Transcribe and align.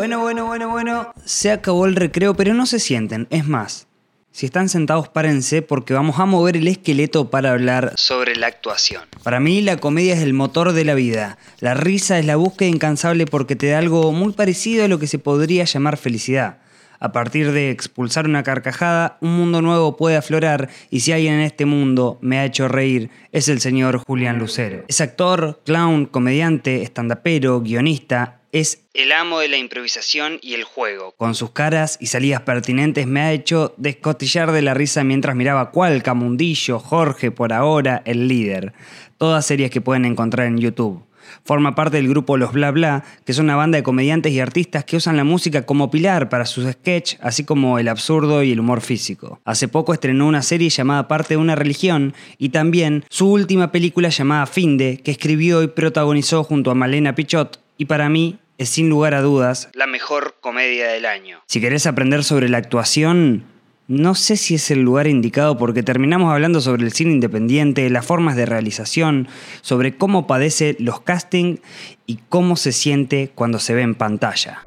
Bueno, 0.00 0.20
bueno, 0.20 0.46
bueno, 0.46 0.70
bueno. 0.70 1.12
Se 1.26 1.50
acabó 1.50 1.84
el 1.84 1.94
recreo, 1.94 2.32
pero 2.32 2.54
no 2.54 2.64
se 2.64 2.78
sienten. 2.78 3.26
Es 3.28 3.46
más, 3.46 3.86
si 4.30 4.46
están 4.46 4.70
sentados, 4.70 5.10
párense 5.10 5.60
porque 5.60 5.92
vamos 5.92 6.18
a 6.18 6.24
mover 6.24 6.56
el 6.56 6.68
esqueleto 6.68 7.28
para 7.28 7.50
hablar 7.50 7.92
sobre 7.96 8.34
la 8.34 8.46
actuación. 8.46 9.02
Para 9.22 9.40
mí, 9.40 9.60
la 9.60 9.76
comedia 9.76 10.14
es 10.14 10.22
el 10.22 10.32
motor 10.32 10.72
de 10.72 10.86
la 10.86 10.94
vida. 10.94 11.36
La 11.58 11.74
risa 11.74 12.18
es 12.18 12.24
la 12.24 12.36
búsqueda 12.36 12.70
incansable 12.70 13.26
porque 13.26 13.56
te 13.56 13.66
da 13.66 13.76
algo 13.76 14.10
muy 14.10 14.32
parecido 14.32 14.86
a 14.86 14.88
lo 14.88 14.98
que 14.98 15.06
se 15.06 15.18
podría 15.18 15.64
llamar 15.64 15.98
felicidad. 15.98 16.60
A 16.98 17.12
partir 17.12 17.52
de 17.52 17.70
expulsar 17.70 18.24
una 18.24 18.42
carcajada, 18.42 19.18
un 19.20 19.36
mundo 19.36 19.60
nuevo 19.60 19.98
puede 19.98 20.16
aflorar 20.16 20.70
y 20.88 21.00
si 21.00 21.12
alguien 21.12 21.34
en 21.34 21.40
este 21.40 21.66
mundo 21.66 22.18
me 22.22 22.38
ha 22.38 22.46
hecho 22.46 22.68
reír 22.68 23.10
es 23.32 23.48
el 23.48 23.60
señor 23.60 23.98
Julián 23.98 24.38
Lucero. 24.38 24.82
Es 24.88 25.02
actor, 25.02 25.60
clown, 25.66 26.06
comediante, 26.06 26.82
estandapero, 26.82 27.60
guionista, 27.60 28.39
es 28.52 28.82
el 28.94 29.12
amo 29.12 29.38
de 29.38 29.48
la 29.48 29.56
improvisación 29.56 30.38
y 30.42 30.54
el 30.54 30.64
juego. 30.64 31.14
Con 31.16 31.34
sus 31.34 31.50
caras 31.50 31.96
y 32.00 32.06
salidas 32.06 32.42
pertinentes 32.42 33.06
me 33.06 33.20
ha 33.20 33.32
hecho 33.32 33.74
descostillar 33.76 34.52
de 34.52 34.62
la 34.62 34.74
risa 34.74 35.04
mientras 35.04 35.36
miraba 35.36 35.70
cuál 35.70 36.02
Camundillo, 36.02 36.78
Jorge, 36.78 37.30
por 37.30 37.52
ahora, 37.52 38.02
el 38.04 38.28
líder. 38.28 38.72
Todas 39.18 39.46
series 39.46 39.70
que 39.70 39.80
pueden 39.80 40.04
encontrar 40.04 40.46
en 40.46 40.58
YouTube. 40.58 41.04
Forma 41.44 41.74
parte 41.74 41.96
del 41.96 42.08
grupo 42.08 42.36
Los 42.36 42.52
Bla 42.52 42.70
Bla, 42.70 43.04
que 43.24 43.32
es 43.32 43.38
una 43.38 43.56
banda 43.56 43.76
de 43.76 43.82
comediantes 43.82 44.32
y 44.32 44.40
artistas 44.40 44.84
que 44.84 44.96
usan 44.96 45.16
la 45.16 45.24
música 45.24 45.64
como 45.64 45.90
pilar 45.90 46.28
para 46.28 46.44
sus 46.44 46.70
sketches, 46.70 47.18
así 47.22 47.44
como 47.44 47.78
el 47.78 47.88
absurdo 47.88 48.42
y 48.42 48.52
el 48.52 48.60
humor 48.60 48.80
físico. 48.80 49.40
Hace 49.44 49.68
poco 49.68 49.92
estrenó 49.92 50.26
una 50.26 50.42
serie 50.42 50.68
llamada 50.70 51.08
Parte 51.08 51.34
de 51.34 51.38
una 51.38 51.54
religión 51.54 52.14
y 52.38 52.50
también 52.50 53.04
su 53.08 53.30
última 53.30 53.70
película 53.70 54.08
llamada 54.08 54.46
Finde, 54.46 55.00
que 55.04 55.12
escribió 55.12 55.62
y 55.62 55.68
protagonizó 55.68 56.42
junto 56.44 56.70
a 56.70 56.74
Malena 56.74 57.14
Pichot 57.14 57.60
y 57.80 57.86
para 57.86 58.10
mí 58.10 58.38
es 58.60 58.68
sin 58.68 58.90
lugar 58.90 59.14
a 59.14 59.22
dudas 59.22 59.70
la 59.72 59.86
mejor 59.86 60.34
comedia 60.38 60.88
del 60.88 61.06
año. 61.06 61.40
Si 61.46 61.62
querés 61.62 61.86
aprender 61.86 62.22
sobre 62.22 62.50
la 62.50 62.58
actuación, 62.58 63.44
no 63.88 64.14
sé 64.14 64.36
si 64.36 64.56
es 64.56 64.70
el 64.70 64.82
lugar 64.82 65.06
indicado 65.06 65.56
porque 65.56 65.82
terminamos 65.82 66.30
hablando 66.30 66.60
sobre 66.60 66.82
el 66.82 66.92
cine 66.92 67.12
independiente, 67.12 67.88
las 67.88 68.04
formas 68.04 68.36
de 68.36 68.44
realización, 68.44 69.28
sobre 69.62 69.96
cómo 69.96 70.26
padece 70.26 70.76
los 70.78 71.00
castings 71.00 71.60
y 72.04 72.18
cómo 72.28 72.56
se 72.56 72.72
siente 72.72 73.32
cuando 73.34 73.58
se 73.58 73.74
ve 73.74 73.80
en 73.80 73.94
pantalla. 73.94 74.66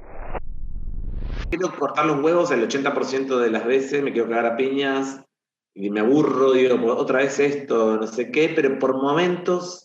Quiero 1.51 1.77
cortar 1.77 2.07
los 2.07 2.19
huevos 2.19 2.49
el 2.49 2.67
80% 2.67 3.37
de 3.37 3.51
las 3.51 3.63
veces, 3.63 4.01
me 4.01 4.11
quiero 4.11 4.27
cagar 4.27 4.47
a 4.47 4.57
piñas 4.57 5.21
y 5.75 5.91
me 5.91 5.99
aburro, 5.99 6.53
digo, 6.53 6.83
otra 6.95 7.19
vez 7.19 7.39
esto, 7.39 7.97
no 7.97 8.07
sé 8.07 8.31
qué, 8.31 8.51
pero 8.55 8.79
por 8.79 8.99
momentos, 8.99 9.82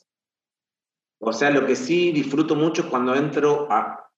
o 1.21 1.33
sea, 1.33 1.51
lo 1.51 1.67
que 1.67 1.77
sí 1.77 2.13
disfruto 2.13 2.55
mucho 2.55 2.83
es 2.83 2.89
cuando 2.89 3.15
entro 3.15 3.67
a, 3.71 4.09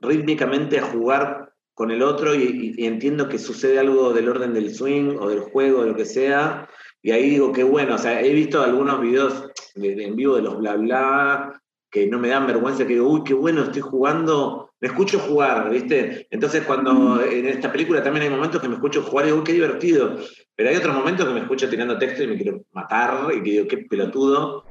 rítmicamente 0.00 0.78
a 0.78 0.86
jugar 0.86 1.52
con 1.74 1.90
el 1.90 2.02
otro 2.02 2.34
y, 2.34 2.74
entiendo 2.78 3.28
que 3.28 3.38
sucede 3.38 3.78
algo 3.78 4.12
del 4.12 4.28
orden 4.28 4.54
del 4.54 4.74
swing 4.74 5.16
o 5.18 5.28
del 5.28 5.40
juego, 5.40 5.82
de 5.82 5.90
lo 5.90 5.96
que 5.96 6.06
sea, 6.06 6.68
y 7.02 7.10
ahí 7.10 7.30
digo, 7.30 7.52
qué 7.52 7.62
bueno, 7.62 7.96
o 7.96 7.98
sea, 7.98 8.22
he 8.22 8.32
visto 8.32 8.62
algunos 8.62 9.00
videos 9.00 9.50
en 9.74 10.16
vivo 10.16 10.36
de 10.36 10.42
los 10.42 10.58
bla 10.58 10.74
bla 10.76 11.62
que 11.90 12.06
no 12.06 12.18
me 12.18 12.28
dan 12.28 12.46
vergüenza, 12.46 12.86
que 12.86 12.94
digo, 12.94 13.08
uy, 13.08 13.22
qué 13.24 13.34
bueno, 13.34 13.62
estoy 13.62 13.82
jugando, 13.82 14.70
me 14.80 14.88
escucho 14.88 15.18
jugar, 15.18 15.70
¿viste? 15.70 16.26
Entonces 16.30 16.64
cuando 16.64 17.22
en 17.22 17.46
esta 17.46 17.70
película 17.70 18.02
también 18.02 18.24
hay 18.24 18.30
momentos 18.30 18.60
que 18.60 18.68
me 18.68 18.74
escucho 18.74 19.02
jugar 19.02 19.26
y 19.26 19.30
digo, 19.30 19.44
qué 19.44 19.52
divertido, 19.52 20.16
pero 20.54 20.70
hay 20.70 20.76
otros 20.76 20.94
momentos 20.94 21.26
que 21.26 21.34
me 21.34 21.40
escucho 21.40 21.68
tirando 21.68 21.98
texto 21.98 22.22
y 22.22 22.26
me 22.26 22.36
quiero 22.36 22.62
matar 22.72 23.32
y 23.34 23.42
que 23.42 23.50
digo, 23.50 23.68
qué 23.68 23.78
pelotudo. 23.78 24.65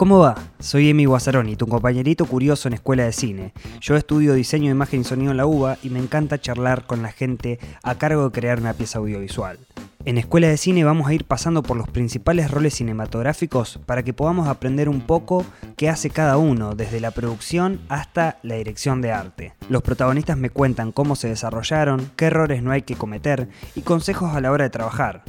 ¿Cómo 0.00 0.20
va? 0.20 0.34
Soy 0.60 0.88
Emi 0.88 1.04
Guazzaroni, 1.04 1.56
tu 1.56 1.66
compañerito 1.66 2.24
curioso 2.24 2.68
en 2.68 2.72
Escuela 2.72 3.04
de 3.04 3.12
Cine. 3.12 3.52
Yo 3.82 3.96
estudio 3.96 4.32
diseño 4.32 4.68
de 4.68 4.70
imagen 4.70 5.02
y 5.02 5.04
sonido 5.04 5.30
en 5.30 5.36
la 5.36 5.44
UBA 5.44 5.76
y 5.82 5.90
me 5.90 5.98
encanta 5.98 6.40
charlar 6.40 6.86
con 6.86 7.02
la 7.02 7.12
gente 7.12 7.58
a 7.82 7.96
cargo 7.96 8.24
de 8.24 8.30
crear 8.30 8.60
una 8.60 8.72
pieza 8.72 8.98
audiovisual. 8.98 9.58
En 10.06 10.16
Escuela 10.16 10.48
de 10.48 10.56
Cine 10.56 10.84
vamos 10.84 11.06
a 11.06 11.12
ir 11.12 11.26
pasando 11.26 11.62
por 11.62 11.76
los 11.76 11.86
principales 11.86 12.50
roles 12.50 12.72
cinematográficos 12.72 13.78
para 13.84 14.02
que 14.02 14.14
podamos 14.14 14.48
aprender 14.48 14.88
un 14.88 15.02
poco 15.02 15.44
qué 15.76 15.90
hace 15.90 16.08
cada 16.08 16.38
uno, 16.38 16.74
desde 16.74 17.00
la 17.00 17.10
producción 17.10 17.82
hasta 17.90 18.38
la 18.42 18.54
dirección 18.54 19.02
de 19.02 19.12
arte. 19.12 19.52
Los 19.68 19.82
protagonistas 19.82 20.38
me 20.38 20.48
cuentan 20.48 20.92
cómo 20.92 21.14
se 21.14 21.28
desarrollaron, 21.28 22.10
qué 22.16 22.24
errores 22.24 22.62
no 22.62 22.70
hay 22.70 22.80
que 22.80 22.96
cometer 22.96 23.50
y 23.74 23.82
consejos 23.82 24.34
a 24.34 24.40
la 24.40 24.50
hora 24.50 24.64
de 24.64 24.70
trabajar. 24.70 25.24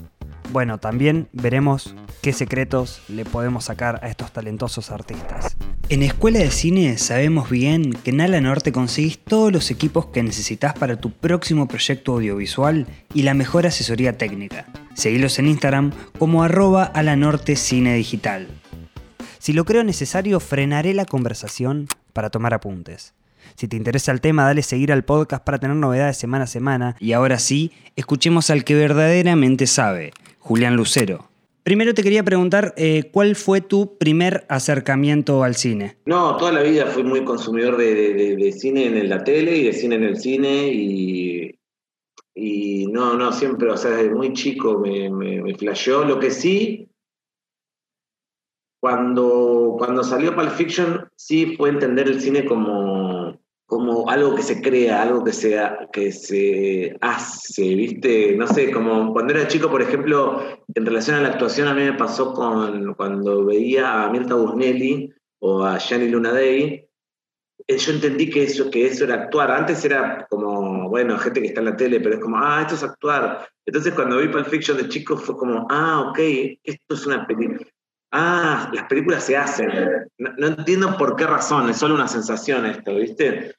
Bueno, 0.51 0.79
también 0.79 1.29
veremos 1.31 1.95
qué 2.21 2.33
secretos 2.33 3.01
le 3.07 3.23
podemos 3.23 3.65
sacar 3.65 4.01
a 4.03 4.09
estos 4.09 4.33
talentosos 4.33 4.91
artistas. 4.91 5.55
En 5.87 6.03
Escuela 6.03 6.39
de 6.39 6.51
Cine 6.51 6.97
sabemos 6.97 7.49
bien 7.49 7.93
que 7.93 8.09
en 8.09 8.19
Ala 8.19 8.41
Norte 8.41 8.73
conseguís 8.73 9.17
todos 9.17 9.53
los 9.53 9.71
equipos 9.71 10.07
que 10.07 10.23
necesitas 10.23 10.73
para 10.73 10.99
tu 10.99 11.11
próximo 11.11 11.69
proyecto 11.69 12.13
audiovisual 12.13 12.85
y 13.13 13.21
la 13.21 13.33
mejor 13.33 13.65
asesoría 13.65 14.17
técnica. 14.17 14.65
Seguilos 14.93 15.39
en 15.39 15.47
Instagram 15.47 15.93
como 16.19 16.43
arroba 16.43 16.83
Alanorte 16.83 17.55
Cine 17.55 17.95
Digital. 17.95 18.49
Si 19.39 19.53
lo 19.53 19.63
creo 19.63 19.85
necesario, 19.85 20.41
frenaré 20.41 20.93
la 20.93 21.05
conversación 21.05 21.87
para 22.11 22.29
tomar 22.29 22.53
apuntes. 22.53 23.13
Si 23.55 23.67
te 23.67 23.77
interesa 23.77 24.11
el 24.11 24.21
tema, 24.21 24.45
dale 24.45 24.63
seguir 24.63 24.91
al 24.91 25.03
podcast 25.03 25.43
para 25.43 25.59
tener 25.59 25.75
novedades 25.75 26.17
semana 26.17 26.45
a 26.45 26.47
semana. 26.47 26.95
Y 26.99 27.13
ahora 27.13 27.39
sí, 27.39 27.71
escuchemos 27.95 28.49
al 28.49 28.63
que 28.63 28.75
verdaderamente 28.75 29.67
sabe, 29.67 30.13
Julián 30.41 30.75
Lucero. 30.75 31.29
Primero 31.63 31.93
te 31.93 32.01
quería 32.01 32.23
preguntar, 32.23 32.73
eh, 32.75 33.09
¿cuál 33.11 33.35
fue 33.35 33.61
tu 33.61 33.97
primer 33.99 34.45
acercamiento 34.49 35.43
al 35.43 35.55
cine? 35.55 35.97
No, 36.05 36.35
toda 36.37 36.51
la 36.51 36.63
vida 36.63 36.87
fui 36.87 37.03
muy 37.03 37.23
consumidor 37.23 37.77
de, 37.77 38.51
cine 38.51 38.85
en 38.85 39.09
la 39.09 39.23
tele 39.23 39.57
y 39.57 39.63
de 39.65 39.73
cine 39.73 39.95
en 39.95 40.03
el 40.03 40.17
cine 40.17 40.69
y, 40.73 41.59
y 42.33 42.87
no, 42.87 43.13
no, 43.13 43.31
siempre, 43.31 43.69
o 43.69 43.77
sea, 43.77 43.91
desde 43.91 44.09
muy 44.09 44.33
chico 44.33 44.79
me, 44.79 45.11
me, 45.11 45.53
flasheó. 45.55 46.03
Lo 46.03 46.19
que 46.19 46.31
sí, 46.31 46.89
cuando, 48.79 49.75
cuando 49.77 50.03
salió 50.03 50.35
Pulp 50.35 50.51
Fiction, 50.51 51.07
sí 51.15 51.55
fue 51.55 51.69
entender 51.69 52.07
el 52.07 52.19
cine 52.19 52.43
como 52.43 53.39
como 53.71 54.09
algo 54.09 54.35
que 54.35 54.43
se 54.43 54.61
crea, 54.61 55.01
algo 55.01 55.23
que 55.23 55.31
se, 55.31 55.57
que 55.93 56.11
se 56.11 56.97
hace, 56.99 57.73
¿viste? 57.73 58.35
No 58.35 58.45
sé, 58.45 58.69
como 58.69 59.13
cuando 59.13 59.33
era 59.33 59.47
chico, 59.47 59.71
por 59.71 59.81
ejemplo, 59.81 60.43
en 60.75 60.85
relación 60.85 61.15
a 61.15 61.21
la 61.21 61.29
actuación, 61.29 61.69
a 61.69 61.73
mí 61.73 61.81
me 61.81 61.93
pasó 61.93 62.33
con, 62.33 62.93
cuando 62.95 63.45
veía 63.45 64.03
a 64.03 64.09
Mirta 64.09 64.35
Busnelli 64.35 65.09
o 65.39 65.63
a 65.63 65.77
Gianni 65.77 66.09
Luna 66.09 66.33
Day, 66.33 66.85
eh, 67.65 67.77
yo 67.77 67.93
entendí 67.93 68.29
que 68.29 68.43
eso, 68.43 68.69
que 68.69 68.87
eso 68.87 69.05
era 69.05 69.15
actuar. 69.15 69.49
Antes 69.51 69.85
era 69.85 70.27
como, 70.29 70.89
bueno, 70.89 71.17
gente 71.17 71.39
que 71.39 71.47
está 71.47 71.61
en 71.61 71.67
la 71.67 71.77
tele, 71.77 72.01
pero 72.01 72.15
es 72.15 72.21
como, 72.21 72.39
ah, 72.39 72.63
esto 72.63 72.75
es 72.75 72.83
actuar. 72.83 73.47
Entonces 73.65 73.93
cuando 73.93 74.17
vi 74.17 74.27
Pulp 74.27 74.47
Fiction 74.47 74.75
de 74.79 74.89
chico 74.89 75.15
fue 75.15 75.37
como, 75.37 75.65
ah, 75.69 76.09
ok, 76.09 76.19
esto 76.61 76.93
es 76.93 77.05
una 77.05 77.25
película. 77.25 77.65
Ah, 78.11 78.69
las 78.73 78.83
películas 78.87 79.23
se 79.23 79.37
hacen. 79.37 79.69
No, 80.17 80.47
entiendo 80.47 80.97
por 80.97 81.15
qué 81.15 81.25
razón, 81.25 81.69
es 81.69 81.77
solo 81.77 81.95
una 81.95 82.09
sensación 82.09 82.65
esto, 82.65 82.95
¿viste? 82.95 83.55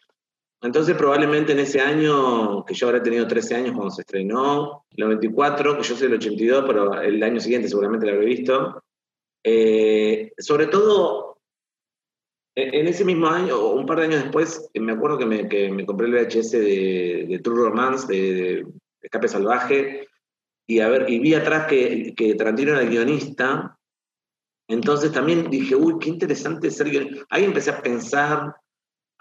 Entonces 0.62 0.96
probablemente 0.96 1.52
en 1.52 1.58
ese 1.58 1.80
año, 1.80 2.64
que 2.64 2.74
yo 2.74 2.86
habré 2.86 3.00
tenido 3.00 3.26
13 3.26 3.56
años 3.56 3.72
cuando 3.72 3.90
se 3.90 4.02
estrenó, 4.02 4.84
el 4.92 5.04
94, 5.04 5.76
que 5.76 5.82
yo 5.82 5.96
soy 5.96 6.06
el 6.06 6.14
82, 6.14 6.64
pero 6.66 7.00
el 7.00 7.20
año 7.22 7.40
siguiente 7.40 7.68
seguramente 7.68 8.06
lo 8.06 8.12
habré 8.12 8.26
visto, 8.26 8.82
eh, 9.42 10.32
sobre 10.38 10.68
todo 10.68 11.40
en 12.54 12.86
ese 12.86 13.04
mismo 13.04 13.26
año, 13.28 13.56
o 13.56 13.74
un 13.74 13.86
par 13.86 13.98
de 13.98 14.04
años 14.04 14.22
después, 14.22 14.70
me 14.74 14.92
acuerdo 14.92 15.18
que 15.18 15.26
me, 15.26 15.48
que 15.48 15.70
me 15.70 15.86
compré 15.86 16.06
el 16.06 16.12
VHS 16.12 16.52
de, 16.52 17.26
de 17.28 17.38
True 17.42 17.68
Romance, 17.68 18.06
de, 18.06 18.66
Escape 19.00 19.26
Salvaje, 19.26 20.06
y, 20.68 20.78
a 20.78 20.88
ver, 20.88 21.10
y 21.10 21.18
vi 21.18 21.34
atrás 21.34 21.66
que, 21.66 22.14
que 22.14 22.34
Tarantino 22.34 22.72
era 22.72 22.82
el 22.82 22.90
guionista, 22.90 23.76
entonces 24.68 25.10
también 25.10 25.50
dije, 25.50 25.74
uy, 25.74 25.98
qué 25.98 26.08
interesante 26.08 26.70
ser 26.70 26.88
guionista. 26.90 27.24
Ahí 27.30 27.44
empecé 27.44 27.70
a 27.70 27.82
pensar 27.82 28.54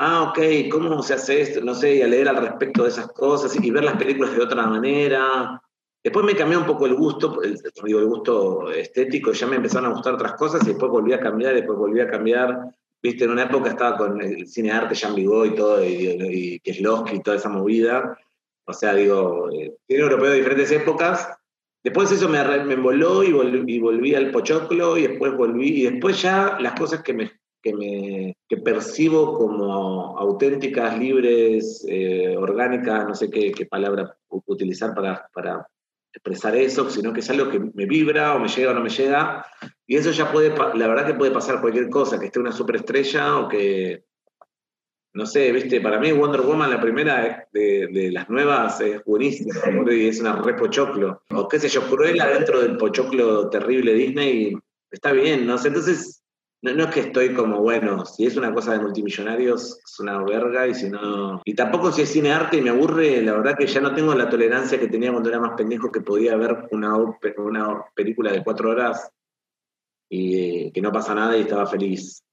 ah, 0.02 0.24
ok, 0.24 0.40
¿cómo 0.72 1.04
se 1.04 1.14
hace 1.14 1.42
esto? 1.42 1.62
No 1.62 1.76
sé, 1.76 1.98
y 1.98 2.02
a 2.02 2.08
leer 2.08 2.28
al 2.28 2.38
respecto 2.38 2.84
de 2.84 2.90
esas 2.90 3.12
cosas 3.12 3.56
y 3.56 3.70
ver 3.70 3.84
las 3.84 3.98
películas 3.98 4.36
de 4.36 4.42
otra 4.42 4.66
manera. 4.66 5.62
Después 6.04 6.26
me 6.26 6.36
cambió 6.36 6.60
un 6.60 6.66
poco 6.66 6.88
el 6.88 6.96
gusto, 6.96 7.44
el, 7.44 7.60
digo, 7.84 8.00
el 8.00 8.08
gusto 8.08 8.72
estético, 8.72 9.32
ya 9.32 9.46
me 9.46 9.58
empezaron 9.58 9.92
a 9.92 9.94
gustar 9.94 10.16
otras 10.16 10.34
cosas 10.34 10.64
y 10.64 10.70
después 10.70 10.92
volví 10.92 11.14
a 11.14 11.20
cambiar, 11.20 11.54
después 11.54 11.78
volví 11.78 12.00
a 12.00 12.10
cambiar. 12.10 12.72
Viste, 13.04 13.26
en 13.26 13.32
una 13.32 13.44
época 13.44 13.70
estaba 13.70 13.98
con 13.98 14.20
el 14.22 14.48
cine 14.48 14.72
arte, 14.72 14.96
Jean 14.96 15.14
Vigo 15.14 15.46
y 15.46 15.54
todo, 15.54 15.84
y, 15.84 16.18
y 16.20 16.60
Kieslowski 16.60 17.18
y 17.18 17.22
toda 17.22 17.38
esa 17.38 17.50
movida. 17.50 18.18
O 18.66 18.74
sea, 18.74 18.96
digo, 18.96 19.50
eh, 19.52 19.76
cine 19.88 20.02
europeo 20.02 20.32
de 20.32 20.38
diferentes 20.38 20.72
épocas. 20.72 21.30
Después 21.84 22.12
eso 22.12 22.28
me, 22.28 22.44
me 22.64 22.74
envoló 22.74 23.24
y 23.24 23.30
y 23.68 23.80
volví 23.80 24.16
al 24.16 24.32
Pochoclo 24.32 24.98
y 24.98 25.08
después 25.08 25.36
volví, 25.38 25.82
y 25.82 25.92
después 25.92 26.20
ya 26.20 26.58
las 26.60 26.74
cosas 26.80 27.04
que 27.04 27.14
me 27.14 27.41
que, 27.62 27.74
me, 27.74 28.38
que 28.48 28.58
percibo 28.58 29.38
como 29.38 30.18
auténticas, 30.18 30.98
libres, 30.98 31.86
eh, 31.88 32.36
orgánicas, 32.38 33.08
no 33.08 33.16
sé 33.16 33.30
qué, 33.30 33.52
qué, 33.52 33.66
palabra 33.66 34.18
utilizar 34.30 34.94
para, 34.94 35.30
para 35.34 35.68
expresar 36.14 36.56
eso, 36.56 36.90
sino 36.90 37.14
que 37.14 37.22
es 37.22 37.30
algo 37.30 37.50
que 37.50 37.60
me 37.60 37.86
vibra 37.86 38.36
o 38.36 38.40
me 38.40 38.48
llega 38.48 38.72
o 38.72 38.74
no 38.74 38.82
me 38.82 38.90
llega. 38.90 39.46
Y 39.88 39.96
eso 39.96 40.12
ya 40.12 40.32
puede, 40.32 40.50
la 40.50 40.88
verdad 40.88 41.06
que 41.08 41.14
puede 41.14 41.32
pasar 41.32 41.62
cualquier 41.62 41.90
cosa, 41.90 42.20
que 42.20 42.28
esté 42.28 42.40
una 42.40 42.52
superestrella 42.52 43.38
o 43.38 43.48
que, 43.48 44.06
no 45.14 45.26
sé, 45.26 45.52
viste, 45.52 45.82
para 45.82 46.00
mí 46.00 46.12
Wonder 46.12 46.42
Woman, 46.42 46.70
la 46.70 46.82
primera 46.82 47.48
de, 47.52 48.10
las 48.12 48.30
nuevas, 48.30 48.80
es 48.82 49.04
buenísima, 49.04 49.54
y 49.92 50.08
es 50.08 50.20
una 50.20 50.42
re 50.42 50.54
pochoclo. 50.54 51.24
O 51.34 51.48
qué 51.48 51.60
sé 51.60 51.68
yo, 51.70 51.82
Cruella 51.90 52.28
dentro 52.28 52.62
del 52.62 52.78
pochoclo 52.78 53.50
terrible 53.50 53.94
Disney, 53.94 54.56
está 54.90 55.12
bien, 55.12 55.46
¿no? 55.46 55.56
Entonces, 55.64 56.21
no, 56.62 56.84
es 56.84 56.90
que 56.92 57.00
estoy 57.00 57.34
como, 57.34 57.60
bueno, 57.62 58.06
si 58.06 58.28
es 58.28 58.38
una 58.38 58.54
cosa 58.54 58.74
de 58.74 58.80
multimillonarios, 58.80 59.80
es 59.84 60.00
una 60.00 60.24
verga, 60.24 60.68
y 60.68 60.76
si 60.76 60.90
no. 60.90 61.42
Y 61.44 61.56
tampoco 61.56 61.92
si 61.92 62.04
es 62.04 62.10
cine 62.10 62.32
arte 62.32 62.58
y 62.58 62.62
me 62.62 62.70
aburre, 62.70 63.22
la 63.22 63.34
verdad 63.34 63.58
que 63.58 63.66
ya 63.66 63.82
no 63.82 63.96
tengo 63.96 64.14
la 64.14 64.30
tolerancia 64.30 64.80
que 64.80 64.88
tenía 64.88 65.12
cuando 65.12 65.30
era 65.30 65.40
más 65.40 65.54
pendejo, 65.58 65.92
que 65.92 66.02
podía 66.02 66.36
ver 66.36 66.68
una, 66.72 66.96
una 67.38 67.84
película 67.96 68.32
de 68.32 68.44
cuatro 68.44 68.70
horas 68.70 69.10
y 70.08 70.38
eh, 70.38 70.72
que 70.72 70.82
no 70.82 70.92
pasa 70.92 71.16
nada 71.16 71.36
y 71.36 71.42
estaba 71.42 71.66
feliz. 71.66 72.24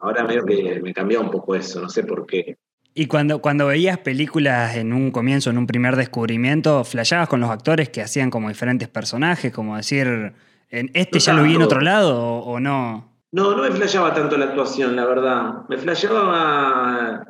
Ahora 0.00 0.24
medio 0.24 0.44
que 0.44 0.80
me 0.82 0.92
cambió 0.92 1.20
un 1.20 1.30
poco 1.30 1.54
eso, 1.54 1.80
no 1.80 1.88
sé 1.88 2.04
por 2.04 2.26
qué. 2.26 2.58
Y 2.92 3.06
cuando, 3.06 3.40
cuando 3.40 3.66
veías 3.66 3.98
películas 3.98 4.76
en 4.76 4.92
un 4.92 5.12
comienzo, 5.12 5.48
en 5.48 5.58
un 5.58 5.66
primer 5.66 5.96
descubrimiento, 5.96 6.84
¿flasheabas 6.84 7.28
con 7.28 7.40
los 7.40 7.50
actores 7.50 7.88
que 7.88 8.02
hacían 8.02 8.30
como 8.30 8.48
diferentes 8.48 8.88
personajes? 8.88 9.52
Como 9.52 9.76
decir, 9.76 10.34
¿en 10.70 10.90
¿este 10.92 11.20
ya 11.20 11.32
lo 11.32 11.44
vi 11.44 11.54
en 11.54 11.62
otro 11.62 11.80
lado 11.80 12.18
o 12.18 12.60
no? 12.60 13.09
No, 13.32 13.54
no 13.54 13.62
me 13.62 13.70
flasheaba 13.70 14.12
tanto 14.12 14.36
la 14.36 14.46
actuación, 14.46 14.96
la 14.96 15.06
verdad. 15.06 15.68
Me 15.68 15.78
flasheaba 15.78 17.24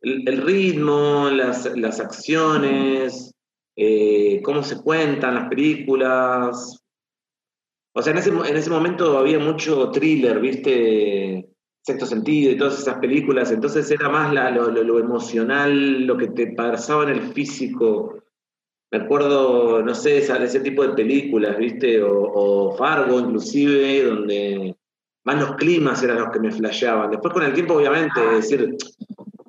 el, 0.00 0.42
ritmo, 0.42 1.28
las, 1.30 2.00
acciones, 2.00 3.34
eh, 3.76 4.40
cómo 4.42 4.62
se 4.62 4.80
cuentan 4.82 5.34
las 5.34 5.48
películas. 5.48 6.82
O 7.92 8.02
sea, 8.02 8.12
en 8.12 8.18
ese, 8.18 8.30
en 8.30 8.56
ese 8.56 8.70
momento 8.70 9.18
había 9.18 9.38
mucho 9.38 9.90
thriller, 9.90 10.40
¿viste? 10.40 11.50
Sexto 11.82 12.06
sentido 12.06 12.52
y 12.52 12.56
todas 12.56 12.78
esas 12.78 12.98
películas. 12.98 13.50
Entonces 13.50 13.90
era 13.90 14.08
más 14.08 14.32
lo, 14.32 14.98
emocional, 14.98 16.06
lo 16.06 16.16
que 16.16 16.28
te 16.28 16.54
pasaba 16.54 17.02
en 17.02 17.10
el 17.10 17.20
físico. 17.34 18.22
Me 18.90 19.00
acuerdo, 19.00 19.82
no 19.82 19.94
sé, 19.94 20.18
ese, 20.18 20.42
ese 20.42 20.60
tipo 20.60 20.82
de 20.82 20.94
películas, 20.94 21.58
¿viste? 21.58 22.02
O 22.02 22.74
Fargo, 22.76 23.20
inclusive, 23.20 24.04
donde 24.04 24.79
más 25.24 25.40
los 25.40 25.56
climas 25.56 26.02
eran 26.02 26.18
los 26.18 26.30
que 26.30 26.40
me 26.40 26.50
flasheaban. 26.50 27.10
Después 27.10 27.32
con 27.34 27.42
el 27.42 27.52
tiempo, 27.52 27.74
obviamente, 27.74 28.20
es 28.38 28.50
decir, 28.50 28.76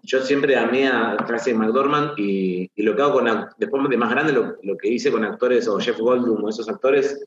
yo 0.04 0.22
siempre 0.22 0.58
amé 0.58 0.88
a 0.88 1.16
Tracy 1.26 1.54
McDormand 1.54 2.18
y, 2.18 2.70
y, 2.76 2.84
lo 2.84 2.96
que 2.96 3.02
hago 3.02 3.14
con, 3.14 3.28
después 3.58 3.90
de 3.90 3.98
más 3.98 4.10
grande, 4.12 4.34
lo, 4.34 4.78
que 4.78 4.90
hice 4.90 5.12
con 5.12 5.24
actores 5.24 5.68
o 5.68 5.80
Jeff 5.80 6.00
Goldblum 6.00 6.44
o 6.44 6.50
esos 6.50 6.68
actores, 6.68 7.24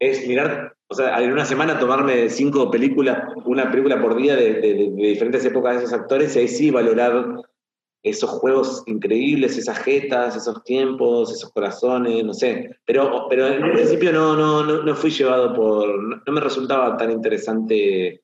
es 0.00 0.26
mirar, 0.26 0.74
o 0.88 0.94
sea, 0.94 1.22
en 1.22 1.32
una 1.32 1.44
semana 1.44 1.78
tomarme 1.78 2.28
cinco 2.28 2.70
películas, 2.70 3.32
una 3.44 3.70
película 3.70 4.00
por 4.00 4.16
día 4.16 4.34
de, 4.34 4.54
de 4.54 4.92
diferentes 4.96 5.44
épocas 5.44 5.76
de 5.76 5.84
esos 5.84 5.92
actores 5.92 6.34
y 6.34 6.40
ahí 6.40 6.48
sí 6.48 6.70
valorar 6.70 7.44
esos 8.04 8.28
juegos 8.28 8.82
increíbles, 8.86 9.56
esas 9.56 9.78
jetas, 9.78 10.36
esos 10.36 10.62
tiempos, 10.62 11.32
esos 11.32 11.50
corazones, 11.50 12.22
no 12.22 12.34
sé. 12.34 12.76
Pero, 12.84 13.26
pero 13.30 13.48
en 13.48 13.72
principio 13.72 14.12
no, 14.12 14.36
no, 14.36 14.82
no, 14.82 14.94
fui 14.94 15.10
llevado 15.10 15.54
por. 15.54 16.22
No, 16.26 16.32
me 16.32 16.40
resultaba 16.40 16.98
tan 16.98 17.10
interesante 17.10 18.22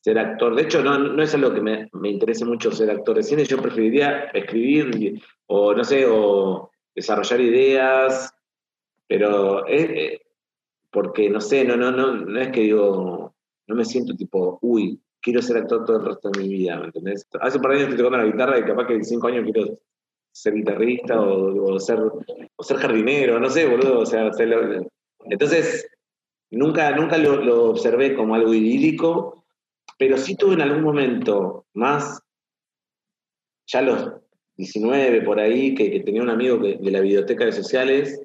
ser 0.00 0.18
actor. 0.20 0.54
De 0.54 0.62
hecho, 0.62 0.84
no, 0.84 0.98
no 0.98 1.20
es 1.20 1.34
algo 1.34 1.52
que 1.52 1.60
me, 1.60 1.90
me 1.94 2.10
interese 2.10 2.44
mucho 2.44 2.70
ser 2.70 2.90
actor 2.92 3.16
de 3.16 3.24
cine. 3.24 3.44
Yo 3.44 3.60
preferiría 3.60 4.26
escribir 4.32 5.20
o, 5.46 5.74
no 5.74 5.82
sé, 5.82 6.06
o 6.08 6.70
desarrollar 6.94 7.40
ideas. 7.40 8.32
Pero 9.08 9.66
es, 9.66 9.90
eh, 9.90 10.22
porque, 10.92 11.28
no 11.28 11.40
sé, 11.40 11.64
no, 11.64 11.76
no, 11.76 11.90
no, 11.90 12.14
no 12.14 12.40
es 12.40 12.52
que 12.52 12.60
digo, 12.60 13.34
no 13.66 13.74
me 13.74 13.84
siento 13.84 14.14
tipo, 14.14 14.60
uy, 14.62 15.02
quiero 15.22 15.40
ser 15.40 15.58
actor 15.58 15.84
todo 15.84 15.98
el 15.98 16.06
resto 16.06 16.30
de 16.30 16.40
mi 16.40 16.48
vida, 16.48 16.78
¿me 16.78 16.86
entendés? 16.86 17.26
Hace 17.40 17.56
un 17.56 17.62
par 17.62 17.72
de 17.72 17.78
años 17.78 17.90
estoy 17.90 18.04
tocando 18.04 18.26
la 18.26 18.30
guitarra 18.30 18.58
y 18.58 18.64
capaz 18.64 18.86
que 18.86 18.94
en 18.94 19.04
cinco 19.04 19.28
años 19.28 19.44
quiero 19.44 19.78
ser 20.32 20.54
guitarrista 20.54 21.20
o, 21.20 21.78
ser, 21.78 22.00
o 22.00 22.62
ser 22.62 22.76
jardinero, 22.78 23.38
no 23.38 23.48
sé, 23.48 23.66
boludo, 23.66 24.00
o 24.00 24.06
sea, 24.06 24.30
entonces 25.26 25.88
nunca, 26.50 26.90
nunca 26.96 27.18
lo, 27.18 27.70
observé 27.70 28.14
como 28.14 28.34
algo 28.34 28.52
idílico, 28.52 29.44
pero 29.98 30.16
sí 30.18 30.36
tuve 30.36 30.54
en 30.54 30.62
algún 30.62 30.82
momento 30.82 31.66
más, 31.74 32.20
ya 33.66 33.82
los 33.82 34.12
19 34.56 35.22
por 35.22 35.38
ahí, 35.38 35.74
que, 35.74 36.00
tenía 36.00 36.22
un 36.22 36.30
amigo 36.30 36.56
de 36.58 36.90
la 36.90 37.00
biblioteca 37.00 37.44
de 37.44 37.52
sociales, 37.52 38.20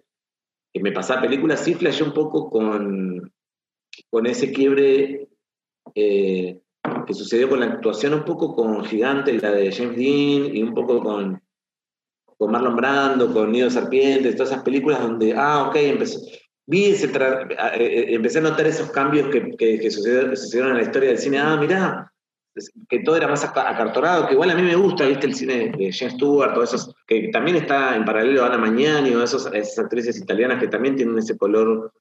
que 0.74 0.82
me 0.82 0.92
pasaba 0.92 1.22
películas, 1.22 1.64
sí 1.64 1.76
flasheé 1.76 2.08
un 2.08 2.14
poco 2.14 2.50
con, 2.50 3.32
con 4.10 4.26
ese 4.26 4.52
quiebre 4.52 5.28
eh, 5.94 6.62
que 7.08 7.14
sucedió 7.14 7.50
con 7.50 7.62
la 7.62 7.66
actuación 7.68 8.14
un 8.14 8.24
poco 8.24 8.56
con 8.56 8.86
Gigante, 8.86 9.34
la 9.40 9.52
de 9.52 9.72
James 9.72 9.96
Dean, 9.96 10.56
y 10.56 10.62
un 10.62 10.76
poco 10.76 11.02
con, 11.02 11.42
con 12.38 12.52
Marlon 12.52 12.76
Brando, 12.76 13.34
con 13.34 13.52
Nido 13.52 13.70
Serpientes, 13.70 14.36
todas 14.36 14.52
esas 14.52 14.64
películas 14.64 15.02
donde, 15.02 15.34
ah, 15.36 15.68
ok, 15.70 15.76
empezó, 15.78 16.20
vi 16.68 16.86
ese 16.86 17.08
eh, 17.08 17.48
eh, 17.80 18.06
empecé 18.10 18.40
a 18.40 18.42
notar 18.42 18.68
esos 18.68 18.92
cambios 18.92 19.30
que, 19.30 19.56
que, 19.58 19.90
sucedieron, 19.90 20.72
en 20.72 20.78
la 20.78 20.84
historia 20.84 21.10
del 21.10 21.18
cine. 21.18 21.40
Ah, 21.40 21.58
mirá, 21.58 22.14
que 22.90 23.00
todo 23.00 23.16
era 23.16 23.28
más 23.28 23.44
acartorado, 23.44 24.28
que 24.28 24.34
igual 24.34 24.50
a 24.50 24.56
mí 24.56 24.62
me 24.62 24.76
gusta, 24.76 25.06
viste, 25.06 25.28
el 25.28 25.36
cine 25.36 25.72
de 25.72 25.92
James 25.94 26.14
Stewart, 26.14 26.62
esos, 26.62 26.94
que 27.06 27.30
también 27.30 27.58
está 27.58 27.96
en 27.96 28.06
paralelo 28.06 28.44
a 28.44 28.48
Ana 28.48 28.58
Mañani 28.58 29.12
o 29.12 29.24
esos, 29.24 29.48
esas 29.54 29.80
actrices 29.80 30.18
italianas 30.20 30.60
que 30.60 30.68
también 30.68 30.96
tienen 30.96 31.18
ese 31.18 31.38
color 31.38 31.92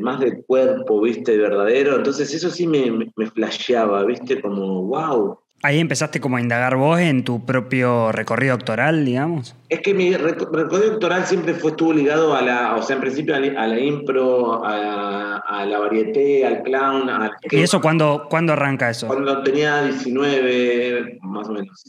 más 0.00 0.20
de 0.20 0.42
cuerpo, 0.42 1.00
viste, 1.00 1.36
verdadero. 1.36 1.96
Entonces 1.96 2.32
eso 2.34 2.50
sí 2.50 2.66
me, 2.66 2.90
me, 2.90 3.26
flasheaba, 3.30 4.04
viste, 4.04 4.40
como, 4.40 4.82
wow. 4.84 5.38
Ahí 5.62 5.80
empezaste 5.80 6.20
como 6.20 6.36
a 6.36 6.40
indagar 6.40 6.76
vos 6.76 6.98
en 7.00 7.24
tu 7.24 7.46
propio 7.46 8.12
recorrido 8.12 8.56
doctoral, 8.56 9.04
digamos. 9.04 9.56
Es 9.70 9.80
que 9.80 9.94
mi 9.94 10.14
recorrido 10.14 10.90
doctoral 10.90 11.24
siempre 11.24 11.54
fue, 11.54 11.70
estuvo 11.70 11.92
ligado 11.92 12.34
a 12.34 12.42
la, 12.42 12.76
o 12.76 12.82
sea, 12.82 12.96
en 12.96 13.02
principio 13.02 13.34
a 13.34 13.40
la, 13.40 13.80
impro, 13.80 14.62
a, 14.64 15.64
la 15.66 15.78
varieté, 15.78 16.44
al 16.44 16.62
clown. 16.62 17.10
¿Y 17.50 17.60
eso 17.60 17.80
cuándo, 17.80 18.26
cuándo 18.28 18.52
arranca 18.52 18.90
eso? 18.90 19.06
Cuando 19.06 19.42
tenía 19.42 19.84
19, 19.84 21.18
más 21.22 21.48
o 21.48 21.52
menos. 21.52 21.84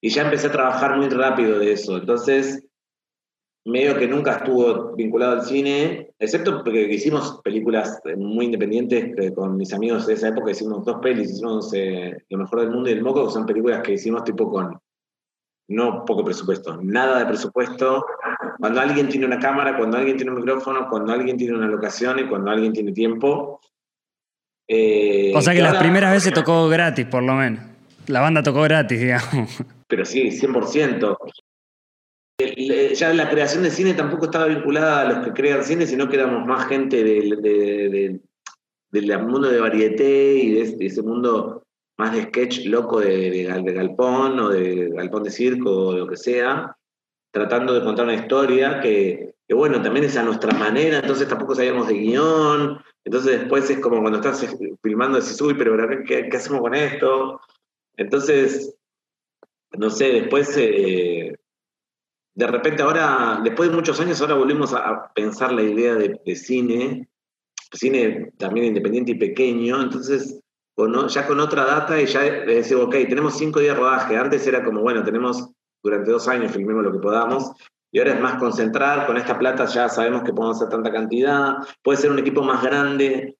Y 0.00 0.08
ya 0.08 0.22
empecé 0.22 0.46
a 0.46 0.52
trabajar 0.52 0.96
muy 0.96 1.08
rápido 1.10 1.58
de 1.58 1.72
eso. 1.72 1.98
Entonces, 1.98 2.64
medio 3.64 3.96
que 3.96 4.08
nunca 4.08 4.32
estuvo 4.32 4.94
vinculado 4.96 5.32
al 5.32 5.42
cine, 5.42 6.10
excepto 6.18 6.62
porque 6.62 6.92
hicimos 6.92 7.40
películas 7.44 8.00
muy 8.16 8.46
independientes 8.46 9.32
con 9.34 9.56
mis 9.56 9.72
amigos 9.72 10.06
de 10.06 10.14
esa 10.14 10.28
época, 10.28 10.50
hicimos 10.50 10.84
dos 10.84 10.98
pelis, 11.00 11.30
hicimos 11.30 11.72
eh, 11.74 12.16
Lo 12.28 12.38
mejor 12.38 12.60
del 12.60 12.70
mundo 12.70 12.90
y 12.90 12.92
El 12.92 13.02
Moco, 13.02 13.26
que 13.26 13.32
son 13.32 13.46
películas 13.46 13.82
que 13.82 13.92
hicimos 13.92 14.24
tipo 14.24 14.50
con 14.50 14.78
no 15.68 16.04
poco 16.04 16.24
presupuesto, 16.24 16.78
nada 16.82 17.20
de 17.20 17.26
presupuesto. 17.26 18.04
Cuando 18.58 18.80
alguien 18.80 19.08
tiene 19.08 19.26
una 19.26 19.38
cámara, 19.38 19.76
cuando 19.78 19.96
alguien 19.96 20.16
tiene 20.16 20.32
un 20.32 20.38
micrófono, 20.38 20.88
cuando 20.90 21.12
alguien 21.12 21.36
tiene 21.36 21.56
una 21.56 21.66
locación 21.66 22.18
y 22.18 22.26
cuando 22.26 22.50
alguien 22.50 22.72
tiene 22.72 22.92
tiempo. 22.92 23.60
Eh, 24.68 25.32
o 25.34 25.40
sea 25.40 25.54
que 25.54 25.62
las 25.62 25.76
primeras 25.76 26.12
veces 26.12 26.34
tocó 26.34 26.68
gratis, 26.68 27.06
por 27.06 27.22
lo 27.22 27.34
menos. 27.34 27.64
La 28.08 28.20
banda 28.20 28.42
tocó 28.42 28.62
gratis, 28.62 29.00
digamos. 29.00 29.62
Pero 29.86 30.04
sí, 30.04 30.30
100% 30.30 31.16
ya 32.94 33.12
la 33.14 33.30
creación 33.30 33.62
de 33.62 33.70
cine 33.70 33.94
tampoco 33.94 34.26
estaba 34.26 34.46
vinculada 34.46 35.00
a 35.02 35.12
los 35.12 35.24
que 35.24 35.32
crean 35.32 35.64
cine, 35.64 35.86
sino 35.86 36.08
que 36.08 36.16
éramos 36.16 36.46
más 36.46 36.66
gente 36.66 37.02
del, 37.02 38.20
mundo 39.26 39.48
de 39.48 39.60
varieté 39.60 40.34
y 40.34 40.52
de, 40.52 40.86
ese 40.86 41.02
mundo 41.02 41.64
más 41.98 42.14
de 42.14 42.24
sketch 42.24 42.66
loco 42.66 43.00
de, 43.00 43.44
galpón 43.44 44.38
o 44.40 44.48
de 44.48 44.90
galpón 44.90 45.22
de 45.22 45.30
circo 45.30 45.88
o 45.88 45.96
lo 45.96 46.06
que 46.06 46.16
sea, 46.16 46.76
tratando 47.30 47.74
de 47.74 47.84
contar 47.84 48.06
una 48.06 48.14
historia 48.14 48.80
que, 48.80 49.34
bueno, 49.50 49.82
también 49.82 50.06
es 50.06 50.16
a 50.16 50.22
nuestra 50.22 50.56
manera, 50.56 50.98
entonces 50.98 51.28
tampoco 51.28 51.54
sabíamos 51.54 51.88
de 51.88 51.94
guion, 51.94 52.78
entonces 53.04 53.40
después 53.40 53.68
es 53.68 53.78
como 53.80 54.00
cuando 54.00 54.18
estás 54.18 54.46
filmando, 54.82 55.18
decís, 55.18 55.40
uy, 55.40 55.54
pero 55.54 55.76
¿qué, 56.06 56.28
qué 56.30 56.36
hacemos 56.36 56.62
con 56.62 56.74
esto? 56.74 57.40
Entonces, 57.96 58.74
no 59.72 59.90
sé, 59.90 60.12
después... 60.12 60.56
Eh, 60.56 61.36
de 62.34 62.46
repente 62.46 62.82
ahora, 62.82 63.40
después 63.42 63.68
de 63.68 63.76
muchos 63.76 64.00
años, 64.00 64.20
ahora 64.20 64.34
volvemos 64.34 64.72
a, 64.72 65.12
pensar 65.14 65.52
la 65.52 65.62
idea 65.62 65.94
de, 65.94 66.36
cine, 66.36 67.08
cine 67.72 68.32
también 68.38 68.66
independiente 68.66 69.12
y 69.12 69.16
pequeño, 69.16 69.82
entonces 69.82 70.40
ya 71.08 71.26
con 71.26 71.38
otra 71.40 71.64
data 71.64 72.00
y 72.00 72.06
ya 72.06 72.22
decimos, 72.22 72.86
ok, 72.86 72.94
tenemos 73.08 73.36
cinco 73.36 73.60
días 73.60 73.74
de 73.74 73.80
rodaje, 73.80 74.16
antes 74.16 74.46
era 74.46 74.64
como, 74.64 74.80
bueno, 74.80 75.04
tenemos 75.04 75.50
durante 75.82 76.10
dos 76.10 76.26
años, 76.28 76.52
filmemos 76.52 76.82
lo 76.82 76.92
que 76.92 76.98
podamos, 76.98 77.52
y 77.92 77.98
ahora 77.98 78.14
es 78.14 78.20
más 78.20 78.36
concentrar, 78.36 79.06
con 79.06 79.18
esta 79.18 79.38
plata 79.38 79.66
ya 79.66 79.88
sabemos 79.88 80.22
que 80.22 80.32
podemos 80.32 80.56
hacer 80.56 80.70
tanta 80.70 80.90
cantidad, 80.90 81.56
puede 81.82 81.98
ser 81.98 82.10
un 82.10 82.18
equipo 82.18 82.42
más 82.42 82.62
grande 82.62 83.36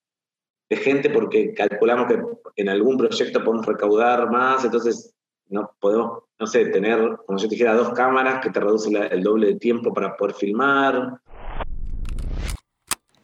de 0.69 0.77
gente 0.77 1.09
porque 1.09 1.55
calculamos 1.55 2.07
que 2.07 2.23
en 2.57 2.69
algún 2.69 2.99
proyecto 2.99 3.43
podemos 3.43 3.65
recaudar 3.65 4.31
más, 4.31 4.65
entonces 4.65 5.12
no 5.49 5.71
podemos, 5.81 6.25
no 6.39 6.47
sé, 6.47 6.67
tener, 6.67 7.19
como 7.27 7.39
yo 7.39 7.49
te 7.49 7.55
dijera, 7.55 7.75
dos 7.75 7.91
cámaras 7.91 8.41
que 8.43 8.51
te 8.51 8.61
reducen 8.61 8.97
el 8.97 9.23
doble 9.23 9.49
de 9.49 9.55
tiempo 9.57 9.93
para 9.93 10.17
poder 10.17 10.35
filmar. 10.35 11.21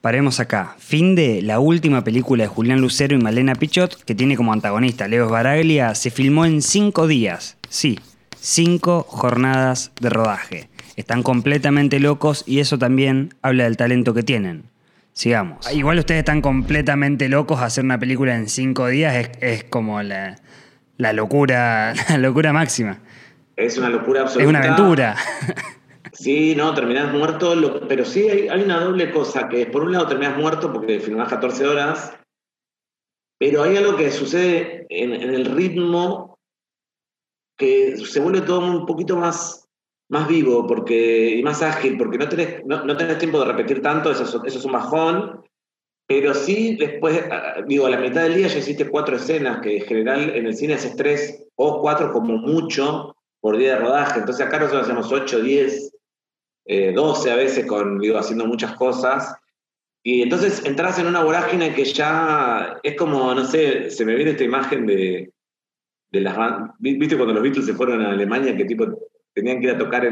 Paremos 0.00 0.38
acá. 0.38 0.76
Fin 0.78 1.16
de 1.16 1.42
la 1.42 1.58
última 1.58 2.04
película 2.04 2.44
de 2.44 2.48
Julián 2.48 2.80
Lucero 2.80 3.16
y 3.16 3.20
Malena 3.20 3.54
Pichot, 3.54 4.04
que 4.04 4.14
tiene 4.14 4.36
como 4.36 4.52
antagonista 4.52 5.08
Leo 5.08 5.28
Baraglia, 5.28 5.94
se 5.94 6.10
filmó 6.10 6.44
en 6.44 6.62
cinco 6.62 7.08
días. 7.08 7.56
Sí, 7.68 7.98
cinco 8.38 9.02
jornadas 9.02 9.90
de 10.00 10.10
rodaje. 10.10 10.68
Están 10.96 11.22
completamente 11.22 11.98
locos 11.98 12.44
y 12.46 12.60
eso 12.60 12.78
también 12.78 13.34
habla 13.42 13.64
del 13.64 13.76
talento 13.76 14.14
que 14.14 14.22
tienen. 14.22 14.64
Sigamos. 15.12 15.70
Igual 15.72 15.98
ustedes 15.98 16.20
están 16.20 16.42
completamente 16.42 17.28
locos. 17.28 17.60
Hacer 17.60 17.84
una 17.84 17.98
película 17.98 18.36
en 18.36 18.48
cinco 18.48 18.86
días 18.86 19.16
es, 19.16 19.30
es 19.40 19.64
como 19.64 20.00
la, 20.02 20.36
la 20.98 21.12
locura, 21.12 21.94
la 22.10 22.18
locura 22.18 22.52
máxima. 22.52 22.98
Es 23.56 23.78
una 23.78 23.88
locura 23.88 24.22
absoluta. 24.22 24.42
Es 24.42 24.48
una 24.48 24.58
aventura. 24.58 25.16
Sí, 26.12 26.56
no, 26.56 26.74
terminás 26.74 27.12
muerto, 27.12 27.54
pero 27.86 28.04
sí 28.04 28.28
hay, 28.28 28.48
hay, 28.48 28.62
una 28.62 28.80
doble 28.80 29.12
cosa, 29.12 29.48
que 29.48 29.66
por 29.66 29.84
un 29.84 29.92
lado 29.92 30.08
terminás 30.08 30.36
muerto 30.36 30.72
porque 30.72 30.98
filmás 30.98 31.28
14 31.28 31.64
horas, 31.64 32.18
pero 33.38 33.62
hay 33.62 33.76
algo 33.76 33.96
que 33.96 34.10
sucede 34.10 34.86
en, 34.88 35.12
en 35.12 35.34
el 35.34 35.44
ritmo 35.44 36.38
que 37.56 37.96
se 37.98 38.20
vuelve 38.20 38.40
todo 38.40 38.60
un 38.60 38.84
poquito 38.84 39.16
más, 39.16 39.68
más 40.10 40.26
vivo 40.26 40.66
porque, 40.66 41.36
y 41.36 41.42
más 41.44 41.62
ágil, 41.62 41.96
porque 41.96 42.18
no 42.18 42.28
tenés, 42.28 42.64
no, 42.64 42.84
no 42.84 42.96
tenés 42.96 43.18
tiempo 43.18 43.38
de 43.38 43.52
repetir 43.52 43.80
tanto, 43.80 44.10
eso, 44.10 44.24
eso 44.24 44.58
es 44.58 44.64
un 44.64 44.72
bajón, 44.72 45.44
pero 46.08 46.32
sí 46.32 46.74
después, 46.76 47.22
digo, 47.66 47.86
a 47.86 47.90
la 47.90 47.98
mitad 47.98 48.22
del 48.22 48.34
día 48.34 48.48
ya 48.48 48.58
hiciste 48.58 48.88
cuatro 48.88 49.16
escenas, 49.16 49.60
que 49.60 49.76
en 49.76 49.84
general 49.84 50.30
en 50.34 50.46
el 50.46 50.56
cine 50.56 50.74
haces 50.74 50.96
tres 50.96 51.44
o 51.54 51.82
cuatro 51.82 52.10
como 52.12 52.38
mucho 52.38 53.14
por 53.40 53.58
día 53.58 53.74
de 53.74 53.80
rodaje, 53.80 54.20
entonces 54.20 54.44
acá 54.44 54.58
nosotros 54.58 54.84
hacemos 54.84 55.12
8, 55.12 55.42
10, 55.42 55.92
eh, 56.64 56.92
12 56.92 57.30
a 57.30 57.36
veces, 57.36 57.66
con, 57.66 57.98
digo, 57.98 58.16
haciendo 58.16 58.46
muchas 58.46 58.72
cosas. 58.72 59.36
Y 60.02 60.22
entonces 60.22 60.64
entras 60.64 60.98
en 60.98 61.08
una 61.08 61.22
vorágine 61.22 61.74
que 61.74 61.84
ya 61.84 62.80
es 62.82 62.96
como, 62.96 63.34
no 63.34 63.44
sé, 63.44 63.90
se 63.90 64.06
me 64.06 64.14
viene 64.14 64.30
esta 64.30 64.44
imagen 64.44 64.86
de, 64.86 65.30
de 66.10 66.20
las 66.22 66.36
¿Viste 66.78 67.16
cuando 67.16 67.34
los 67.34 67.42
Beatles 67.42 67.66
se 67.66 67.74
fueron 67.74 68.00
a 68.00 68.12
Alemania 68.12 68.56
que 68.56 68.64
tipo 68.64 68.86
tenían 69.38 69.60
que 69.60 69.66
ir 69.68 69.74
a 69.74 69.78
tocar 69.78 70.04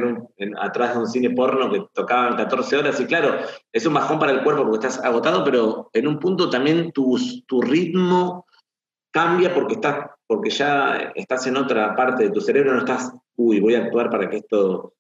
atrás 0.60 0.94
de 0.94 1.00
un 1.00 1.08
cine 1.08 1.30
porno 1.30 1.68
que 1.68 1.84
tocaban 1.92 2.36
14 2.36 2.76
horas? 2.76 3.00
Y 3.00 3.06
claro, 3.06 3.38
es 3.72 3.84
un 3.84 3.94
bajón 3.94 4.20
para 4.20 4.30
el 4.30 4.44
cuerpo 4.44 4.62
porque 4.62 4.86
estás 4.86 5.04
agotado, 5.04 5.42
pero 5.42 5.90
en 5.92 6.06
un 6.06 6.20
punto 6.20 6.48
también 6.48 6.92
tu, 6.92 7.18
tu 7.46 7.60
ritmo 7.60 8.46
cambia 9.10 9.52
porque, 9.52 9.74
estás, 9.74 10.10
porque 10.28 10.50
ya 10.50 11.12
estás 11.16 11.46
en 11.48 11.56
otra 11.56 11.96
parte 11.96 12.24
de 12.24 12.30
tu 12.30 12.40
cerebro, 12.40 12.72
no 12.72 12.80
estás, 12.80 13.12
uy, 13.34 13.58
voy 13.58 13.74
a 13.74 13.84
actuar 13.84 14.10
para 14.10 14.30
que 14.30 14.36
esto 14.36 14.94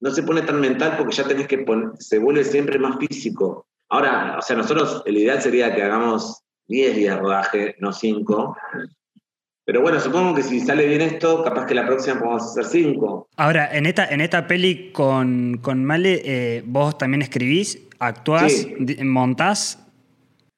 no 0.00 0.10
se 0.10 0.22
pone 0.22 0.42
tan 0.42 0.58
mental 0.58 0.94
porque 0.96 1.14
ya 1.14 1.24
tenés 1.24 1.46
que 1.46 1.58
poner, 1.58 1.90
se 1.98 2.18
vuelve 2.18 2.44
siempre 2.44 2.78
más 2.78 2.96
físico. 2.98 3.66
Ahora, 3.90 4.36
o 4.38 4.42
sea, 4.42 4.56
nosotros, 4.56 5.02
el 5.04 5.18
ideal 5.18 5.42
sería 5.42 5.74
que 5.74 5.82
hagamos 5.82 6.42
10 6.68 6.96
días 6.96 7.14
de 7.14 7.20
rodaje, 7.20 7.76
no 7.78 7.92
5. 7.92 8.56
Pero 9.66 9.80
bueno, 9.82 9.98
supongo 9.98 10.32
que 10.36 10.44
si 10.44 10.60
sale 10.60 10.86
bien 10.86 11.00
esto, 11.00 11.42
capaz 11.42 11.66
que 11.66 11.74
la 11.74 11.84
próxima 11.84 12.20
podemos 12.20 12.44
hacer 12.44 12.64
5. 12.66 13.28
Ahora, 13.36 13.68
en 13.76 13.86
esta, 13.86 14.06
en 14.08 14.20
esta 14.20 14.46
peli 14.46 14.92
con, 14.92 15.58
con 15.60 15.84
Male, 15.84 16.22
eh, 16.24 16.62
¿vos 16.64 16.96
también 16.96 17.20
escribís, 17.22 17.82
actuás, 17.98 18.52
Sí. 18.52 18.74
montás? 19.02 19.82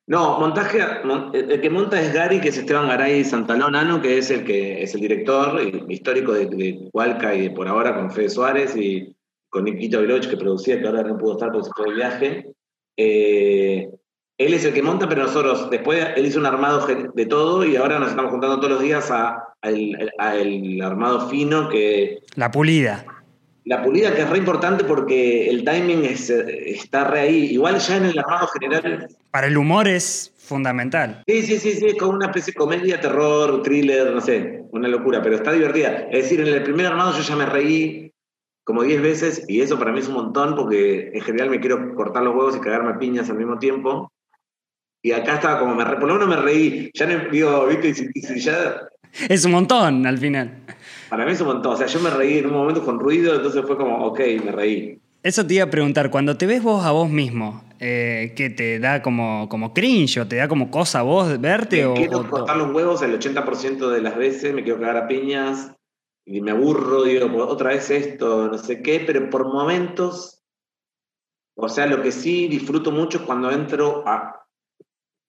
No, 0.06 0.38
montaje, 0.38 0.78
mon- 1.04 1.30
el 1.34 1.58
que 1.60 1.70
monta 1.70 1.98
es 2.00 2.12
Gary, 2.12 2.38
que 2.40 2.50
es 2.50 2.58
Esteban 2.58 2.86
Garay 2.88 3.24
Santalón 3.24 3.74
Ano, 3.74 4.00
que 4.02 4.18
es 4.18 4.30
el 4.30 4.44
que 4.44 4.82
es 4.82 4.94
el 4.94 5.00
director 5.00 5.58
histórico 5.88 6.32
de, 6.34 6.46
de 6.46 6.88
Hualca 6.92 7.34
y 7.34 7.42
de 7.42 7.50
por 7.50 7.66
ahora 7.66 7.94
con 7.94 8.10
Fede 8.10 8.28
Suárez 8.28 8.76
y 8.76 9.14
con 9.48 9.64
Niquito 9.64 10.00
Veloch, 10.02 10.26
que 10.28 10.36
producía, 10.36 10.78
que 10.80 10.86
ahora 10.86 11.02
no 11.02 11.16
pudo 11.16 11.32
estar 11.32 11.50
porque 11.50 11.64
se 11.66 11.72
fue 11.74 11.88
de 11.90 11.94
viaje. 11.96 12.46
Eh, 12.96 13.88
él 14.38 14.54
es 14.54 14.64
el 14.64 14.72
que 14.72 14.82
monta, 14.82 15.08
pero 15.08 15.24
nosotros, 15.24 15.68
después 15.68 16.06
él 16.16 16.24
hizo 16.24 16.38
un 16.38 16.46
armado 16.46 16.86
de 16.86 17.26
todo 17.26 17.64
y 17.66 17.76
ahora 17.76 17.98
nos 17.98 18.10
estamos 18.10 18.30
juntando 18.30 18.56
todos 18.58 18.70
los 18.74 18.82
días 18.82 19.10
a, 19.10 19.48
al 19.60 20.80
armado 20.80 21.28
fino 21.28 21.68
que 21.68 22.20
La 22.36 22.50
pulida. 22.50 23.04
la 23.64 23.82
pulida 23.82 24.14
que 24.14 24.22
es 24.22 24.30
re 24.30 24.38
importante 24.38 24.84
porque 24.84 25.50
el 25.50 25.64
timing 25.64 26.04
es, 26.04 26.30
está 26.30 27.04
re 27.04 27.20
ahí. 27.20 27.44
Igual 27.52 27.78
ya 27.78 27.96
en 27.96 28.04
el 28.06 28.18
armado 28.18 28.46
general 28.46 29.08
Para 29.32 29.48
el 29.48 29.58
humor 29.58 29.88
es 29.88 30.32
fundamental. 30.38 31.22
Sí, 31.26 31.42
sí, 31.42 31.58
sí, 31.58 31.72
sí, 31.72 31.86
es 31.86 31.94
como 31.96 32.12
una 32.12 32.26
especie 32.26 32.52
de 32.52 32.58
comedia, 32.58 33.00
terror, 33.00 33.62
thriller, 33.62 34.12
no 34.12 34.20
sé, 34.20 34.62
una 34.70 34.86
locura, 34.88 35.20
pero 35.20 35.34
está 35.34 35.52
divertida. 35.52 36.06
Es 36.12 36.22
decir, 36.24 36.40
en 36.40 36.46
el 36.46 36.62
primer 36.62 36.86
armado 36.86 37.12
yo 37.12 37.22
ya 37.22 37.34
me 37.36 37.44
reí 37.44 38.12
como 38.64 38.84
10 38.84 39.02
veces 39.02 39.44
y 39.48 39.62
eso 39.62 39.78
para 39.78 39.92
mí 39.92 39.98
es 39.98 40.08
un 40.08 40.14
montón 40.14 40.54
porque 40.54 41.10
en 41.12 41.20
general 41.22 41.50
me 41.50 41.58
quiero 41.58 41.94
cortar 41.94 42.22
los 42.22 42.36
huevos 42.36 42.56
y 42.56 42.60
cagarme 42.60 42.90
a 42.92 42.98
piñas 42.98 43.28
al 43.30 43.36
mismo 43.36 43.58
tiempo. 43.58 44.12
Y 45.02 45.12
acá 45.12 45.34
estaba 45.34 45.60
como, 45.60 45.74
me 45.74 45.84
por 45.84 46.08
lo 46.08 46.14
menos 46.14 46.28
me 46.28 46.36
reí. 46.36 46.90
Ya 46.94 47.06
no, 47.06 47.30
digo, 47.30 47.66
viste, 47.66 47.88
y 48.14 48.36
y 48.36 48.40
ya, 48.40 48.80
Es 49.28 49.44
un 49.44 49.52
montón 49.52 50.06
al 50.06 50.18
final. 50.18 50.64
para 51.08 51.24
mí 51.24 51.32
es 51.32 51.40
un 51.40 51.48
montón. 51.48 51.74
O 51.74 51.76
sea, 51.76 51.86
yo 51.86 52.00
me 52.00 52.10
reí 52.10 52.38
en 52.38 52.46
un 52.46 52.52
momento 52.52 52.84
con 52.84 52.98
ruido, 52.98 53.34
entonces 53.34 53.64
fue 53.66 53.76
como, 53.76 54.04
ok, 54.06 54.20
me 54.44 54.52
reí. 54.52 55.00
Eso 55.22 55.46
te 55.46 55.54
iba 55.54 55.64
a 55.64 55.70
preguntar, 55.70 56.10
cuando 56.10 56.36
te 56.36 56.46
ves 56.46 56.62
vos 56.62 56.84
a 56.84 56.92
vos 56.92 57.10
mismo, 57.10 57.64
eh, 57.80 58.34
¿qué 58.36 58.50
te 58.50 58.78
da 58.78 59.02
como, 59.02 59.48
como 59.48 59.74
cringe 59.74 60.18
o 60.18 60.28
te 60.28 60.36
da 60.36 60.46
como 60.48 60.70
cosa 60.70 61.00
a 61.00 61.02
vos 61.02 61.40
verte? 61.40 61.82
Me 61.82 61.86
o, 61.90 61.94
quiero 61.94 62.18
o- 62.18 62.28
cortar 62.30 62.56
los 62.56 62.72
huevos 62.74 63.02
el 63.02 63.14
80% 63.14 63.90
de 63.90 64.00
las 64.00 64.16
veces, 64.16 64.54
me 64.54 64.62
quiero 64.62 64.78
cagar 64.80 64.96
a 64.96 65.08
piñas 65.08 65.72
y 66.24 66.40
me 66.40 66.52
aburro, 66.52 67.02
digo, 67.04 67.30
"Pues, 67.32 67.42
otra 67.48 67.70
vez 67.70 67.90
esto, 67.90 68.46
no 68.48 68.58
sé 68.58 68.80
qué, 68.82 69.02
pero 69.06 69.28
por 69.28 69.46
momentos, 69.52 70.44
o 71.56 71.68
sea, 71.68 71.86
lo 71.86 72.00
que 72.02 72.12
sí 72.12 72.46
disfruto 72.48 72.92
mucho 72.92 73.18
es 73.18 73.24
cuando 73.24 73.50
entro 73.50 74.04
a, 74.06 74.46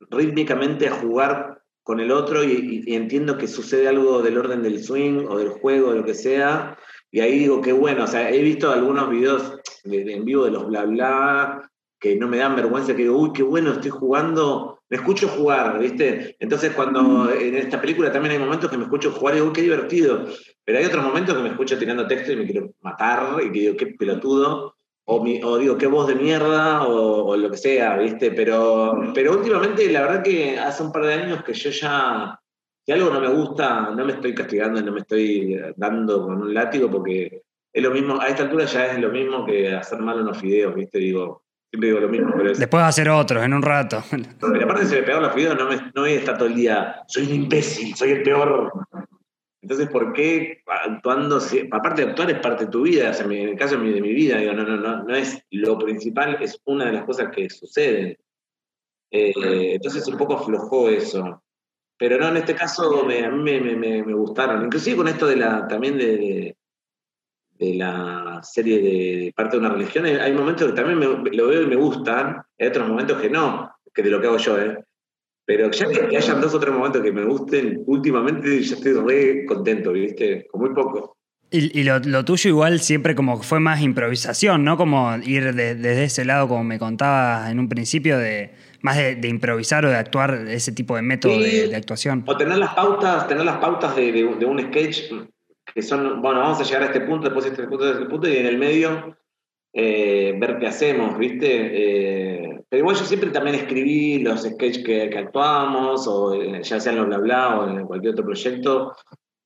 rítmicamente 0.09 0.87
a 0.87 0.91
jugar 0.91 1.61
con 1.83 1.99
el 1.99 2.11
otro 2.11 2.43
y, 2.43 2.83
entiendo 2.87 3.37
que 3.37 3.47
sucede 3.47 3.87
algo 3.87 4.21
del 4.21 4.37
orden 4.37 4.61
del 4.61 4.83
swing 4.83 5.25
o 5.27 5.37
del 5.37 5.49
juego, 5.49 5.91
de 5.91 5.97
lo 5.99 6.05
que 6.05 6.13
sea, 6.13 6.77
y 7.11 7.21
ahí 7.21 7.39
digo, 7.39 7.61
qué 7.61 7.73
bueno, 7.73 8.03
o 8.03 8.07
sea, 8.07 8.29
he 8.29 8.41
visto 8.43 8.71
algunos 8.71 9.09
videos 9.09 9.57
de- 9.83 10.03
de 10.03 10.13
en 10.13 10.25
vivo 10.25 10.45
de 10.45 10.51
los 10.51 10.67
bla 10.67 10.85
bla 10.85 11.71
que 11.99 12.15
no 12.15 12.27
me 12.27 12.37
dan 12.37 12.55
vergüenza, 12.55 12.95
que 12.95 13.01
digo, 13.03 13.17
uy, 13.17 13.33
qué 13.33 13.43
bueno, 13.43 13.71
estoy 13.73 13.89
jugando, 13.89 14.79
me 14.89 14.97
escucho 14.97 15.27
jugar, 15.27 15.79
¿viste? 15.79 16.35
Entonces 16.39 16.73
cuando 16.73 17.29
en 17.31 17.55
esta 17.55 17.81
película 17.81 18.11
también 18.11 18.33
hay 18.33 18.39
momentos 18.39 18.69
que 18.69 18.77
me 18.77 18.83
escucho 18.83 19.11
jugar 19.11 19.33
y 19.33 19.37
digo, 19.37 19.47
uy, 19.47 19.53
qué 19.53 19.61
divertido, 19.63 20.25
pero 20.63 20.77
hay 20.77 20.85
otros 20.85 21.03
momentos 21.03 21.35
que 21.35 21.43
me 21.43 21.49
escucho 21.49 21.77
tirando 21.77 22.07
texto 22.07 22.31
y 22.31 22.35
me 22.37 22.45
quiero 22.45 22.71
matar 22.81 23.43
y 23.43 23.51
que 23.51 23.59
digo, 23.59 23.75
qué 23.77 23.87
pelotudo, 23.87 24.75
o, 25.11 25.23
mi- 25.23 25.41
o 25.43 25.57
digo, 25.57 25.77
qué 25.77 25.87
voz 25.87 26.07
de 26.07 26.15
mierda, 26.15 26.83
o, 26.83 27.25
o 27.29 27.35
lo 27.37 27.49
que 27.49 27.57
sea, 27.57 27.97
¿viste? 27.97 28.31
Pero, 28.31 29.11
pero 29.13 29.33
últimamente 29.37 29.89
la 29.91 30.01
verdad 30.01 30.23
que 30.23 30.57
hace 30.59 30.83
un 30.83 30.91
par 30.91 31.05
de 31.05 31.13
años 31.13 31.43
que 31.43 31.53
yo 31.53 31.69
ya, 31.71 32.39
si 32.85 32.91
algo 32.91 33.09
no 33.09 33.19
me 33.19 33.29
gusta, 33.29 33.89
no 33.95 34.05
me 34.05 34.13
estoy 34.13 34.33
castigando, 34.35 34.81
no 34.81 34.91
me 34.91 34.99
estoy 34.99 35.59
dando 35.75 36.23
con 36.25 36.41
un 36.43 36.53
látigo 36.53 36.89
porque 36.91 37.41
es 37.73 37.83
lo 37.83 37.91
mismo, 37.91 38.19
a 38.21 38.27
esta 38.27 38.43
altura 38.43 38.65
ya 38.65 38.85
es 38.87 38.99
lo 38.99 39.09
mismo 39.09 39.45
que 39.45 39.73
hacer 39.75 39.99
mal 39.99 40.21
unos 40.21 40.37
fideos, 40.37 40.75
¿viste? 40.75 40.99
Digo, 40.99 41.41
siempre 41.71 41.89
digo 41.89 41.99
lo 42.01 42.09
mismo, 42.09 42.31
pero 42.35 42.51
es, 42.51 42.59
Después 42.59 42.81
va 42.81 42.85
a 42.85 42.89
hacer 42.89 43.09
otros 43.09 43.43
en 43.43 43.53
un 43.53 43.61
rato. 43.63 44.03
pero 44.39 44.63
aparte 44.63 44.85
si 44.85 44.95
me 44.95 45.01
pegaron 45.01 45.23
los 45.23 45.33
fideos, 45.33 45.57
no, 45.57 45.67
me, 45.67 45.75
no 45.75 46.01
voy 46.01 46.11
a 46.11 46.15
estar 46.19 46.37
todo 46.37 46.47
el 46.47 46.55
día, 46.55 47.01
soy 47.07 47.23
un 47.27 47.33
imbécil, 47.33 47.95
soy 47.95 48.11
el 48.11 48.21
peor. 48.23 48.71
Entonces, 49.61 49.89
¿por 49.89 50.13
qué 50.13 50.61
actuando? 50.65 51.39
si- 51.39 51.67
aparte 51.71 52.03
de 52.03 52.09
actuar 52.11 52.31
es 52.31 52.39
parte 52.39 52.65
de 52.65 52.71
tu 52.71 52.83
vida, 52.83 53.09
o 53.11 53.13
sea, 53.13 53.25
en 53.25 53.31
el 53.49 53.57
caso 53.57 53.75
de 53.75 53.81
mi, 53.83 53.91
de 53.91 54.01
mi 54.01 54.13
vida, 54.13 54.37
digo, 54.37 54.53
no, 54.53 54.63
no, 54.63 54.77
no, 54.77 55.03
no 55.03 55.15
es 55.15 55.43
lo 55.51 55.77
principal, 55.77 56.37
es 56.41 56.61
una 56.65 56.85
de 56.85 56.93
las 56.93 57.03
cosas 57.05 57.29
que 57.29 57.49
suceden. 57.49 58.17
Eh, 59.11 59.73
entonces 59.73 60.07
un 60.07 60.17
poco 60.17 60.35
aflojó 60.35 60.89
eso. 60.89 61.43
Pero 61.97 62.17
no, 62.17 62.29
en 62.29 62.37
este 62.37 62.55
caso 62.55 63.03
me- 63.05 63.25
a 63.25 63.29
mí 63.31 63.41
me, 63.43 63.59
me- 63.75 64.03
me- 64.03 64.13
gustaron. 64.13 64.63
Inclusive 64.65 64.95
con 64.97 65.07
esto 65.09 65.27
de 65.27 65.35
la, 65.35 65.67
también 65.67 65.97
de, 65.97 66.05
de, 66.17 66.57
de 67.57 67.73
la 67.75 68.39
serie 68.43 68.77
de, 68.81 69.25
de 69.25 69.33
parte 69.35 69.57
de 69.57 69.65
una 69.65 69.73
religión, 69.73 70.05
hay- 70.05 70.31
momentos 70.31 70.67
que 70.67 70.73
también 70.73 70.97
me- 70.99 71.29
lo 71.31 71.47
veo 71.47 71.63
y 71.63 71.67
me 71.67 71.75
gustan, 71.75 72.41
hay 72.57 72.67
otros 72.67 72.87
momentos 72.87 73.19
que 73.21 73.29
no, 73.29 73.69
que 73.93 74.01
de 74.03 74.09
lo 74.09 74.21
que 74.21 74.27
hago 74.27 74.37
yo, 74.37 74.57
¿eh? 74.57 74.85
Pero 75.49 75.71
ya 75.71 75.87
que, 75.89 76.07
que 76.09 76.15
hayan 76.17 76.39
dos 76.41 76.53
o 76.53 76.59
tres 76.59 76.71
momentos 76.71 77.01
que 77.01 77.11
me 77.11 77.25
gusten, 77.25 77.81
últimamente 77.87 78.61
ya 78.61 78.75
estoy 78.75 78.93
re 78.93 79.45
contento, 79.47 79.91
¿viste? 79.93 80.45
Con 80.51 80.61
muy 80.61 80.75
poco. 80.75 81.17
Y, 81.49 81.79
y 81.79 81.83
lo, 81.83 81.97
lo 81.97 82.23
tuyo 82.23 82.51
igual 82.51 82.79
siempre 82.79 83.15
como 83.15 83.41
fue 83.41 83.59
más 83.59 83.81
improvisación, 83.81 84.63
¿no? 84.63 84.77
Como 84.77 85.17
ir 85.25 85.55
de- 85.55 85.73
desde 85.73 86.03
ese 86.03 86.23
lado, 86.23 86.47
como 86.47 86.63
me 86.63 86.77
contabas 86.77 87.49
en 87.49 87.57
un 87.57 87.67
principio, 87.67 88.19
de 88.19 88.51
más 88.83 88.95
de, 88.97 89.15
de 89.15 89.27
improvisar 89.27 89.83
o 89.87 89.89
de 89.89 89.95
actuar, 89.95 90.45
ese 90.49 90.71
tipo 90.71 90.95
de 90.95 91.01
método 91.01 91.33
Sí. 91.33 91.41
de, 91.41 91.67
de 91.69 91.75
actuación. 91.75 92.23
O 92.27 92.37
tener 92.37 92.59
las 92.59 92.75
pautas, 92.75 93.27
tener 93.27 93.43
las 93.43 93.57
pautas 93.57 93.95
de 93.95 94.45
un 94.45 94.61
sketch 94.67 95.11
que 95.73 95.81
son, 95.81 96.21
bueno, 96.21 96.41
vamos 96.41 96.59
a 96.59 96.63
llegar 96.63 96.83
a 96.83 96.85
este 96.85 97.01
punto, 97.01 97.23
después 97.23 97.45
a 97.47 97.49
este 97.49 97.63
punto, 97.63 97.85
a 97.85 97.91
este 97.93 98.05
punto, 98.05 98.29
y 98.29 98.37
en 98.37 98.45
el 98.45 98.59
medio 98.59 99.17
eh, 99.73 100.35
ver 100.37 100.57
qué 100.59 100.67
hacemos, 100.67 101.17
¿viste? 101.17 101.47
Eh, 101.49 102.61
pero 102.67 102.79
igual 102.81 102.95
yo 102.95 103.05
siempre 103.05 103.29
también 103.31 103.55
escribí 103.55 104.19
los 104.19 104.43
sketches 104.43 104.83
que, 104.83 105.09
que 105.09 105.17
actuábamos, 105.17 106.07
o 106.07 106.33
eh, 106.33 106.61
ya 106.63 106.79
sea 106.79 106.91
en 106.93 106.99
los 106.99 107.07
bla 107.07 107.17
bla 107.17 107.59
o 107.59 107.69
en 107.69 107.85
cualquier 107.85 108.13
otro 108.13 108.25
proyecto. 108.25 108.95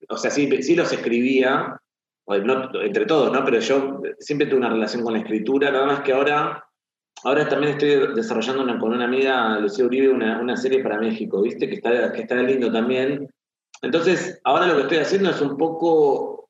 O 0.10 0.18
sea, 0.18 0.32
sí, 0.32 0.50
sí 0.62 0.76
los 0.76 0.92
escribía, 0.92 1.80
no- 2.28 2.82
entre 2.82 3.06
todos, 3.06 3.32
¿no? 3.32 3.44
Pero 3.46 3.60
yo 3.60 4.02
siempre 4.20 4.48
tuve 4.48 4.60
una 4.60 4.70
relación 4.70 5.04
con 5.04 5.14
la 5.14 5.20
escritura, 5.20 5.72
nada 5.72 5.86
más 5.86 6.02
que 6.02 6.14
ahora 6.14 6.64
ahora 7.24 7.48
también 7.48 7.74
estoy 7.74 8.14
desarrollando 8.16 8.80
con 8.80 8.94
una 8.94 9.06
amiga, 9.06 9.58
Lucía 9.60 9.86
Uribe, 9.86 10.10
una, 10.10 10.58
serie 10.58 10.84
para 10.84 11.00
México, 11.00 11.42
¿viste? 11.42 11.68
Que 11.68 11.76
está, 11.76 12.12
que 12.12 12.22
está 12.22 12.36
lindo 12.36 12.72
también. 12.72 13.30
Entonces, 13.82 14.40
ahora 14.44 14.68
lo 14.68 14.76
que 14.76 14.82
estoy 14.84 14.98
haciendo 15.00 15.30
es 15.30 15.42
un 15.42 15.58
poco 15.58 16.43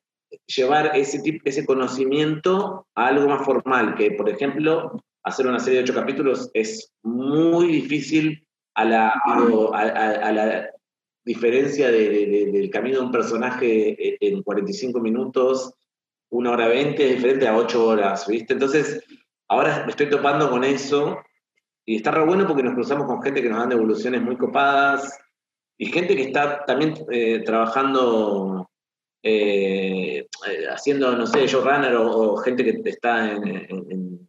llevar 0.46 0.96
ese, 0.96 1.20
ese 1.44 1.66
conocimiento 1.66 2.86
a 2.94 3.08
algo 3.08 3.28
más 3.28 3.44
formal, 3.44 3.94
que 3.94 4.12
por 4.12 4.28
ejemplo, 4.28 5.00
hacer 5.22 5.46
una 5.46 5.58
serie 5.58 5.78
de 5.78 5.84
ocho 5.84 5.94
capítulos 5.94 6.50
es 6.54 6.92
muy 7.02 7.68
difícil 7.68 8.46
a 8.74 8.84
la, 8.84 9.08
a, 9.08 10.32
la 10.32 10.70
diferencia 11.24 11.90
del 11.90 12.70
camino 12.70 12.98
de 12.98 13.04
un 13.06 13.12
personaje 13.12 14.16
en 14.20 14.42
45 14.42 15.00
minutos, 15.00 15.72
una 16.30 16.50
hora 16.50 16.68
20, 16.68 17.04
es 17.04 17.16
diferente 17.16 17.46
a 17.46 17.56
ocho 17.56 17.86
horas, 17.86 18.26
¿viste? 18.26 18.52
Entonces, 18.52 19.02
ahora 19.48 19.84
me 19.84 19.90
estoy 19.90 20.10
topando 20.10 20.50
con 20.50 20.64
eso 20.64 21.18
y 21.86 21.96
está 21.96 22.10
re 22.10 22.24
bueno 22.24 22.46
porque 22.46 22.62
nos 22.62 22.74
cruzamos 22.74 23.06
con 23.06 23.22
gente 23.22 23.42
que 23.42 23.48
nos 23.48 23.58
dan 23.58 23.68
devoluciones 23.68 24.22
muy 24.22 24.36
copadas 24.36 25.18
y 25.78 25.86
gente 25.86 26.16
que 26.16 26.24
está 26.24 26.64
también 26.64 26.94
eh, 27.10 27.40
trabajando, 27.40 28.70
eh, 29.22 30.03
haciendo, 30.70 31.16
no 31.16 31.26
sé, 31.26 31.46
showrunner 31.46 31.94
o, 31.96 32.34
o 32.34 32.36
gente 32.38 32.64
que 32.64 32.88
está 32.88 33.32
en, 33.32 33.46
en, 33.46 34.28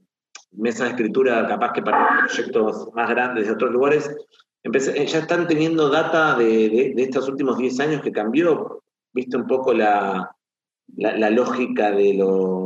mesa 0.58 0.86
de 0.86 0.92
escritura, 0.92 1.46
capaz 1.48 1.74
que 1.74 1.82
para 1.82 2.26
proyectos 2.26 2.90
más 2.94 3.10
grandes 3.10 3.46
de 3.46 3.52
otros 3.52 3.72
lugares, 3.72 4.10
empecé, 4.64 5.06
ya 5.06 5.20
están 5.20 5.48
teniendo 5.48 5.90
data 5.90 6.36
de, 6.38 6.94
de, 6.96 7.04
estos 7.04 7.28
últimos 7.28 7.58
10 7.58 7.80
años 7.82 8.02
que 8.02 8.14
cambió, 8.14 8.82
viste 9.12 9.36
un 9.36 9.48
poco 9.48 9.74
la, 9.74 10.34
la 10.96 11.30
lógica 11.30 11.92
de 11.92 12.14
lo 12.14 12.65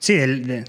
Sí, 0.00 0.18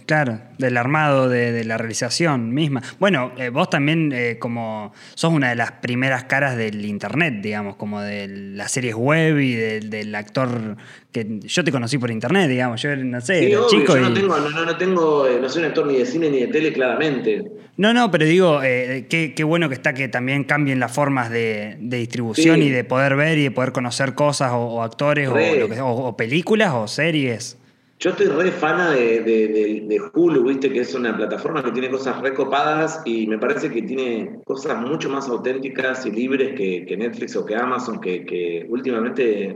claro, 0.07 0.41
del 0.57 0.75
armado, 0.75 1.29
de, 1.29 1.63
la 1.63 1.77
realización 1.77 2.53
misma. 2.53 2.81
Bueno, 2.99 3.31
eh, 3.37 3.47
vos 3.47 3.69
también 3.69 4.11
eh, 4.13 4.35
como 4.37 4.91
sos 5.15 5.31
una 5.31 5.51
de 5.51 5.55
las 5.55 5.71
primeras 5.71 6.25
caras 6.25 6.57
del 6.57 6.83
internet, 6.83 7.35
digamos, 7.41 7.77
como 7.77 8.01
de 8.01 8.27
las 8.27 8.73
series 8.73 8.93
web 8.93 9.39
y 9.39 9.55
del 9.55 10.13
actor 10.15 10.75
que 11.13 11.39
yo 11.43 11.63
te 11.63 11.71
conocí 11.71 11.97
por 11.97 12.11
internet, 12.11 12.49
digamos, 12.49 12.81
yo 12.81 12.93
no 12.97 13.21
sé, 13.21 13.47
sí, 13.47 13.55
chico. 13.69 13.95
Yo 13.95 14.09
no, 14.09 14.13
tengo, 14.13 14.37
no, 14.37 14.65
no, 14.65 14.77
tengo, 14.77 15.25
eh, 15.25 15.39
no 15.41 15.47
soy 15.47 15.61
un 15.61 15.69
actor 15.69 15.87
ni 15.87 15.99
de 15.99 16.05
cine 16.05 16.29
ni 16.29 16.41
de 16.41 16.47
tele, 16.47 16.73
claramente. 16.73 17.45
No, 17.77 17.93
no, 17.93 18.11
pero 18.11 18.25
digo, 18.25 18.59
qué, 18.59 19.33
qué, 19.33 19.43
bueno 19.45 19.69
que 19.69 19.75
está 19.75 19.93
que 19.93 20.09
también 20.09 20.43
cambien 20.43 20.81
las 20.81 20.91
formas 20.91 21.29
de, 21.29 21.77
distribución 21.79 22.61
y 22.61 22.69
de 22.69 22.83
poder 22.83 23.15
ver 23.15 23.37
y 23.37 23.43
de 23.43 23.51
poder 23.51 23.71
conocer 23.71 24.13
cosas 24.13 24.51
o, 24.53 24.83
actores 24.83 25.29
o 25.29 26.17
películas 26.17 26.73
o 26.73 26.89
series. 26.89 27.60
Yo 28.01 28.09
estoy 28.09 28.25
re 28.29 28.51
fana 28.51 28.89
de, 28.89 30.01
Hulu, 30.11 30.43
viste, 30.43 30.71
que 30.73 30.79
es 30.79 30.95
una 30.95 31.15
plataforma 31.15 31.63
que 31.63 31.71
tiene 31.71 31.91
cosas 31.91 32.19
recopadas 32.19 32.99
y 33.05 33.27
me 33.27 33.37
parece 33.37 33.69
que 33.69 33.83
tiene 33.83 34.39
cosas 34.43 34.81
mucho 34.81 35.07
más 35.07 35.29
auténticas 35.29 36.03
y 36.07 36.11
libres 36.11 36.55
que, 36.55 36.97
Netflix 36.97 37.35
o 37.35 37.45
que 37.45 37.55
Amazon, 37.55 38.01
que, 38.01 38.65
últimamente 38.69 39.55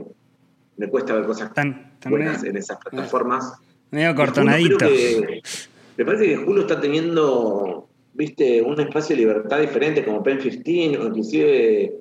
me 0.76 0.88
cuesta 0.88 1.14
ver 1.14 1.26
cosas 1.26 1.52
tan, 1.54 1.96
buenas 2.08 2.44
en 2.44 2.56
esas 2.56 2.78
plataformas. 2.78 3.52
Medio 3.90 4.14
cortonadito. 4.14 4.86
me 5.96 6.04
parece 6.04 6.26
que 6.26 6.38
Hulu 6.38 6.60
está 6.60 6.80
teniendo, 6.80 7.88
viste, 8.14 8.62
un 8.62 8.80
espacio 8.80 9.16
de 9.16 9.22
libertad 9.22 9.58
diferente 9.58 10.04
como 10.04 10.22
Pen 10.22 10.38
15 10.38 10.98
o 10.98 11.06
inclusive 11.08 11.94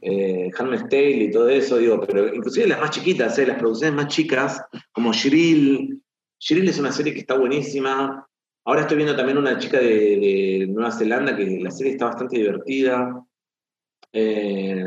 eh, 0.00 0.50
Tale 0.90 1.10
y 1.10 1.30
todo 1.30 1.48
eso, 1.48 1.78
digo, 1.78 2.00
pero 2.00 2.34
inclusive 2.34 2.66
las 2.66 2.80
más 2.80 2.90
chiquitas, 2.90 3.38
eh, 3.38 3.46
las 3.46 3.58
producciones 3.58 3.94
más 3.94 4.08
chicas, 4.08 4.62
como 4.92 5.12
Shiril. 5.12 6.00
Shiril 6.38 6.68
es 6.68 6.78
una 6.78 6.92
serie 6.92 7.12
que 7.12 7.20
está 7.20 7.36
buenísima. 7.36 8.26
Ahora 8.64 8.82
estoy 8.82 8.98
viendo 8.98 9.16
también 9.16 9.38
una 9.38 9.58
chica 9.58 9.78
de, 9.78 10.66
Nueva 10.68 10.92
Zelanda 10.92 11.36
que 11.36 11.60
la 11.60 11.70
serie 11.70 11.92
está 11.92 12.06
bastante 12.06 12.38
divertida. 12.38 13.24
Eh, 14.12 14.84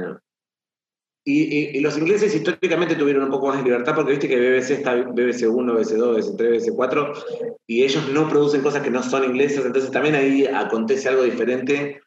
y, 1.23 1.79
los 1.81 1.97
ingleses 1.97 2.33
históricamente 2.33 2.95
tuvieron 2.95 3.23
un 3.23 3.29
poco 3.29 3.47
más 3.47 3.57
de 3.57 3.63
libertad 3.63 3.93
porque 3.93 4.11
viste 4.11 4.27
que 4.27 4.39
BBC 4.39 4.71
está 4.71 4.95
BBC 4.95 5.47
1, 5.47 5.73
BBC 5.73 5.93
2, 5.93 6.15
BBC 6.15 6.37
3, 6.37 6.51
BBC 6.51 6.75
4 6.75 7.13
y 7.67 7.83
ellos 7.83 8.09
no 8.09 8.27
producen 8.27 8.61
cosas 8.61 8.81
que 8.81 8.89
no 8.89 9.03
son 9.03 9.25
inglesas, 9.25 9.65
entonces 9.65 9.91
también 9.91 10.15
ahí 10.15 10.47
acontece 10.47 11.09
algo 11.09 11.23
diferente 11.23 12.01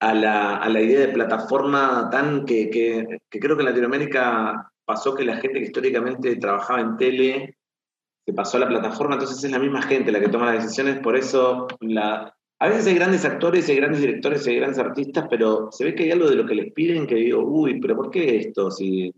a 0.00 0.14
la, 0.14 0.56
a 0.56 0.68
la 0.68 0.80
idea 0.80 1.00
de 1.00 1.08
plataforma 1.08 2.08
tan 2.10 2.44
que, 2.44 2.70
que, 2.70 3.20
creo 3.40 3.56
que 3.56 3.62
en 3.62 3.68
Latinoamérica 3.68 4.70
pasó 4.84 5.14
que 5.14 5.24
la 5.24 5.36
gente 5.36 5.58
que 5.58 5.66
históricamente 5.66 6.36
trabajaba 6.36 6.80
en 6.80 6.96
tele 6.96 7.56
se 8.24 8.32
pasó 8.32 8.56
a 8.56 8.60
la 8.60 8.68
plataforma, 8.68 9.14
entonces 9.14 9.42
es 9.42 9.50
la 9.50 9.58
misma 9.58 9.82
gente 9.82 10.10
la 10.10 10.20
que 10.20 10.28
toma 10.28 10.52
las 10.52 10.64
decisiones, 10.64 10.98
por 10.98 11.16
eso 11.16 11.68
la, 11.80 12.34
a 12.58 12.68
veces 12.68 12.86
hay 12.88 12.94
grandes 12.94 13.24
actores, 13.24 13.68
hay 13.68 13.76
grandes 13.76 14.00
directores, 14.00 14.46
hay 14.46 14.56
grandes 14.56 14.78
artistas, 14.78 15.26
pero 15.30 15.70
se 15.70 15.84
ve 15.84 15.94
que 15.94 16.04
hay 16.04 16.10
algo 16.10 16.28
de 16.28 16.36
lo 16.36 16.46
que 16.46 16.54
les 16.54 16.72
piden 16.72 17.06
que 17.06 17.14
digo, 17.14 17.44
uy, 17.44 17.80
pero 17.80 17.96
¿por 17.96 18.10
qué 18.10 18.38
esto? 18.38 18.70
Si, 18.70 19.12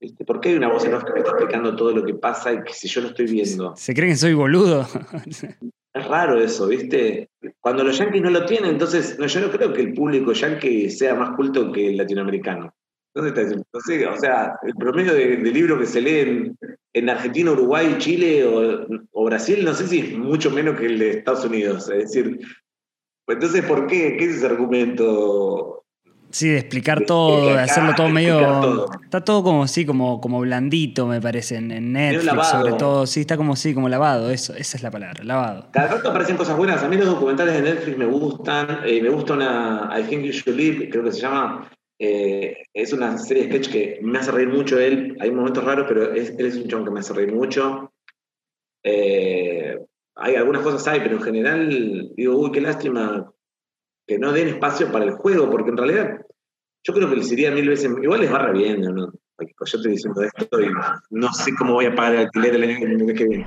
este, 0.00 0.24
¿Por 0.24 0.40
qué 0.40 0.50
hay 0.50 0.56
una 0.56 0.68
voz 0.68 0.84
en 0.84 0.94
off 0.94 1.04
que 1.04 1.12
me 1.12 1.20
está 1.20 1.30
explicando 1.30 1.74
todo 1.74 1.92
lo 1.92 2.04
que 2.04 2.14
pasa 2.14 2.52
y 2.52 2.62
que 2.62 2.72
si 2.72 2.86
yo 2.88 3.00
lo 3.00 3.08
estoy 3.08 3.26
viendo? 3.26 3.74
¿Se 3.76 3.94
creen 3.94 4.12
que 4.12 4.16
soy 4.16 4.34
boludo? 4.34 4.86
Es 5.96 6.06
raro 6.08 6.38
eso, 6.38 6.66
¿viste? 6.68 7.30
Cuando 7.58 7.82
los 7.82 7.96
yankees 7.96 8.20
no 8.20 8.28
lo 8.28 8.44
tienen, 8.44 8.72
entonces 8.72 9.18
no, 9.18 9.26
yo 9.26 9.40
no 9.40 9.50
creo 9.50 9.72
que 9.72 9.80
el 9.80 9.94
público 9.94 10.32
yankee 10.32 10.90
sea 10.90 11.14
más 11.14 11.34
culto 11.34 11.72
que 11.72 11.88
el 11.88 11.96
latinoamericano. 11.96 12.74
No 13.14 13.80
sé, 13.80 14.06
o 14.06 14.16
sea, 14.18 14.58
el 14.62 14.74
promedio 14.74 15.14
de, 15.14 15.38
libros 15.38 15.78
que 15.78 15.86
se 15.86 16.02
leen 16.02 16.58
en, 16.92 17.08
Argentina, 17.08 17.52
Uruguay, 17.52 17.94
Chile 17.96 18.44
o, 18.44 19.24
Brasil, 19.24 19.64
no 19.64 19.72
sé 19.72 19.86
si 19.86 20.00
es 20.00 20.18
mucho 20.18 20.50
menos 20.50 20.78
que 20.78 20.84
el 20.84 20.98
de 20.98 21.10
Estados 21.12 21.46
Unidos. 21.46 21.88
Es 21.88 22.12
decir, 22.12 22.40
pues 23.24 23.36
entonces, 23.36 23.64
¿por 23.64 23.86
qué? 23.86 24.18
¿Qué 24.18 24.26
es 24.26 24.36
ese 24.36 24.46
argumento? 24.46 25.85
Sí, 26.36 26.50
de 26.50 26.58
explicar 26.58 27.06
todo, 27.06 27.46
de 27.46 27.58
hacerlo 27.58 27.94
todo 27.96 28.10
medio. 28.10 28.90
Está 29.02 29.24
todo 29.24 29.42
como 29.42 29.62
así, 29.62 29.86
como, 29.86 30.20
como 30.20 30.40
blandito, 30.40 31.06
me 31.06 31.18
parece, 31.18 31.56
en, 31.56 31.92
Netflix, 31.94 32.48
sobre 32.48 32.74
todo. 32.74 33.06
Sí, 33.06 33.20
está 33.20 33.38
como 33.38 33.56
sí, 33.56 33.72
como 33.72 33.88
lavado, 33.88 34.30
eso, 34.30 34.52
esa 34.54 34.76
es 34.76 34.82
la 34.82 34.90
palabra, 34.90 35.24
lavado. 35.24 35.68
Cada 35.72 35.94
rato 35.94 36.10
aparecen 36.10 36.36
cosas 36.36 36.58
buenas. 36.58 36.82
A 36.82 36.88
mí 36.88 36.98
los 36.98 37.06
documentales 37.06 37.54
de 37.54 37.62
Netflix 37.62 37.96
me 37.96 38.04
gustan. 38.04 38.80
Eh, 38.84 39.00
me 39.00 39.08
gusta 39.08 39.32
una 39.32 39.90
I 39.98 40.02
Think 40.02 40.24
You 40.24 40.32
Should 40.32 40.58
Live, 40.58 40.90
creo 40.90 41.04
que 41.04 41.12
se 41.12 41.20
llama. 41.20 41.70
Eh, 41.98 42.54
es 42.74 42.92
una 42.92 43.16
serie 43.16 43.46
de 43.46 43.48
sketch 43.54 43.72
que 43.72 44.00
me 44.02 44.18
hace 44.18 44.30
reír 44.30 44.48
mucho 44.48 44.78
él. 44.78 45.16
Hay 45.20 45.30
momentos 45.30 45.64
raros, 45.64 45.86
pero 45.88 46.12
él 46.12 46.34
es 46.36 46.56
un 46.56 46.68
chon 46.68 46.84
que 46.84 46.90
me 46.90 47.00
hace 47.00 47.14
reír 47.14 47.34
mucho. 47.34 47.94
Eh, 48.84 49.78
hay 50.16 50.34
algunas 50.34 50.60
cosas 50.60 50.86
hay, 50.86 51.00
pero 51.00 51.16
en 51.16 51.22
general 51.22 52.12
digo, 52.14 52.36
uy, 52.36 52.52
qué 52.52 52.60
lástima 52.60 53.32
que 54.06 54.18
no 54.18 54.32
den 54.32 54.48
espacio 54.48 54.92
para 54.92 55.06
el 55.06 55.12
juego, 55.12 55.50
porque 55.50 55.70
en 55.70 55.78
realidad 55.78 56.25
yo 56.86 56.94
creo 56.94 57.10
que 57.10 57.16
les 57.16 57.32
iría 57.32 57.50
mil 57.50 57.68
veces, 57.68 57.90
igual 58.00 58.20
les 58.20 58.32
va 58.32 58.38
re 58.38 58.52
bien, 58.52 58.80
¿no? 58.80 59.12
Yo 59.38 59.46
estoy 59.64 59.92
diciendo 59.92 60.22
esto 60.22 60.60
y 60.60 60.68
no 61.10 61.32
sé 61.32 61.52
cómo 61.54 61.74
voy 61.74 61.86
a 61.86 61.94
pagar 61.94 62.14
el 62.14 62.20
alquiler 62.20 62.54
el 62.54 62.62
año 62.62 63.14
que 63.14 63.26
viene. 63.26 63.46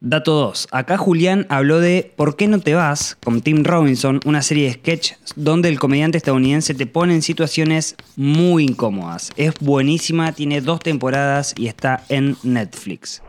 Dato 0.00 0.32
2. 0.32 0.68
Acá 0.72 0.98
Julián 0.98 1.46
habló 1.48 1.78
de 1.78 2.12
¿Por 2.16 2.34
qué 2.34 2.48
no 2.48 2.58
te 2.58 2.74
vas? 2.74 3.16
con 3.22 3.40
Tim 3.40 3.62
Robinson, 3.62 4.18
una 4.24 4.42
serie 4.42 4.66
de 4.66 4.72
sketch 4.72 5.12
donde 5.36 5.68
el 5.68 5.78
comediante 5.78 6.18
estadounidense 6.18 6.74
te 6.74 6.86
pone 6.86 7.14
en 7.14 7.22
situaciones 7.22 7.94
muy 8.16 8.64
incómodas. 8.64 9.30
Es 9.36 9.54
buenísima, 9.60 10.32
tiene 10.32 10.60
dos 10.60 10.80
temporadas 10.80 11.54
y 11.56 11.68
está 11.68 12.04
en 12.08 12.36
Netflix 12.42 13.22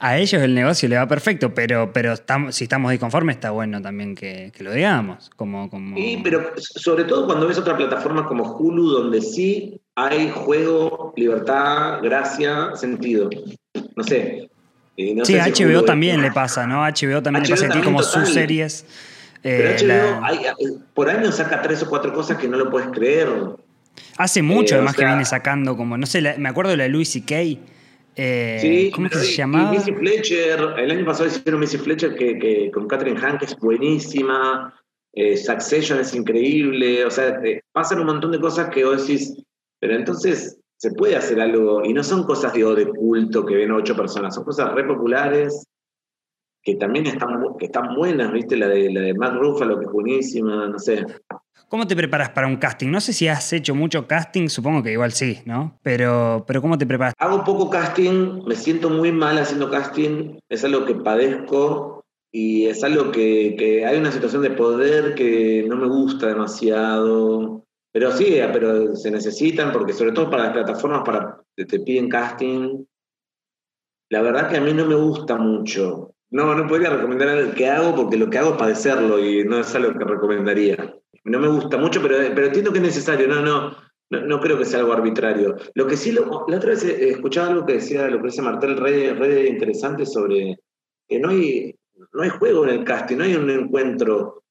a 0.00 0.18
ellos 0.18 0.42
el 0.42 0.54
negocio 0.54 0.88
le 0.88 0.96
va 0.96 1.06
perfecto, 1.06 1.54
pero, 1.54 1.92
pero 1.92 2.12
estamos, 2.12 2.54
si 2.54 2.64
estamos 2.64 2.90
disconformes 2.90 3.36
está 3.36 3.50
bueno 3.50 3.80
también 3.80 4.14
que, 4.14 4.52
lo 4.58 4.72
digamos. 4.72 5.30
Como, 5.36 5.70
como... 5.70 5.96
Sí, 5.96 6.20
pero 6.22 6.52
sobre 6.56 7.04
todo 7.04 7.26
cuando 7.26 7.46
ves 7.46 7.58
otra 7.58 7.76
plataforma 7.76 8.26
como 8.26 8.56
Hulu, 8.56 8.88
donde 8.88 9.20
sí 9.20 9.80
hay 9.94 10.30
juego, 10.30 11.12
libertad, 11.16 12.00
gracia, 12.02 12.74
sentido. 12.74 13.30
No 13.96 14.02
sé. 14.02 14.50
Eh, 14.96 15.16
sí, 15.24 15.38
a 15.38 15.46
HBO 15.46 15.84
también 15.84 16.22
le 16.22 16.30
pasa, 16.30 16.66
¿no? 16.66 16.82
HBO 16.82 17.22
también 17.22 17.44
le 17.44 17.50
pasa 17.50 17.66
aquí 17.66 17.80
como 17.80 18.02
sus 18.02 18.28
series. 18.32 18.86
Pero 19.42 19.70
HBO 19.70 20.26
eh, 20.30 20.54
eh, 20.58 20.78
por 20.94 21.10
año 21.10 21.30
saca 21.30 21.60
tres 21.60 21.82
o 21.82 21.88
cuatro 21.88 22.12
cosas 22.14 22.38
que 22.38 22.48
no 22.48 22.56
lo 22.56 22.70
puedes 22.70 22.88
creer. 22.88 23.28
Hace 24.16 24.42
mucho, 24.42 24.76
además, 24.76 24.94
que 24.96 25.04
viene 25.04 25.24
sacando, 25.24 25.76
como, 25.76 25.96
no 25.96 26.06
sé, 26.06 26.22
me 26.38 26.48
acuerdo 26.48 26.70
de 26.70 26.76
la 26.78 26.88
Louis 26.88 27.08
C.K., 27.08 27.60
eh, 28.16 28.58
sí, 28.60 28.90
¿Cómo 28.94 29.08
que 29.08 29.18
se 29.18 29.36
llamaba? 29.36 29.70
Missy 29.70 29.92
Fletcher, 29.92 30.74
el 30.78 30.90
año 30.90 31.04
pasado 31.04 31.28
hicieron 31.28 31.60
Missy 31.60 31.78
Fletcher 31.78 32.14
que, 32.14 32.38
que 32.38 32.70
con 32.70 32.86
Catherine 32.86 33.20
que 33.38 33.44
es 33.44 33.56
buenísima. 33.56 34.74
Eh, 35.12 35.36
Succession 35.36 36.00
es 36.00 36.14
increíble. 36.14 37.04
O 37.04 37.10
sea, 37.10 37.40
pasan 37.72 38.00
un 38.00 38.06
montón 38.06 38.32
de 38.32 38.40
cosas 38.40 38.70
que 38.70 38.84
vos 38.84 39.06
decís, 39.06 39.34
pero 39.80 39.94
entonces 39.94 40.58
se 40.76 40.90
puede 40.92 41.16
hacer 41.16 41.40
algo. 41.40 41.84
Y 41.84 41.92
no 41.92 42.02
son 42.02 42.24
cosas 42.24 42.52
de 42.52 42.86
culto 42.86 43.44
que 43.44 43.56
ven 43.56 43.72
ocho 43.72 43.96
personas, 43.96 44.34
son 44.34 44.44
cosas 44.44 44.72
re 44.74 44.84
populares 44.84 45.66
que 46.64 46.76
también 46.76 47.06
están, 47.06 47.28
que 47.58 47.66
están 47.66 47.94
buenas, 47.94 48.32
¿viste? 48.32 48.56
La 48.56 48.68
de, 48.68 48.90
la 48.90 49.02
de 49.02 49.14
Matt 49.14 49.34
Ruffalo, 49.34 49.78
que 49.78 49.84
es 49.84 49.92
buenísima, 49.92 50.66
no 50.66 50.78
sé. 50.78 51.04
¿Cómo 51.74 51.88
te 51.88 51.96
preparas 51.96 52.30
para 52.30 52.46
un 52.46 52.58
casting? 52.58 52.88
No 52.88 53.00
sé 53.00 53.12
si 53.12 53.26
has 53.26 53.52
hecho 53.52 53.74
mucho 53.74 54.06
casting, 54.06 54.46
supongo 54.46 54.80
que 54.80 54.92
igual 54.92 55.10
sí, 55.10 55.40
¿no? 55.44 55.76
Pero, 55.82 56.44
pero 56.46 56.62
¿cómo 56.62 56.78
te 56.78 56.86
preparas? 56.86 57.14
Hago 57.18 57.42
poco 57.42 57.68
casting, 57.68 58.44
me 58.46 58.54
siento 58.54 58.90
muy 58.90 59.10
mal 59.10 59.38
haciendo 59.38 59.68
casting, 59.68 60.38
es 60.48 60.64
algo 60.64 60.84
que 60.84 60.94
padezco 60.94 62.04
y 62.30 62.66
es 62.66 62.84
algo 62.84 63.10
que, 63.10 63.84
hay 63.84 63.98
una 63.98 64.12
situación 64.12 64.42
de 64.42 64.50
poder 64.50 65.16
que 65.16 65.66
no 65.68 65.74
me 65.74 65.88
gusta 65.88 66.28
demasiado. 66.28 67.64
Pero 67.92 68.12
sí, 68.12 68.36
pero 68.52 68.94
se 68.94 69.10
necesitan 69.10 69.72
porque 69.72 69.94
sobre 69.94 70.12
todo 70.12 70.30
para 70.30 70.44
las 70.44 70.52
plataformas 70.52 71.02
te, 71.56 71.64
te 71.64 71.80
piden 71.80 72.08
casting. 72.08 72.84
La 74.10 74.22
verdad 74.22 74.48
que 74.48 74.58
a 74.58 74.60
mí 74.60 74.72
no 74.72 74.86
me 74.86 74.94
gusta 74.94 75.38
mucho. 75.38 76.14
No, 76.30 76.54
no 76.54 76.68
podría 76.68 76.90
recomendar 76.90 77.30
el 77.30 77.52
que 77.52 77.68
hago 77.68 77.96
porque 77.96 78.16
lo 78.16 78.30
que 78.30 78.38
hago 78.38 78.52
es 78.52 78.58
padecerlo 78.58 79.18
y 79.18 79.42
no 79.42 79.58
es 79.58 79.74
algo 79.74 79.92
que 79.98 80.04
recomendaría. 80.04 81.00
No 81.24 81.38
me 81.38 81.48
gusta 81.48 81.78
mucho, 81.78 82.00
pero, 82.02 82.16
pero 82.34 82.46
entiendo 82.46 82.72
que 82.72 82.78
es 82.78 82.84
necesario. 82.84 83.26
No, 83.26 83.40
no, 83.40 83.74
no, 84.10 84.40
creo 84.40 84.58
que 84.58 84.64
sea 84.64 84.80
algo 84.80 84.92
arbitrario. 84.92 85.56
Lo 85.74 85.86
que 85.86 85.96
sí, 85.96 86.12
la 86.12 86.22
otra 86.22 86.70
vez 86.70 86.84
escuchaba 86.84 87.48
algo 87.48 87.66
que 87.66 87.74
decía, 87.74 88.08
lo 88.08 88.22
dice 88.22 88.42
Martel, 88.42 88.76
re, 88.76 89.46
interesante 89.48 90.04
sobre 90.04 90.58
que 91.08 91.18
no 91.18 91.30
hay, 91.30 91.74
no 92.12 92.22
hay 92.22 92.30
juego 92.30 92.64
en 92.64 92.70
el 92.70 92.84
casting, 92.84 93.16
no 93.16 93.24
hay 93.24 93.34
un 93.34 93.50
encuentro. 93.50 94.42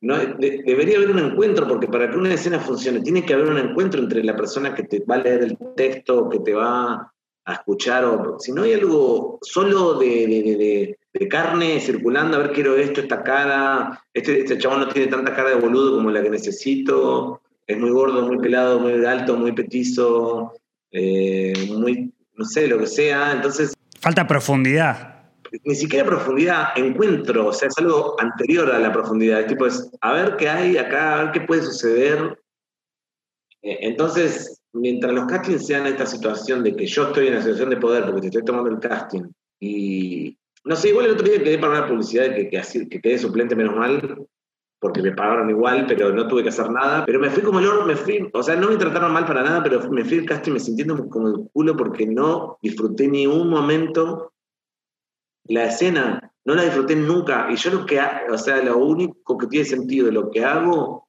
No 0.00 0.18
debería 0.18 0.98
haber 0.98 1.10
un 1.10 1.18
encuentro, 1.18 1.66
porque 1.66 1.88
para 1.88 2.10
que 2.10 2.18
una 2.18 2.34
escena 2.34 2.60
funcione, 2.60 3.00
tiene 3.00 3.24
que 3.24 3.32
haber 3.32 3.50
un 3.50 3.58
encuentro 3.58 4.00
entre 4.02 4.22
la 4.22 4.36
persona 4.36 4.74
que 4.74 4.82
te 4.82 5.00
va 5.00 5.14
a 5.14 5.22
leer 5.22 5.44
el 5.44 5.58
texto, 5.74 6.28
que 6.28 6.40
te 6.40 6.52
va 6.52 7.10
a 7.46 7.52
escuchar, 7.52 8.04
o 8.04 8.38
si 8.38 8.52
no 8.52 8.62
hay 8.62 8.74
algo 8.74 9.38
solo 9.40 9.94
de, 9.94 10.26
de 10.26 10.98
carne 11.28 11.80
circulando, 11.80 12.36
a 12.36 12.40
ver, 12.40 12.52
quiero 12.52 12.76
esto, 12.76 13.00
esta 13.00 13.22
cara, 13.22 14.02
este, 14.12 14.40
este 14.40 14.58
chabón 14.58 14.80
no 14.80 14.88
tiene 14.88 15.10
tanta 15.10 15.34
cara 15.34 15.50
de 15.50 15.56
boludo 15.56 15.96
como 15.96 16.10
la 16.10 16.22
que 16.22 16.30
necesito, 16.30 17.40
es 17.66 17.78
muy 17.78 17.90
gordo, 17.90 18.26
muy 18.26 18.38
pelado, 18.38 18.80
muy 18.80 19.04
alto, 19.04 19.36
muy 19.36 19.52
petizo, 19.52 20.52
eh, 20.90 21.52
muy, 21.70 22.12
no 22.34 22.44
sé, 22.44 22.66
lo 22.66 22.78
que 22.78 22.86
sea, 22.86 23.32
entonces... 23.32 23.74
Falta 24.00 24.26
profundidad. 24.26 25.30
Ni 25.64 25.74
siquiera 25.76 26.04
profundidad, 26.04 26.76
encuentro, 26.76 27.46
o 27.46 27.52
sea, 27.52 27.68
es 27.68 27.78
algo 27.78 28.20
anterior 28.20 28.70
a 28.72 28.80
la 28.80 28.92
profundidad, 28.92 29.40
es 29.40 29.46
tipo, 29.46 29.66
es, 29.66 29.88
a 30.00 30.12
ver 30.12 30.36
qué 30.36 30.48
hay 30.48 30.76
acá, 30.76 31.14
a 31.14 31.24
ver 31.24 31.32
qué 31.32 31.40
puede 31.42 31.62
suceder. 31.62 32.38
Eh, 33.62 33.78
entonces, 33.82 34.60
mientras 34.72 35.12
los 35.12 35.26
castings 35.26 35.66
sean 35.66 35.86
esta 35.86 36.06
situación 36.06 36.64
de 36.64 36.74
que 36.74 36.86
yo 36.86 37.04
estoy 37.04 37.28
en 37.28 37.34
la 37.34 37.42
situación 37.42 37.70
de 37.70 37.76
poder 37.76 38.04
porque 38.04 38.22
te 38.22 38.26
estoy 38.26 38.44
tomando 38.44 38.68
el 38.70 38.80
casting 38.80 39.22
y, 39.60 40.36
no 40.64 40.76
sé, 40.76 40.88
igual 40.88 41.06
el 41.06 41.12
otro 41.12 41.26
día 41.26 41.42
quedé 41.42 41.58
para 41.58 41.78
una 41.78 41.88
publicidad 41.88 42.34
que, 42.34 42.48
que, 42.48 42.88
que 42.88 43.00
quedé 43.00 43.18
suplente 43.18 43.54
menos 43.54 43.76
mal, 43.76 44.26
porque 44.80 45.02
me 45.02 45.12
pagaron 45.12 45.48
igual, 45.48 45.86
pero 45.86 46.12
no 46.12 46.28
tuve 46.28 46.42
que 46.42 46.48
hacer 46.50 46.70
nada. 46.70 47.04
Pero 47.06 47.18
me 47.18 47.30
fui 47.30 47.42
como 47.42 47.58
el 47.58 47.86
me 47.86 47.96
fui, 47.96 48.28
o 48.32 48.42
sea, 48.42 48.56
no 48.56 48.68
me 48.68 48.76
trataron 48.76 49.12
mal 49.12 49.24
para 49.26 49.42
nada, 49.42 49.62
pero 49.62 49.88
me 49.90 50.04
fui 50.04 50.18
al 50.18 50.26
casting 50.26 50.52
me 50.52 50.60
sintiendo 50.60 51.08
como 51.08 51.28
el 51.28 51.48
culo 51.52 51.76
porque 51.76 52.06
no 52.06 52.58
disfruté 52.60 53.08
ni 53.08 53.26
un 53.26 53.48
momento 53.48 54.32
la 55.46 55.66
escena, 55.66 56.32
no 56.44 56.54
la 56.54 56.64
disfruté 56.64 56.96
nunca. 56.96 57.48
Y 57.50 57.56
yo 57.56 57.70
lo 57.70 57.86
que, 57.86 58.00
o 58.30 58.38
sea, 58.38 58.62
lo 58.62 58.78
único 58.78 59.38
que 59.38 59.46
tiene 59.46 59.64
sentido 59.64 60.06
de 60.06 60.12
lo 60.12 60.30
que 60.30 60.44
hago 60.44 61.08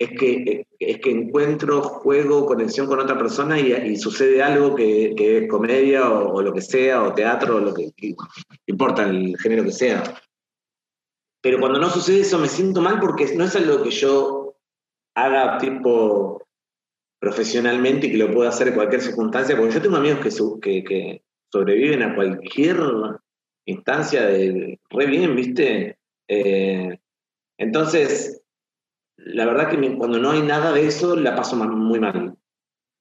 es 0.00 0.18
que, 0.18 0.66
es 0.78 0.98
que 0.98 1.10
encuentro, 1.10 1.82
juego, 1.82 2.46
conexión 2.46 2.86
con 2.86 3.00
otra 3.00 3.18
persona 3.18 3.60
y, 3.60 3.96
sucede 3.96 4.42
algo 4.42 4.74
que, 4.74 5.12
es 5.18 5.48
comedia 5.48 6.10
o, 6.10 6.40
lo 6.40 6.54
que 6.54 6.62
sea, 6.62 7.02
o 7.02 7.12
teatro, 7.12 7.56
o 7.56 7.60
lo 7.60 7.74
que, 7.74 7.92
importa 8.66 9.06
el 9.06 9.36
género 9.36 9.62
que 9.62 9.72
sea. 9.72 10.02
Pero 11.42 11.60
cuando 11.60 11.78
no 11.78 11.90
sucede 11.90 12.20
eso 12.20 12.38
me 12.38 12.48
siento 12.48 12.80
mal 12.80 12.98
porque 12.98 13.34
no 13.36 13.44
es 13.44 13.54
algo 13.56 13.82
que 13.82 13.90
yo 13.90 14.56
haga 15.14 15.58
tipo 15.58 16.46
profesionalmente 17.20 18.06
y 18.06 18.12
que 18.12 18.16
lo 18.16 18.32
pueda 18.32 18.48
hacer 18.48 18.68
en 18.68 18.74
cualquier 18.74 19.02
circunstancia, 19.02 19.54
porque 19.54 19.74
yo 19.74 19.82
tengo 19.82 19.98
amigos 19.98 20.20
que, 20.62 20.82
que, 20.82 21.22
sobreviven 21.52 22.02
a 22.04 22.14
cualquier 22.14 22.78
instancia 23.66 24.24
de 24.24 24.78
re 24.88 25.06
bien, 25.06 25.36
¿viste? 25.36 25.98
Eh, 26.26 26.98
entonces, 27.58 28.39
la 29.26 29.46
verdad 29.46 29.68
que 29.68 29.96
cuando 29.96 30.18
no 30.18 30.30
hay 30.30 30.42
nada 30.42 30.72
de 30.72 30.86
eso, 30.86 31.16
la 31.16 31.34
paso 31.34 31.56
muy 31.56 32.00
mal. 32.00 32.34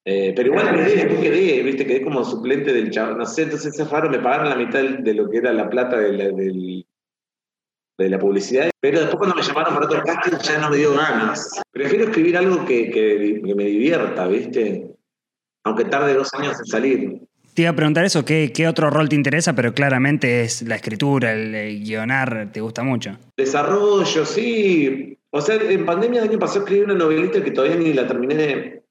Eh, 0.06 0.34
pero 0.36 0.50
igual 0.50 0.76
quedé, 0.76 1.08
quedé, 1.08 1.62
viste, 1.62 1.86
quedé 1.86 2.02
como 2.02 2.24
suplente 2.24 2.74
del 2.74 2.90
chavo, 2.90 3.16
no 3.16 3.26
sé, 3.26 3.44
entonces 3.44 3.78
es 3.78 3.90
raro, 3.92 4.10
me 4.10 4.20
pagaron 4.20 4.50
la 4.50 4.56
mitad 4.56 4.82
de 4.82 5.14
lo 5.14 5.30
que 5.30 5.38
era 5.38 5.52
la 5.54 5.70
plata 5.70 6.00
de 6.00 6.14
la, 6.14 6.26
de 6.32 8.10
la 8.10 8.18
publicidad, 8.18 8.72
pero 8.80 9.02
después 9.02 9.18
cuando 9.18 9.36
me 9.36 9.44
llamaron 9.44 9.74
para 9.74 9.86
otro 9.86 10.02
casting 10.04 10.38
ya 10.42 10.58
no 10.58 10.70
me 10.70 10.78
dio 10.78 10.96
ganas. 10.96 11.62
Prefiero 11.72 12.06
escribir 12.06 12.38
algo 12.38 12.66
que, 12.66 12.90
que, 12.90 13.42
me 13.54 13.66
divierta, 13.66 14.26
viste, 14.28 14.90
aunque 15.66 15.86
tarde 15.86 16.14
dos 16.14 16.34
años 16.34 16.58
en 16.58 16.66
salir. 16.66 17.22
Te 17.54 17.64
iba 17.64 17.72
a 17.72 17.76
preguntar 17.76 18.06
eso, 18.06 18.24
¿qué, 18.24 18.54
¿qué, 18.54 18.68
otro 18.68 18.90
rol 18.90 19.10
te 19.10 19.16
interesa? 19.16 19.54
Pero 19.54 19.74
claramente 19.74 20.42
es 20.42 20.62
la 20.62 20.78
escritura, 20.78 21.34
el 21.34 21.84
guionar, 21.84 22.52
¿te 22.54 22.62
gusta 22.62 22.84
mucho? 22.84 23.18
Desarrollo, 23.36 24.26
sí, 24.26 25.19
o 25.32 25.42
sea, 25.42 25.56
en 25.56 25.86
pandemia 25.86 26.24
el 26.24 26.30
año 26.30 26.40
pasado 26.40 26.62
escribí 26.62 26.82
una 26.82 26.96
novelita 26.96 27.44
que 27.44 27.52
todavía 27.52 27.78
ni 27.78 27.94
la 27.94 28.08
terminé 28.08 28.84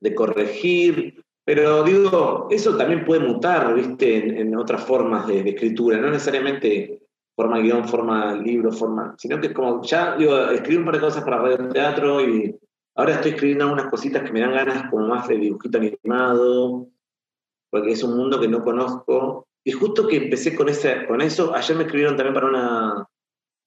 de, 0.00 0.14
corregir, 0.14 1.24
pero 1.44 1.82
digo, 1.82 2.48
eso 2.50 2.76
también 2.76 3.04
puede 3.04 3.26
mutar, 3.26 3.74
¿viste? 3.74 4.40
En, 4.40 4.54
otras 4.56 4.84
formas 4.84 5.26
de, 5.26 5.48
escritura, 5.48 5.96
no 5.98 6.10
necesariamente 6.10 7.00
forma 7.36 7.58
guion, 7.60 7.88
forma 7.88 8.34
libro, 8.34 8.70
forma, 8.70 9.14
sino 9.18 9.40
que 9.40 9.48
es 9.48 9.52
como, 9.52 9.82
ya, 9.82 10.16
digo, 10.16 10.36
escribí 10.50 10.78
un 10.78 10.84
par 10.84 10.94
de 10.94 11.00
cosas 11.00 11.24
para 11.24 11.38
radio 11.38 11.68
teatro 11.68 12.20
y 12.20 12.54
ahora 12.96 13.14
estoy 13.14 13.32
escribiendo 13.32 13.64
algunas 13.64 13.86
cositas 13.86 14.22
que 14.22 14.32
me 14.32 14.40
dan 14.40 14.52
ganas 14.52 14.90
como 14.90 15.06
más 15.06 15.26
de 15.28 15.38
dibujito 15.38 15.78
animado, 15.78 16.88
porque 17.70 17.92
es 17.92 18.02
un 18.02 18.16
mundo 18.16 18.40
que 18.40 18.48
no 18.48 18.62
conozco. 18.62 19.46
Y 19.64 19.72
justo 19.72 20.06
que 20.06 20.16
empecé 20.16 20.54
con, 20.54 20.68
ese, 20.68 21.06
con 21.06 21.22
eso, 21.22 21.54
ayer 21.54 21.76
me 21.76 21.84
escribieron 21.84 22.16
también 22.16 22.34
para 22.34 22.46
una 22.46 23.08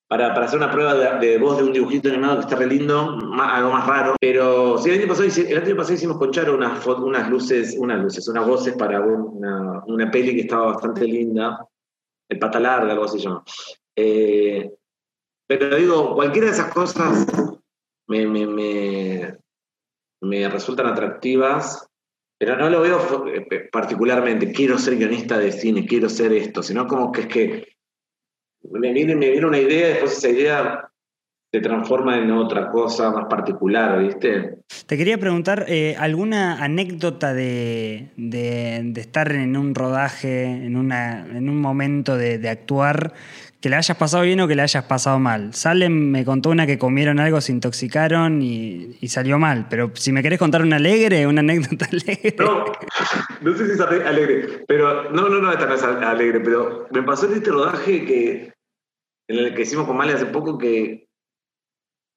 para, 0.07 0.33
para, 0.33 0.45
hacer 0.45 0.57
una 0.57 0.71
prueba 0.71 0.93
de, 0.95 1.37
voz 1.37 1.57
de 1.57 1.63
un 1.63 1.73
dibujito 1.73 2.09
animado 2.09 2.35
que 2.35 2.41
está 2.41 2.55
re 2.55 2.67
lindo, 2.67 3.19
algo 3.39 3.71
más 3.71 3.85
raro. 3.85 4.15
Pero 4.19 4.77
sí, 4.77 4.89
el 4.89 4.99
año 4.99 5.07
pasado, 5.07 5.93
hicimos 5.93 6.17
con 6.17 6.31
Charo 6.31 6.55
unas, 6.55 6.85
unas 6.85 7.29
luces, 7.29 7.75
unas 7.77 8.01
luces, 8.01 8.27
unas 8.27 8.47
voces 8.47 8.75
para 8.75 9.01
una, 9.01 9.83
una, 9.85 10.09
peli 10.09 10.35
que 10.35 10.41
estaba 10.41 10.73
bastante 10.73 11.05
linda. 11.05 11.65
El 12.29 12.39
pata 12.39 12.59
larga, 12.59 12.91
algo 12.91 13.05
así 13.05 13.19
se 13.19 13.25
llama. 13.25 13.43
Eh, 13.95 14.71
pero 15.47 15.75
digo, 15.75 16.13
cualquiera 16.15 16.47
de 16.47 16.53
esas 16.53 16.73
cosas 16.73 17.25
me, 18.07 18.27
me, 18.27 18.45
me, 18.45 19.37
me 20.21 20.49
resultan 20.49 20.87
atractivas, 20.87 21.89
pero 22.37 22.55
no 22.57 22.69
lo 22.69 22.81
veo 22.81 23.25
eh, 23.27 23.69
particularmente, 23.71 24.51
quiero 24.51 24.77
ser 24.77 24.97
guionista 24.97 25.37
de 25.37 25.51
cine, 25.51 25.85
quiero 25.85 26.09
ser 26.09 26.33
esto, 26.33 26.61
sino 26.61 26.85
como 26.85 27.11
que 27.11 27.21
es 27.21 27.27
que 27.27 27.76
me 28.71 28.93
viene, 28.93 29.15
me 29.15 29.29
viene 29.31 29.45
una 29.45 29.59
idea, 29.59 29.87
después 29.87 30.17
esa 30.17 30.29
idea 30.29 30.89
se 31.51 31.61
transforma 31.61 32.17
en 32.17 32.29
otra 32.31 32.69
cosa 32.69 33.09
más 33.11 33.25
particular, 33.25 33.99
¿viste? 33.99 34.57
Te 34.85 34.97
quería 34.97 35.17
preguntar, 35.17 35.65
eh, 35.69 35.95
¿alguna 35.97 36.61
anécdota 36.61 37.33
de, 37.33 38.11
de, 38.17 38.91
estar 38.97 39.31
en 39.31 39.55
un 39.55 39.73
rodaje, 39.73 40.43
en, 40.43 40.75
una, 40.75 41.25
en 41.25 41.49
un 41.49 41.61
momento 41.61 42.17
de, 42.17 42.37
de 42.37 42.49
actuar 42.49 43.13
que 43.61 43.69
le 43.69 43.75
hayas 43.75 43.97
pasado 43.97 44.23
bien 44.23 44.39
o 44.39 44.47
que 44.47 44.55
le 44.55 44.61
hayas 44.61 44.83
pasado 44.83 45.19
mal. 45.19 45.53
Salem 45.53 45.91
me 45.91 46.23
contó 46.23 46.49
una 46.49 46.67
que 46.67 46.77
comieron 46.77 47.19
algo, 47.19 47.41
se 47.41 47.51
intoxicaron 47.51 48.41
y, 48.41 48.95
salió 49.07 49.39
mal. 49.39 49.67
Pero 49.69 49.91
si 49.95 50.11
me 50.11 50.21
querés 50.21 50.37
contar 50.37 50.61
una 50.61 50.75
alegre, 50.75 51.25
una 51.25 51.39
anécdota 51.39 51.85
alegre. 51.91 52.35
No, 52.37 52.65
no 53.41 53.57
sé 53.57 53.65
si 53.65 53.71
es 53.71 53.79
alegre, 53.79 54.63
pero 54.67 55.11
no, 55.11 55.29
no, 55.29 55.39
no, 55.39 55.51
esta 55.51 55.65
no 55.65 55.73
es 55.73 55.83
alegre, 55.83 56.39
pero 56.41 56.87
me 56.91 57.01
pasó 57.03 57.25
en 57.25 57.33
este 57.33 57.49
rodaje 57.49 58.05
que, 58.05 58.53
en 59.27 59.37
el 59.37 59.55
que 59.55 59.61
hicimos 59.63 59.87
con 59.87 59.97
Male 59.97 60.13
hace 60.13 60.25
poco 60.27 60.57
que 60.57 61.09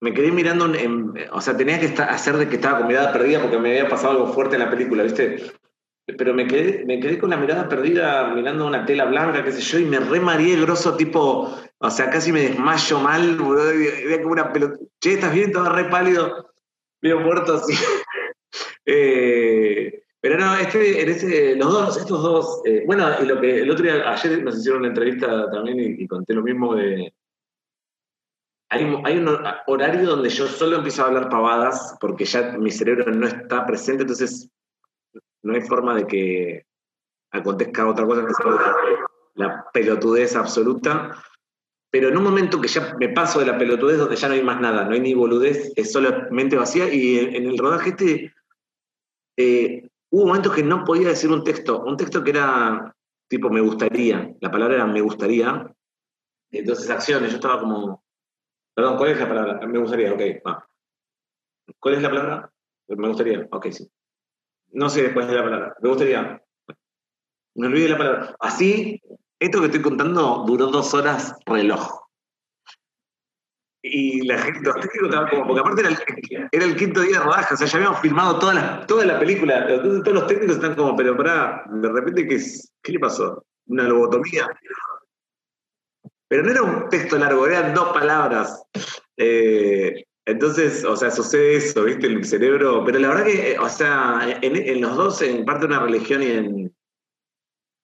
me 0.00 0.14
quedé 0.14 0.32
mirando, 0.32 0.72
o 1.32 1.40
sea, 1.40 1.56
tenía 1.56 1.78
que 1.78 2.02
hacer 2.02 2.36
de 2.36 2.48
que 2.48 2.56
estaba 2.56 2.78
con 2.78 2.88
mirada 2.88 3.12
perdida 3.12 3.42
porque 3.42 3.58
me 3.58 3.70
había 3.70 3.88
pasado 3.88 4.12
algo 4.12 4.32
fuerte 4.32 4.56
en 4.56 4.62
la 4.62 4.70
película, 4.70 5.02
¿viste? 5.02 5.52
pero 6.16 6.34
me 6.34 6.46
quedé, 6.46 6.84
me 6.84 7.00
quedé 7.00 7.18
con 7.18 7.30
la 7.30 7.36
mirada 7.36 7.68
perdida 7.68 8.28
mirando 8.34 8.66
una 8.66 8.84
tela 8.84 9.04
blanca, 9.04 9.44
qué 9.44 9.52
sé 9.52 9.60
yo, 9.60 9.78
y 9.78 9.84
me 9.84 10.00
remaría 10.00 10.58
grosso, 10.60 10.96
tipo, 10.96 11.56
o 11.78 11.90
sea, 11.90 12.10
casi 12.10 12.32
me 12.32 12.42
desmayo 12.42 12.98
mal, 13.00 13.36
boludo, 13.36 13.72
y 13.74 14.18
como 14.18 14.32
una 14.32 14.52
pelota. 14.52 14.76
Che, 15.00 15.14
¿estás 15.14 15.32
bien? 15.32 15.52
Todo 15.52 15.70
re 15.70 15.84
pálido, 15.84 16.52
medio 17.00 17.20
muerto 17.20 17.54
así. 17.54 17.74
Eh, 18.86 20.02
pero 20.20 20.36
no, 20.36 20.54
este, 20.56 21.02
en 21.02 21.08
ese, 21.08 21.56
los 21.56 21.72
dos, 21.72 21.96
estos 21.96 22.22
dos, 22.22 22.62
eh, 22.66 22.84
bueno, 22.86 23.08
y 23.22 23.24
lo 23.24 23.40
que 23.40 23.60
el 23.60 23.70
otro 23.70 23.84
día, 23.84 24.10
ayer 24.10 24.42
nos 24.42 24.58
hicieron 24.58 24.80
una 24.80 24.88
entrevista 24.88 25.50
también 25.50 25.96
y, 25.98 26.06
conté 26.06 26.34
lo 26.34 26.42
mismo 26.42 26.74
de. 26.74 27.14
Hay, 28.68 28.84
un 28.84 29.28
horario 29.66 30.06
donde 30.10 30.28
yo 30.28 30.46
solo 30.46 30.76
empiezo 30.76 31.02
a 31.02 31.06
hablar 31.06 31.28
pavadas 31.28 31.96
porque 32.00 32.24
ya 32.24 32.52
mi 32.52 32.70
cerebro 32.70 33.10
no 33.12 33.26
está 33.26 33.66
presente, 33.66 34.02
entonces 34.02 34.48
no 35.42 35.54
hay 35.54 35.62
forma 35.62 35.96
de 35.96 36.06
que 36.06 36.66
acontezca 37.32 37.88
otra 37.88 38.06
cosa 38.06 38.24
que 38.24 38.34
sea 38.34 38.76
la, 39.34 39.70
pelotudez 39.72 40.36
absoluta. 40.36 41.16
Pero 41.90 42.10
en 42.10 42.16
un 42.16 42.22
momento 42.22 42.60
que 42.60 42.68
ya 42.68 42.94
me 43.00 43.08
paso 43.08 43.40
de 43.40 43.46
la 43.46 43.58
pelotudez 43.58 43.98
donde 43.98 44.14
ya 44.14 44.28
no 44.28 44.34
hay 44.34 44.44
más 44.44 44.60
nada, 44.60 44.84
no 44.84 44.92
hay 44.92 45.00
ni 45.00 45.14
boludez, 45.14 45.72
es 45.74 45.90
solamente 45.90 46.56
vacía. 46.56 46.92
Y 46.92 47.18
en, 47.18 47.46
el 47.46 47.58
rodaje 47.58 47.90
este 47.90 48.34
eh, 49.36 49.89
hubo 50.10 50.26
momentos 50.26 50.54
que 50.54 50.62
no 50.62 50.84
podía 50.84 51.08
decir 51.08 51.30
un 51.30 51.44
texto, 51.44 51.82
un 51.82 51.96
texto 51.96 52.22
que 52.22 52.30
era 52.30 52.94
tipo 53.28 53.48
me 53.48 53.60
gustaría, 53.60 54.34
la 54.40 54.50
palabra 54.50 54.74
era 54.74 54.86
me 54.86 55.00
gustaría, 55.00 55.72
Entonces, 56.50 56.90
acciones, 56.90 57.30
yo 57.30 57.36
estaba 57.36 57.60
como. 57.60 58.02
Perdón, 58.74 58.96
¿cuál 58.96 59.10
es 59.10 59.20
la 59.20 59.28
palabra? 59.28 59.66
Me 59.66 59.78
gustaría, 59.78 60.12
ok, 60.12 60.20
va. 60.46 60.68
¿Cuál 61.78 61.94
es 61.94 62.02
la 62.02 62.08
palabra? 62.08 62.52
Me 62.88 63.08
gustaría, 63.08 63.48
ok, 63.50 63.66
sí. 63.70 63.88
No 64.72 64.88
sé 64.90 65.02
después 65.02 65.28
de 65.28 65.34
la 65.34 65.44
palabra, 65.44 65.76
me 65.80 65.88
gustaría. 65.88 66.42
Me 67.54 67.66
olvidé 67.66 67.88
la 67.88 67.98
palabra. 67.98 68.36
Así, 68.40 69.00
esto 69.38 69.60
que 69.60 69.66
estoy 69.66 69.82
contando 69.82 70.44
duró 70.46 70.66
dos 70.66 70.92
horas 70.94 71.36
reloj. 71.46 72.09
Y 73.82 74.26
la 74.26 74.38
gente, 74.38 74.60
los 74.62 74.74
técnicos 74.76 75.08
estaban 75.08 75.30
como, 75.30 75.46
porque 75.46 75.60
aparte 75.60 75.80
era 75.80 75.90
el, 75.90 76.48
era 76.52 76.64
el, 76.66 76.76
quinto 76.76 77.00
día 77.00 77.18
de 77.18 77.24
rodaje, 77.24 77.54
o 77.54 77.56
sea, 77.56 77.66
ya 77.66 77.78
habíamos 77.78 78.00
filmado 78.00 78.38
toda 78.38 78.54
la, 78.54 78.86
toda 78.86 79.06
la 79.06 79.18
película, 79.18 79.66
entonces 79.70 80.02
todos 80.02 80.18
los 80.18 80.26
técnicos 80.26 80.56
están 80.56 80.74
como, 80.74 80.94
pero 80.96 81.16
pará, 81.16 81.64
de 81.66 81.88
repente, 81.88 82.28
¿qué, 82.28 82.38
qué 82.82 82.92
le 82.92 82.98
pasó? 82.98 83.42
¿Una 83.66 83.84
lobotomía? 83.84 84.48
Pero 86.28 86.42
no 86.42 86.50
era 86.50 86.62
un 86.62 86.88
texto 86.90 87.18
largo, 87.18 87.46
eran 87.46 87.72
dos 87.72 87.88
palabras. 87.92 88.62
Eh, 89.16 90.04
entonces, 90.26 90.84
o 90.84 90.94
sea, 90.94 91.10
sucede 91.10 91.56
eso, 91.56 91.82
¿viste? 91.84 92.06
El 92.06 92.24
cerebro, 92.24 92.84
pero 92.84 92.98
la 92.98 93.08
verdad 93.08 93.24
que, 93.24 93.58
o 93.58 93.68
sea, 93.68 94.38
en, 94.42 94.56
en 94.56 94.80
los 94.80 94.94
dos, 94.94 95.22
en 95.22 95.44
parte 95.44 95.66
una 95.66 95.80
religión 95.80 96.22
y 96.22 96.26
en, 96.26 96.74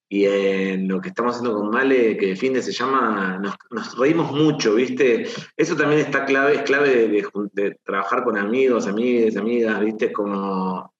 y 0.08 0.26
en 0.26 0.86
lo 0.86 1.00
que 1.00 1.08
estamos 1.08 1.34
haciendo 1.34 1.58
con 1.58 1.70
Male, 1.70 2.16
que 2.16 2.34
de 2.34 2.62
se 2.62 2.72
llama, 2.72 3.40
nos, 3.70 3.98
reímos 3.98 4.30
mucho, 4.32 4.74
¿viste? 4.74 5.26
Eso 5.56 5.76
también 5.76 6.00
está 6.00 6.24
clave, 6.24 6.56
es 6.56 6.62
clave 6.62 7.08
de, 7.52 7.78
trabajar 7.84 8.22
con 8.22 8.38
amigos, 8.38 8.86
amigas, 8.86 9.36
amigas, 9.36 9.80
¿viste? 9.80 10.12
Como, 10.12 10.94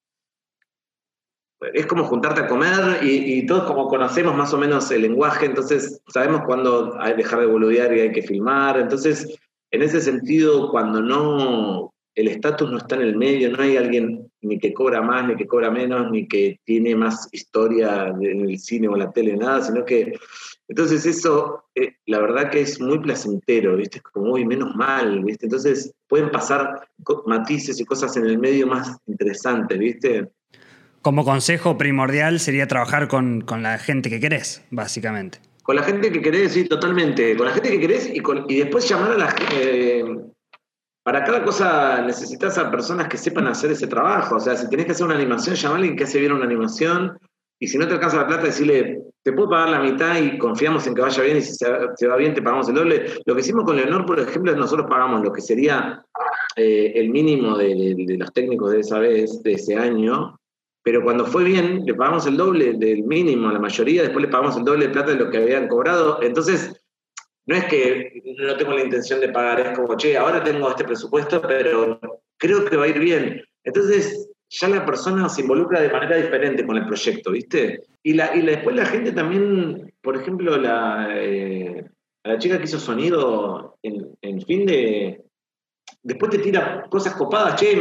es 1.72 1.86
como 1.86 2.04
juntarte 2.04 2.40
a 2.40 2.48
comer 2.48 2.98
y, 3.02 3.46
todos 3.46 3.64
como 3.64 3.86
conocemos 3.86 4.34
más 4.34 4.52
o 4.52 4.58
menos 4.58 4.90
el 4.90 5.02
lenguaje, 5.02 5.46
entonces 5.46 6.02
sabemos 6.08 6.42
cuándo 6.44 6.96
hay 6.98 7.12
que 7.12 7.22
dejar 7.22 7.40
de 7.40 7.46
boludear 7.46 7.96
y 7.96 8.00
hay 8.00 8.12
que 8.12 8.22
filmar, 8.22 8.78
entonces 8.78 9.38
en 9.70 9.82
ese 9.82 10.00
sentido, 10.00 10.70
cuando 10.70 11.00
no, 11.00 11.92
el 12.14 12.28
estatus 12.28 12.70
no 12.70 12.78
está 12.78 12.96
en 12.96 13.02
el 13.02 13.16
medio, 13.16 13.50
no 13.50 13.62
hay 13.62 13.76
alguien 13.76 14.30
ni 14.46 14.58
que 14.58 14.72
cobra 14.72 15.02
más, 15.02 15.26
ni 15.26 15.36
que 15.36 15.46
cobra 15.46 15.70
menos, 15.70 16.10
ni 16.10 16.26
que 16.26 16.60
tiene 16.64 16.94
más 16.94 17.28
historia 17.32 18.08
en 18.08 18.48
el 18.48 18.58
cine 18.58 18.88
o 18.88 18.92
en 18.92 19.00
la 19.00 19.12
tele, 19.12 19.36
nada, 19.36 19.62
sino 19.62 19.84
que, 19.84 20.12
entonces 20.68 21.06
eso, 21.06 21.64
eh, 21.74 21.94
la 22.06 22.20
verdad 22.20 22.50
que 22.50 22.60
es 22.60 22.80
muy 22.80 22.98
placentero, 22.98 23.76
¿viste? 23.76 23.98
Es 23.98 24.02
como, 24.02 24.32
uy, 24.32 24.44
menos 24.44 24.74
mal, 24.74 25.22
¿viste? 25.24 25.46
Entonces 25.46 25.92
pueden 26.08 26.30
pasar 26.30 26.88
matices 27.26 27.80
y 27.80 27.84
cosas 27.84 28.16
en 28.16 28.26
el 28.26 28.38
medio 28.38 28.66
más 28.66 28.96
interesantes, 29.06 29.78
¿viste? 29.78 30.28
Como 31.02 31.24
consejo 31.24 31.78
primordial 31.78 32.40
sería 32.40 32.66
trabajar 32.66 33.08
con, 33.08 33.44
la 33.60 33.78
gente 33.78 34.10
que 34.10 34.18
querés, 34.18 34.64
básicamente. 34.70 35.38
Con 35.62 35.76
la 35.76 35.82
gente 35.82 36.10
que 36.10 36.20
querés, 36.20 36.52
sí, 36.52 36.64
totalmente. 36.64 37.36
Con 37.36 37.46
la 37.46 37.52
gente 37.52 37.70
que 37.70 37.80
querés 37.80 38.10
y, 38.12 38.22
y 38.48 38.58
después 38.58 38.88
llamar 38.88 39.12
a 39.12 39.18
la 39.18 39.30
gente. 39.30 40.00
Eh, 40.00 40.04
para 41.06 41.22
cada 41.22 41.44
cosa 41.44 42.02
necesitas 42.02 42.58
a 42.58 42.68
personas 42.68 43.06
que 43.06 43.16
sepan 43.16 43.46
hacer 43.46 43.70
ese 43.70 43.86
trabajo. 43.86 44.34
O 44.34 44.40
sea, 44.40 44.56
si 44.56 44.68
tenés 44.68 44.86
que 44.86 44.90
hacer 44.90 45.06
una 45.06 45.14
animación, 45.14 45.54
llama 45.54 45.78
a 45.78 45.94
que 45.94 46.02
hace 46.02 46.18
bien 46.18 46.32
una 46.32 46.46
animación. 46.46 47.16
Y 47.60 47.68
si 47.68 47.78
no 47.78 47.86
te 47.86 47.94
alcanza 47.94 48.16
la 48.16 48.26
plata, 48.26 48.46
decirle, 48.46 49.02
te 49.22 49.32
puedo 49.32 49.50
pagar 49.50 49.68
la 49.68 49.78
mitad 49.78 50.18
y 50.18 50.36
confiamos 50.36 50.84
en 50.88 50.96
que 50.96 51.02
vaya 51.02 51.22
bien. 51.22 51.36
Y 51.36 51.42
si 51.42 51.54
se, 51.54 52.08
va 52.08 52.16
bien, 52.16 52.34
te 52.34 52.42
pagamos 52.42 52.68
el 52.70 52.74
doble. 52.74 53.06
Lo 53.24 53.36
que 53.36 53.40
hicimos 53.40 53.62
con 53.62 53.76
Leonor, 53.76 54.04
por 54.04 54.18
ejemplo, 54.18 54.50
es 54.50 54.58
nosotros 54.58 54.88
pagamos 54.90 55.22
lo 55.22 55.32
que 55.32 55.42
sería 55.42 56.04
eh, 56.56 56.90
el 56.96 57.10
mínimo 57.10 57.56
de, 57.56 58.16
los 58.18 58.32
técnicos 58.32 58.72
de 58.72 58.80
esa 58.80 58.98
vez, 58.98 59.44
de 59.44 59.52
ese 59.52 59.76
año. 59.76 60.36
Pero 60.82 61.04
cuando 61.04 61.24
fue 61.24 61.44
bien, 61.44 61.84
le 61.86 61.94
pagamos 61.94 62.26
el 62.26 62.36
doble 62.36 62.72
del 62.72 63.04
mínimo 63.04 63.48
a 63.48 63.52
la 63.52 63.60
mayoría. 63.60 64.02
Después 64.02 64.24
le 64.24 64.32
pagamos 64.32 64.56
el 64.56 64.64
doble 64.64 64.88
de 64.88 64.92
plata 64.92 65.12
de 65.12 65.18
lo 65.18 65.30
que 65.30 65.38
habían 65.38 65.68
cobrado. 65.68 66.20
Entonces 66.20 66.75
no 67.46 67.54
es 67.54 67.64
que 67.66 68.22
no 68.38 68.56
tengo 68.56 68.72
la 68.72 68.84
intención 68.84 69.20
de 69.20 69.28
pagar, 69.28 69.60
es 69.60 69.78
como, 69.78 69.96
che, 69.96 70.16
ahora 70.16 70.42
tengo 70.42 70.68
este 70.68 70.84
presupuesto, 70.84 71.40
pero 71.42 72.00
creo 72.36 72.64
que 72.64 72.76
va 72.76 72.84
a 72.84 72.88
ir 72.88 72.98
bien. 72.98 73.44
Entonces, 73.62 74.30
ya 74.48 74.68
la 74.68 74.84
persona 74.84 75.28
se 75.28 75.42
involucra 75.42 75.80
de 75.80 75.90
manera 75.90 76.16
diferente 76.16 76.66
con 76.66 76.76
el 76.76 76.86
proyecto, 76.86 77.32
¿viste? 77.32 77.82
Y, 78.02 78.14
la, 78.14 78.34
y 78.36 78.42
después 78.42 78.74
la 78.76 78.86
gente 78.86 79.12
también, 79.12 79.92
por 80.00 80.16
ejemplo, 80.16 80.56
la, 80.56 81.08
eh, 81.12 81.84
la 82.24 82.38
chica 82.38 82.58
que 82.58 82.64
hizo 82.64 82.78
sonido 82.78 83.78
en, 83.82 84.42
fin 84.42 84.66
de... 84.66 85.22
Después 86.02 86.30
te 86.30 86.38
tira 86.38 86.86
cosas 86.88 87.14
copadas, 87.14 87.56
che, 87.60 87.76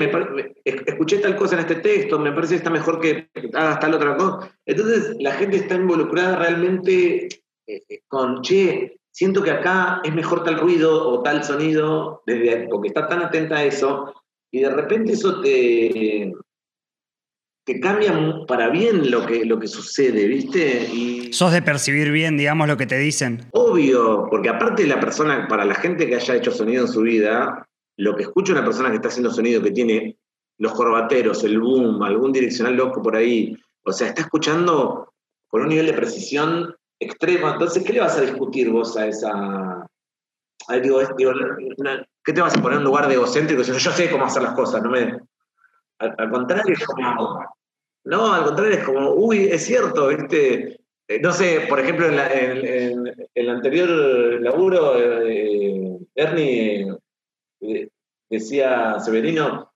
escuché 0.64 1.20
tal 1.20 1.36
cosa 1.36 1.56
en 1.56 1.62
este 1.62 1.76
texto, 1.76 2.18
me 2.18 2.32
parece 2.32 2.54
que 2.54 2.58
está 2.58 2.70
mejor 2.72 3.00
que 3.00 3.30
hagas 3.54 3.80
tal 3.80 3.94
otra 3.94 4.16
cosa. 4.16 4.52
Entonces 4.66 5.16
la 5.20 5.34
gente 5.34 5.58
está 5.58 5.76
involucrada 5.76 6.36
realmente 6.38 7.28
eh, 7.68 8.02
con, 8.08 8.42
che, 8.42 8.98
siento 9.16 9.42
que 9.42 9.52
acá 9.52 10.02
es 10.04 10.14
mejor 10.14 10.44
tal 10.44 10.60
ruido 10.60 11.08
o 11.10 11.24
tal 11.24 11.42
sonido, 11.42 12.22
desde, 12.26 12.68
porque 12.68 12.90
está 12.90 13.08
tan 13.08 13.22
atenta 13.22 13.60
a 13.60 13.64
eso, 13.64 14.14
y 14.52 14.60
de 14.60 14.70
repente 14.70 15.14
eso 15.14 15.40
te, 15.40 16.34
te 17.64 17.80
cambia 17.80 18.14
para 18.46 18.70
bien 18.70 19.10
lo 19.10 19.26
que, 19.26 19.46
lo 19.46 19.58
que 19.58 19.68
sucede, 19.68 20.28
¿viste? 20.28 20.90
Y, 20.94 21.32
Sos 21.32 21.54
de 21.54 21.62
percibir 21.62 22.12
bien, 22.12 22.36
digamos, 22.36 22.68
lo 22.68 22.76
que 22.76 22.88
te 22.88 22.98
dicen. 22.98 23.48
Obvio, 23.54 24.28
porque 24.30 24.50
aparte 24.50 24.86
la 24.86 25.00
persona, 25.00 25.48
para 25.48 25.64
la 25.64 25.76
gente 25.76 26.08
que 26.08 26.16
haya 26.16 26.36
hecho 26.36 26.52
sonido 26.52 26.84
en 26.84 26.92
su 26.92 27.00
vida, 27.00 27.66
lo 27.96 28.18
que 28.18 28.24
escucha 28.24 28.52
una 28.52 28.66
persona 28.66 28.90
que 28.90 28.96
está 28.96 29.08
haciendo 29.08 29.32
sonido, 29.32 29.64
que 29.64 29.72
tiene 29.72 30.18
los 30.58 30.74
corbateros, 30.74 31.42
el 31.46 31.58
boom, 31.58 32.04
algún 32.04 32.34
direccional 32.34 32.76
loco 32.76 33.02
por 33.02 33.16
ahí, 33.16 33.56
o 33.86 33.94
sea, 33.94 34.10
está 34.10 34.24
escuchando 34.24 35.14
con 35.48 35.62
un 35.62 35.70
nivel 35.70 35.86
de 35.86 35.94
precisión 35.94 36.76
extremo. 37.06 37.50
Entonces, 37.50 37.84
¿qué 37.84 37.94
le 37.94 38.02
vas 38.02 38.18
a 38.18 38.22
discutir 38.22 38.70
vos 38.70 38.96
a 38.98 39.08
esa... 39.08 39.88
¿Qué 40.68 42.34
te 42.34 42.42
vas 42.42 42.58
a 42.58 42.62
poner 42.62 42.80
en 42.80 42.84
lugar 42.84 43.08
de 43.08 43.14
egocéntrico? 43.14 43.62
Yo 43.62 43.92
sé 43.92 44.10
cómo 44.10 44.26
hacer 44.26 44.44
las 44.44 44.54
cosas, 44.54 44.82
no 44.82 44.90
me... 44.90 45.20
Al, 46.00 46.30
contrario, 46.30 46.74
es 46.74 46.86
como... 46.86 47.46
No, 48.04 48.34
al 48.34 48.46
contrario, 48.46 48.78
es 48.78 48.84
como, 48.84 49.12
uy, 49.12 49.46
es 49.46 49.66
cierto, 49.66 50.10
¿viste? 50.10 50.80
Eh, 51.08 51.20
no 51.20 51.32
sé, 51.32 51.66
por 51.70 51.80
ejemplo, 51.80 52.08
en, 52.08 53.30
el 53.34 53.50
anterior 53.50 54.42
laburo, 54.42 54.98
eh, 54.98 55.98
Ernie 56.16 56.96
eh, 57.62 57.90
decía 58.30 59.00
Severino, 59.00 59.72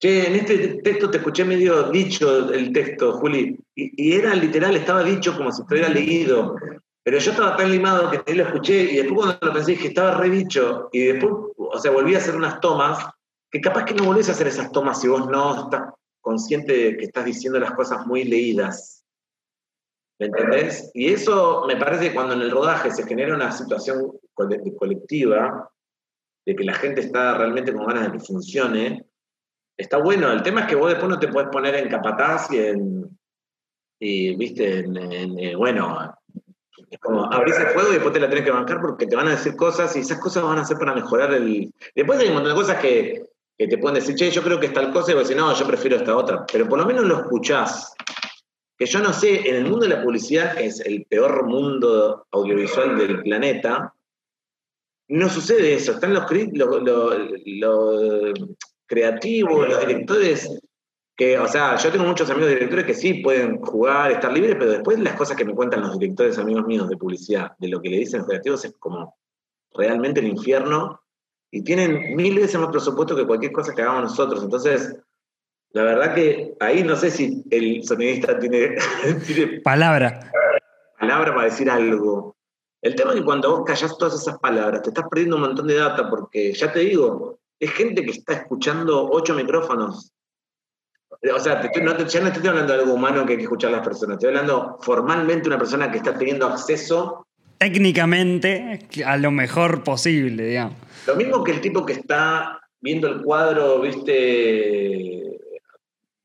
Che, 0.00 0.28
en 0.28 0.36
este 0.36 0.80
texto 0.82 1.10
te 1.10 1.16
escuché 1.18 1.44
medio 1.44 1.90
dicho 1.90 2.52
el 2.52 2.72
texto, 2.72 3.14
Juli, 3.14 3.58
y, 3.74 4.12
era 4.12 4.32
literal, 4.32 4.76
estaba 4.76 5.02
dicho 5.02 5.36
como 5.36 5.50
si 5.50 5.62
estuviera 5.62 5.88
leído, 5.88 6.54
pero 7.02 7.18
yo 7.18 7.32
estaba 7.32 7.56
tan 7.56 7.72
limado 7.72 8.08
que 8.10 8.34
lo 8.34 8.44
escuché 8.44 8.92
y 8.92 8.96
después 8.98 9.18
cuando 9.18 9.38
lo 9.40 9.52
pensé 9.52 9.72
dije, 9.72 9.88
estaba 9.88 10.12
re 10.18 10.30
dicho, 10.30 10.88
y 10.92 11.06
después, 11.06 11.32
o 11.56 11.78
sea, 11.80 11.90
volví 11.90 12.14
a 12.14 12.18
hacer 12.18 12.36
unas 12.36 12.60
tomas, 12.60 13.06
que 13.50 13.60
capaz 13.60 13.86
que 13.86 13.94
no 13.94 14.04
volvés 14.04 14.28
a 14.28 14.32
hacer 14.32 14.46
esas 14.46 14.70
tomas 14.70 15.00
si 15.00 15.08
vos 15.08 15.28
no 15.28 15.64
estás 15.64 15.92
consciente 16.20 16.72
de 16.72 16.96
que 16.96 17.06
estás 17.06 17.24
diciendo 17.24 17.58
las 17.58 17.72
cosas 17.72 18.06
muy 18.06 18.22
leídas. 18.22 19.04
¿Me 20.20 20.26
entendés? 20.26 20.92
Y 20.94 21.12
eso 21.12 21.64
me 21.66 21.76
parece 21.76 22.08
que 22.08 22.14
cuando 22.14 22.34
en 22.34 22.42
el 22.42 22.50
rodaje 22.52 22.92
se 22.92 23.04
genera 23.04 23.34
una 23.34 23.50
situación 23.50 24.12
colectiva, 24.34 25.72
de 26.46 26.54
que 26.54 26.64
la 26.64 26.74
gente 26.74 27.00
está 27.00 27.36
realmente 27.36 27.72
con 27.72 27.86
ganas 27.86 28.04
de 28.04 28.12
que 28.12 28.24
funcione, 28.24 29.07
está 29.78 29.96
bueno. 29.98 30.30
El 30.30 30.42
tema 30.42 30.62
es 30.62 30.66
que 30.66 30.74
vos 30.74 30.90
después 30.90 31.08
no 31.08 31.18
te 31.18 31.28
puedes 31.28 31.48
poner 31.48 31.74
en 31.76 31.88
capataz 31.88 32.50
y 32.50 32.58
en. 32.58 33.18
Y, 34.00 34.36
viste, 34.36 34.80
en, 34.80 35.38
eh, 35.38 35.56
bueno, 35.56 36.14
es 36.90 36.98
como 37.00 37.24
abrís 37.32 37.58
el 37.58 37.68
fuego 37.68 37.88
y 37.90 37.94
después 37.94 38.12
te 38.12 38.20
la 38.20 38.28
tenés 38.28 38.44
que 38.44 38.50
bancar 38.50 38.80
porque 38.80 39.06
te 39.06 39.16
van 39.16 39.26
a 39.26 39.32
decir 39.32 39.56
cosas 39.56 39.94
y 39.96 40.00
esas 40.00 40.20
cosas 40.20 40.44
van 40.44 40.58
a 40.58 40.64
ser 40.64 40.76
para 40.78 40.94
mejorar 40.94 41.32
el. 41.34 41.72
Después 41.94 42.18
hay 42.18 42.28
un 42.28 42.34
montón 42.34 42.52
de 42.52 42.60
cosas 42.60 42.78
que, 42.80 43.24
te 43.56 43.78
pueden 43.78 43.96
decir, 43.96 44.14
che, 44.14 44.30
yo 44.30 44.42
creo 44.42 44.60
que 44.60 44.66
es 44.66 44.72
tal 44.72 44.92
cosa 44.92 45.12
y 45.12 45.14
vos 45.14 45.24
decís, 45.24 45.40
no, 45.40 45.52
yo 45.54 45.66
prefiero 45.66 45.96
esta 45.96 46.16
otra. 46.16 46.44
Pero 46.50 46.68
por 46.68 46.78
lo 46.78 46.86
menos 46.86 47.04
lo 47.06 47.20
escuchás. 47.22 47.94
Que 48.76 48.86
yo 48.86 49.00
no 49.00 49.12
sé, 49.12 49.48
en 49.48 49.56
el 49.56 49.64
mundo 49.64 49.86
de 49.86 49.96
la 49.96 50.02
publicidad, 50.02 50.54
que 50.54 50.66
es 50.66 50.78
el 50.80 51.04
peor 51.06 51.46
mundo 51.46 52.26
audiovisual 52.30 52.96
del 52.96 53.22
planeta, 53.22 53.92
no 55.08 55.28
sucede 55.28 55.74
eso. 55.74 55.92
Están 55.92 56.14
los, 56.14 56.24
los, 57.44 58.32
creativos, 58.88 59.68
los 59.68 59.86
directores, 59.86 60.60
que, 61.16 61.38
o 61.38 61.46
sea, 61.46 61.76
yo 61.76 61.92
tengo 61.92 62.04
muchos 62.04 62.30
amigos 62.30 62.50
directores 62.50 62.86
que 62.86 62.94
sí 62.94 63.14
pueden 63.14 63.60
jugar, 63.60 64.10
estar 64.10 64.32
libres, 64.32 64.56
pero 64.58 64.72
después 64.72 64.98
las 64.98 65.14
cosas 65.14 65.36
que 65.36 65.44
me 65.44 65.54
cuentan 65.54 65.82
los 65.82 65.98
directores 65.98 66.38
amigos 66.38 66.66
míos 66.66 66.88
de 66.88 66.96
publicidad, 66.96 67.52
de 67.58 67.68
lo 67.68 67.80
que 67.80 67.90
le 67.90 67.98
dicen 67.98 68.20
los 68.20 68.28
creativos, 68.28 68.64
es 68.64 68.74
como 68.78 69.16
realmente 69.74 70.20
el 70.20 70.28
infierno 70.28 71.00
y 71.50 71.62
tienen 71.62 72.16
mil 72.16 72.36
veces 72.36 72.60
más 72.60 72.70
presupuesto 72.70 73.16
que 73.16 73.26
cualquier 73.26 73.52
cosa 73.52 73.74
que 73.74 73.82
hagamos 73.82 74.02
nosotros. 74.02 74.42
Entonces, 74.42 74.96
la 75.70 75.82
verdad 75.82 76.14
que 76.14 76.54
ahí 76.60 76.82
no 76.82 76.96
sé 76.96 77.10
si 77.10 77.44
el 77.50 77.84
sonidista 77.84 78.38
tiene, 78.38 78.76
tiene 79.26 79.60
palabra. 79.60 80.32
Palabra 80.98 81.34
para 81.34 81.44
decir 81.44 81.70
algo. 81.70 82.36
El 82.80 82.94
tema 82.94 83.10
es 83.10 83.18
que 83.18 83.24
cuando 83.24 83.50
vos 83.50 83.64
callás 83.66 83.98
todas 83.98 84.14
esas 84.14 84.38
palabras, 84.38 84.82
te 84.82 84.90
estás 84.90 85.06
perdiendo 85.08 85.36
un 85.36 85.42
montón 85.42 85.66
de 85.66 85.74
data, 85.74 86.08
porque 86.08 86.52
ya 86.52 86.72
te 86.72 86.80
digo, 86.80 87.38
es 87.60 87.70
gente 87.72 88.02
que 88.02 88.10
está 88.10 88.34
escuchando 88.34 89.08
ocho 89.10 89.34
micrófonos. 89.34 90.12
O 91.34 91.40
sea, 91.40 91.60
ya 91.72 91.82
no 91.82 91.96
te 91.96 92.04
estoy 92.04 92.48
hablando 92.48 92.72
de 92.72 92.80
algo 92.80 92.94
humano 92.94 93.26
que 93.26 93.32
hay 93.32 93.38
que 93.38 93.44
escuchar 93.44 93.72
a 93.72 93.78
las 93.78 93.86
personas, 93.86 94.14
estoy 94.14 94.28
hablando 94.28 94.78
formalmente 94.82 95.42
de 95.42 95.48
una 95.48 95.58
persona 95.58 95.90
que 95.90 95.98
está 95.98 96.16
teniendo 96.16 96.46
acceso 96.46 97.26
técnicamente 97.58 98.86
a 99.04 99.16
lo 99.16 99.30
mejor 99.30 99.82
posible, 99.82 100.46
digamos. 100.46 100.76
Lo 101.06 101.16
mismo 101.16 101.44
que 101.44 101.52
el 101.52 101.60
tipo 101.60 101.84
que 101.84 101.94
está 101.94 102.60
viendo 102.80 103.08
el 103.08 103.22
cuadro, 103.22 103.80
viste, 103.80 105.38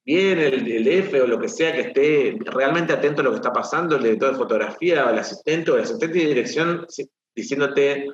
bien, 0.05 0.39
el, 0.39 0.87
F 0.87 1.21
o 1.21 1.27
lo 1.27 1.39
que 1.39 1.49
sea, 1.49 1.73
que 1.73 1.81
esté 1.81 2.37
realmente 2.45 2.93
atento 2.93 3.21
a 3.21 3.25
lo 3.25 3.31
que 3.31 3.37
está 3.37 3.51
pasando, 3.51 3.95
el 3.95 4.03
director 4.03 4.31
de 4.31 4.37
fotografía, 4.37 5.05
o 5.05 5.09
el 5.09 5.19
asistente 5.19 5.71
o 5.71 5.75
el 5.75 5.83
asistente 5.83 6.19
de 6.19 6.27
dirección, 6.27 6.85
diciéndote, 7.35 8.07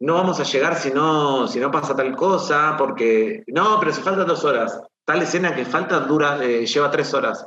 no 0.00 0.14
vamos 0.14 0.38
a 0.40 0.44
llegar 0.44 0.76
si 0.76 0.90
no, 0.90 1.48
si 1.48 1.58
no 1.58 1.70
pasa 1.70 1.96
tal 1.96 2.14
cosa, 2.14 2.76
porque, 2.78 3.42
no, 3.48 3.78
pero 3.80 3.92
se 3.92 4.02
faltan 4.02 4.26
dos 4.26 4.44
horas. 4.44 4.80
Tal 5.04 5.22
escena 5.22 5.54
que 5.54 5.64
falta 5.64 6.00
dura, 6.00 6.42
eh, 6.44 6.66
lleva 6.66 6.90
tres 6.90 7.12
horas. 7.14 7.44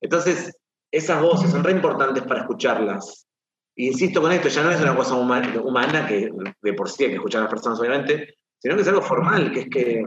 Entonces, 0.00 0.56
esas 0.90 1.22
voces 1.22 1.50
son 1.50 1.64
re 1.64 1.72
importantes 1.72 2.22
para 2.24 2.40
escucharlas. 2.40 3.26
insisto 3.76 4.20
con 4.20 4.32
esto, 4.32 4.48
ya 4.48 4.62
no 4.62 4.70
es 4.70 4.80
una 4.80 4.96
cosa 4.96 5.14
humana, 5.14 6.06
que 6.06 6.30
de 6.62 6.72
por 6.74 6.90
sí 6.90 7.04
hay 7.04 7.10
que 7.10 7.16
escuchar 7.16 7.40
a 7.40 7.44
las 7.44 7.52
personas, 7.52 7.78
obviamente, 7.78 8.34
sino 8.58 8.74
que 8.74 8.82
es 8.82 8.88
algo 8.88 9.02
formal, 9.02 9.52
que 9.52 9.60
es 9.60 9.68
que 9.70 10.02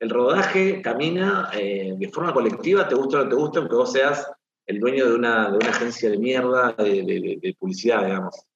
el 0.00 0.10
rodaje 0.10 0.80
camina 0.80 1.50
eh, 1.52 1.94
de 1.96 2.08
forma 2.08 2.32
colectiva, 2.32 2.88
te 2.88 2.94
gusta 2.94 3.20
o 3.20 3.24
no 3.24 3.28
te 3.28 3.36
gusta, 3.36 3.58
aunque 3.58 3.76
vos 3.76 3.92
seas 3.92 4.26
el 4.66 4.80
dueño 4.80 5.06
de 5.06 5.14
una, 5.14 5.50
de 5.50 5.56
una 5.56 5.70
agencia 5.70 6.08
de 6.08 6.16
mierda 6.16 6.72
de, 6.72 7.56
publicidad, 7.58 8.04
digamos. 8.06 8.46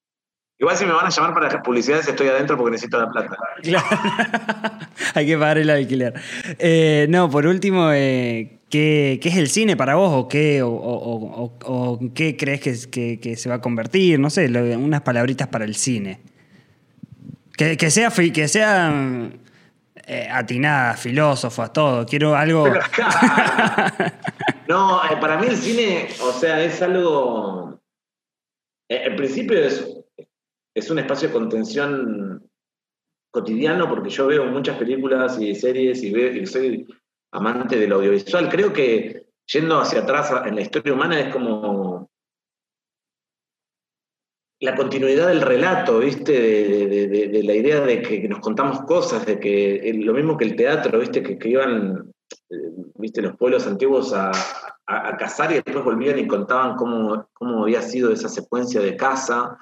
Igual 0.59 0.77
si 0.77 0.87
me 0.87 0.93
van 0.93 1.07
a 1.07 1.11
llamar 1.11 1.35
para 1.35 1.63
publicidades 1.63 2.07
estoy 2.07 2.29
adentro 2.29 2.57
porque 2.57 2.73
necesito 2.73 2.99
la 2.99 3.11
plata. 3.11 3.37
Claro. 3.63 3.85
Hay 5.15 5.27
que 5.27 5.37
pagar 5.37 5.59
el 5.59 5.69
alquiler. 5.69 6.15
Eh, 6.59 7.07
no, 7.09 7.29
por 7.29 7.47
último, 7.47 7.91
eh, 7.93 8.61
¿qué, 8.71 9.21
es 9.23 9.37
el 9.37 9.49
cine 9.49 9.77
para 9.77 9.97
vos 9.97 10.13
o 10.13 10.29
qué, 10.29 10.63
o, 10.65 11.99
qué 12.15 12.37
crees 12.37 12.87
que, 12.87 13.21
que, 13.21 13.37
se 13.37 13.49
va 13.49 13.57
a 13.57 13.61
convertir? 13.61 14.21
No 14.21 14.31
sé, 14.31 14.47
unas 14.77 15.03
palabritas 15.03 15.49
para 15.49 15.65
el 15.65 15.75
cine. 15.75 16.21
Que, 17.57 17.77
que 17.77 17.91
sea, 17.91 18.11
que 18.11 18.49
sea 18.49 19.31
eh, 20.07 20.29
atinada, 20.31 20.95
filósofas, 20.95 21.73
todo. 21.73 22.05
Quiero 22.05 22.37
algo. 22.37 22.69
no, 24.69 25.05
eh, 25.05 25.17
para 25.21 25.39
mí 25.39 25.47
el 25.47 25.57
cine, 25.57 26.09
o 26.21 26.33
sea, 26.33 26.63
es 26.63 26.83
algo. 26.83 27.81
En 28.87 29.17
principio 29.17 29.59
es, 29.59 29.83
es 30.75 30.91
un 30.91 30.99
espacio 30.99 31.29
de 31.29 31.35
contención 31.35 32.51
cotidiano 33.31 33.89
porque 33.89 34.11
yo 34.11 34.27
veo 34.27 34.45
muchas 34.47 34.77
películas 34.77 35.41
y 35.41 35.55
series 35.55 36.03
y, 36.03 36.47
soy 36.47 36.87
amante 37.33 37.77
del 37.77 37.93
audiovisual. 37.93 38.49
Creo 38.49 38.73
que 38.73 39.27
yendo 39.47 39.79
hacia 39.81 40.01
atrás 40.01 40.33
en 40.47 40.55
la 40.55 40.61
historia 40.61 40.93
humana 40.93 41.21
es 41.21 41.33
como 41.33 42.11
la 44.61 44.75
continuidad 44.75 45.29
del 45.29 45.43
relato, 45.43 45.99
¿viste? 45.99 46.33
De, 46.33 47.43
la 47.43 47.55
idea 47.55 47.81
de 47.81 48.01
que, 48.01 48.29
nos 48.29 48.39
contamos 48.39 48.83
cosas, 48.83 49.27
de 49.27 49.39
que 49.39 49.93
lo 50.03 50.15
mismo 50.15 50.37
que 50.37 50.45
el 50.45 50.57
teatro, 50.57 50.99
¿viste? 50.99 51.23
Que, 51.23 51.49
iban, 51.49 52.13
eh, 52.51 52.57
¿viste? 52.95 53.21
Los 53.21 53.37
pueblos 53.37 53.67
antiguos 53.67 54.15
a, 54.15 54.31
cazar 55.19 55.51
y 55.51 55.55
después 55.55 55.83
volvían 55.85 56.19
y 56.19 56.27
contaban 56.27 56.77
cómo, 56.77 57.29
cómo 57.33 57.63
había 57.65 57.81
sido 57.81 58.13
esa 58.13 58.29
secuencia 58.29 58.81
de 58.81 58.97
caza. 58.97 59.59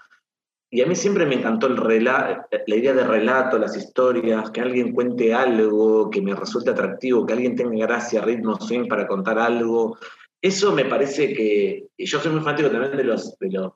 Y 0.74 0.80
a 0.80 0.86
mí 0.86 0.96
siempre 0.96 1.26
me 1.26 1.34
encantó 1.34 1.66
el 1.66 1.76
relato, 1.76 2.48
la 2.66 2.76
idea 2.76 2.94
de 2.94 3.04
relato, 3.04 3.58
las 3.58 3.76
historias, 3.76 4.50
que 4.52 4.62
alguien 4.62 4.94
cuente 4.94 5.34
algo 5.34 6.08
que 6.08 6.22
me 6.22 6.34
resulte 6.34 6.70
atractivo, 6.70 7.26
que 7.26 7.34
alguien 7.34 7.54
tenga 7.54 7.86
gracia, 7.86 8.22
ritmo, 8.22 8.58
swing 8.58 8.88
para 8.88 9.06
contar 9.06 9.38
algo. 9.38 9.98
Eso 10.40 10.72
me 10.72 10.86
parece 10.86 11.34
que. 11.34 11.88
Yo 11.98 12.18
soy 12.18 12.32
muy 12.32 12.40
fanático 12.40 12.70
también 12.70 12.96
de 12.96 13.04
los, 13.04 13.38
de 13.38 13.50
los 13.50 13.72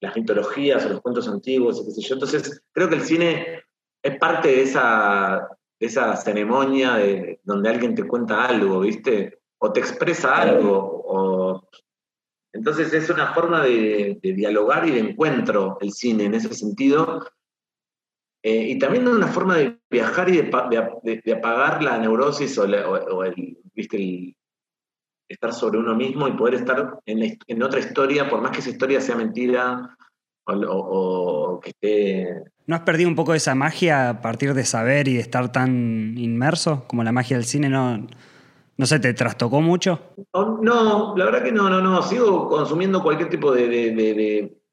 las 0.00 0.16
mitologías 0.16 0.86
o 0.86 0.88
los 0.88 1.02
cuentos 1.02 1.28
antiguos, 1.28 1.84
qué 1.84 1.90
sé 1.90 2.00
yo. 2.00 2.14
Entonces, 2.14 2.62
creo 2.72 2.88
que 2.88 2.94
el 2.94 3.02
cine 3.02 3.64
es 4.02 4.18
parte 4.18 4.48
de 4.48 4.62
esa, 4.62 5.46
esa 5.78 6.16
ceremonia 6.16 6.94
de, 6.94 7.40
donde 7.44 7.68
alguien 7.68 7.94
te 7.94 8.08
cuenta 8.08 8.46
algo, 8.46 8.80
¿viste? 8.80 9.40
O 9.58 9.72
te 9.72 9.80
expresa 9.80 10.38
algo. 10.38 11.02
O... 11.04 11.68
Entonces 12.52 12.92
es 12.92 13.10
una 13.10 13.34
forma 13.34 13.62
de, 13.62 14.18
dialogar 14.22 14.86
y 14.86 14.92
de 14.92 15.00
encuentro 15.00 15.78
el 15.80 15.92
cine 15.92 16.24
en 16.24 16.34
ese 16.34 16.52
sentido. 16.54 17.26
Eh, 18.42 18.68
y 18.70 18.78
también 18.78 19.06
una 19.06 19.26
forma 19.26 19.56
de 19.56 19.78
viajar 19.90 20.28
y 20.28 20.40
de, 20.40 21.32
apagar 21.32 21.82
la 21.82 21.98
neurosis 21.98 22.56
o, 22.58 22.64
el, 23.24 23.58
¿viste? 23.74 23.96
el, 23.96 24.36
estar 25.28 25.52
sobre 25.52 25.78
uno 25.78 25.94
mismo 25.94 26.26
y 26.26 26.32
poder 26.32 26.54
estar 26.54 26.98
en, 27.04 27.62
otra 27.62 27.80
historia, 27.80 28.28
por 28.28 28.40
más 28.40 28.52
que 28.52 28.60
esa 28.60 28.70
historia 28.70 29.00
sea 29.00 29.16
mentira 29.16 29.96
o, 30.46 31.60
que 31.62 31.70
esté... 31.70 32.42
¿No 32.66 32.76
has 32.76 32.82
perdido 32.82 33.08
un 33.08 33.14
poco 33.14 33.34
esa 33.34 33.54
magia 33.54 34.08
a 34.08 34.20
partir 34.22 34.54
de 34.54 34.64
saber 34.64 35.08
y 35.08 35.14
de 35.14 35.20
estar 35.20 35.52
tan 35.52 36.16
inmerso 36.16 36.84
como 36.86 37.04
la 37.04 37.12
magia 37.12 37.36
del 37.36 37.44
cine? 37.44 37.68
¿No, 37.68 38.06
no 38.78 38.86
sé, 38.86 39.00
te 39.00 39.12
trastocó 39.12 39.60
mucho? 39.60 40.14
No, 40.32 41.14
la 41.16 41.24
verdad 41.24 41.42
que 41.42 41.50
no, 41.50 41.68
no, 41.68 41.80
no. 41.80 42.00
Sigo 42.00 42.48
consumiendo 42.48 43.02
cualquier 43.02 43.28
tipo 43.28 43.52
de, 43.52 43.68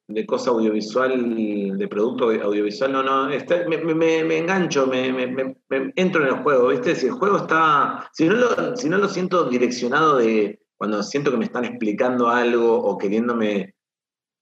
de, 0.08 0.26
cosa 0.28 0.52
audiovisual, 0.52 1.76
de 1.76 1.88
producto 1.88 2.30
audiovisual. 2.30 2.92
No, 2.92 3.02
no, 3.02 3.28
me, 3.28 4.38
engancho, 4.38 4.86
me, 4.86 5.56
entro 5.96 6.22
en 6.22 6.28
el 6.28 6.44
juego, 6.44 6.68
¿viste? 6.68 6.96
Si 6.96 7.08
el 7.08 7.14
juego 7.14 7.38
está, 7.38 8.08
si 8.14 8.30
no 8.30 8.76
si 8.76 8.90
no 8.90 9.00
lo 9.00 9.10
siento 9.10 9.50
direccionado 9.50 10.18
de 10.18 10.60
cuando 10.78 11.02
siento 11.02 11.32
que 11.32 11.38
me 11.38 11.46
están 11.46 11.66
explicando 11.66 12.30
algo 12.30 12.78
o 12.78 13.00
queriéndome 13.00 13.74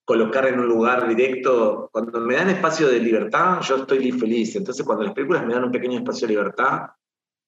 colocar 0.04 0.46
en 0.48 0.60
un 0.60 0.68
lugar 0.68 1.08
directo, 1.08 1.90
cuando 1.94 2.20
me 2.20 2.36
dan 2.36 2.50
espacio 2.50 2.90
de 2.90 3.00
libertad, 3.00 3.62
yo 3.62 3.78
estoy 3.78 4.12
feliz. 4.12 4.58
Entonces, 4.58 4.86
cuando 4.86 5.06
las 5.06 5.14
películas 5.14 5.46
me 5.46 5.54
dan 5.54 5.64
un 5.64 5.72
pequeño 5.72 6.00
espacio 6.00 6.28
de 6.28 6.34
libertad, 6.34 6.90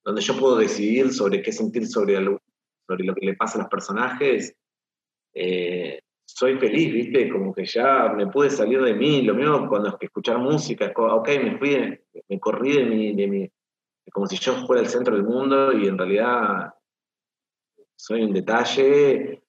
donde 0.05 0.21
yo 0.21 0.39
puedo 0.39 0.57
decidir 0.57 1.11
sobre 1.11 1.41
qué 1.41 1.51
sentir 1.51 1.87
sobre, 1.87 2.15
sobre 2.15 3.03
lo 3.03 3.15
que 3.15 3.25
le 3.25 3.33
pasa 3.35 3.57
a 3.57 3.63
los 3.63 3.69
personajes, 3.69 4.55
eh, 5.33 5.99
soy 6.23 6.57
feliz, 6.59 6.93
¿viste? 6.93 7.29
Como 7.29 7.53
que 7.53 7.65
ya 7.65 8.13
me 8.15 8.27
pude 8.27 8.49
salir 8.49 8.81
de 8.81 8.93
mí. 8.93 9.23
Lo 9.23 9.33
mismo 9.33 9.67
cuando 9.67 9.89
es 9.89 9.95
que 9.95 10.05
escuchar 10.05 10.37
música, 10.37 10.93
ok, 10.95 11.27
me 11.43 11.57
fui, 11.57 11.99
me 12.29 12.39
corrí 12.39 12.73
de 12.73 12.85
mí, 12.85 13.15
de 13.15 13.27
mí, 13.27 13.51
como 14.11 14.27
si 14.27 14.37
yo 14.37 14.65
fuera 14.65 14.81
el 14.81 14.87
centro 14.87 15.15
del 15.15 15.25
mundo 15.25 15.73
y 15.73 15.87
en 15.87 15.97
realidad 15.97 16.73
soy 17.95 18.23
un 18.23 18.33
detalle 18.33 19.41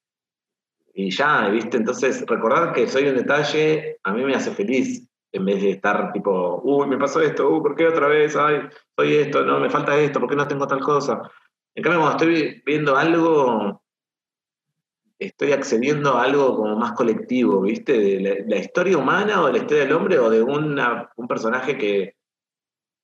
y 0.93 1.11
ya, 1.11 1.49
¿viste? 1.49 1.77
Entonces, 1.77 2.25
recordar 2.25 2.73
que 2.73 2.87
soy 2.87 3.07
un 3.07 3.15
detalle 3.15 3.99
a 4.03 4.13
mí 4.13 4.23
me 4.23 4.33
hace 4.33 4.51
feliz 4.51 5.06
en 5.37 5.45
vez 5.45 5.61
de 5.61 5.71
estar 5.71 6.11
tipo, 6.11 6.61
uy, 6.63 6.87
me 6.87 6.97
pasó 6.97 7.21
esto, 7.21 7.49
uy, 7.49 7.61
¿por 7.61 7.75
qué 7.75 7.87
otra 7.87 8.07
vez? 8.07 8.35
Ay, 8.35 8.61
soy 8.95 9.15
esto, 9.15 9.43
no, 9.45 9.59
me 9.59 9.69
falta 9.69 9.97
esto, 9.97 10.19
¿por 10.19 10.29
qué 10.29 10.35
no 10.35 10.47
tengo 10.47 10.67
tal 10.67 10.81
cosa? 10.81 11.21
En 11.73 11.83
cambio, 11.83 12.01
cuando 12.01 12.17
estoy 12.17 12.61
viendo 12.65 12.97
algo, 12.97 13.81
estoy 15.19 15.51
accediendo 15.51 16.15
a 16.15 16.23
algo 16.23 16.55
como 16.55 16.75
más 16.75 16.93
colectivo, 16.93 17.61
¿viste? 17.61 17.93
De 17.93 18.45
la, 18.47 18.57
historia 18.57 18.97
humana 18.97 19.41
o 19.41 19.47
de 19.47 19.53
la 19.53 19.57
historia 19.59 19.83
del 19.83 19.93
hombre 19.93 20.19
o 20.19 20.29
de 20.29 20.41
una, 20.41 21.09
un 21.15 21.27
personaje 21.27 21.77
que, 21.77 22.15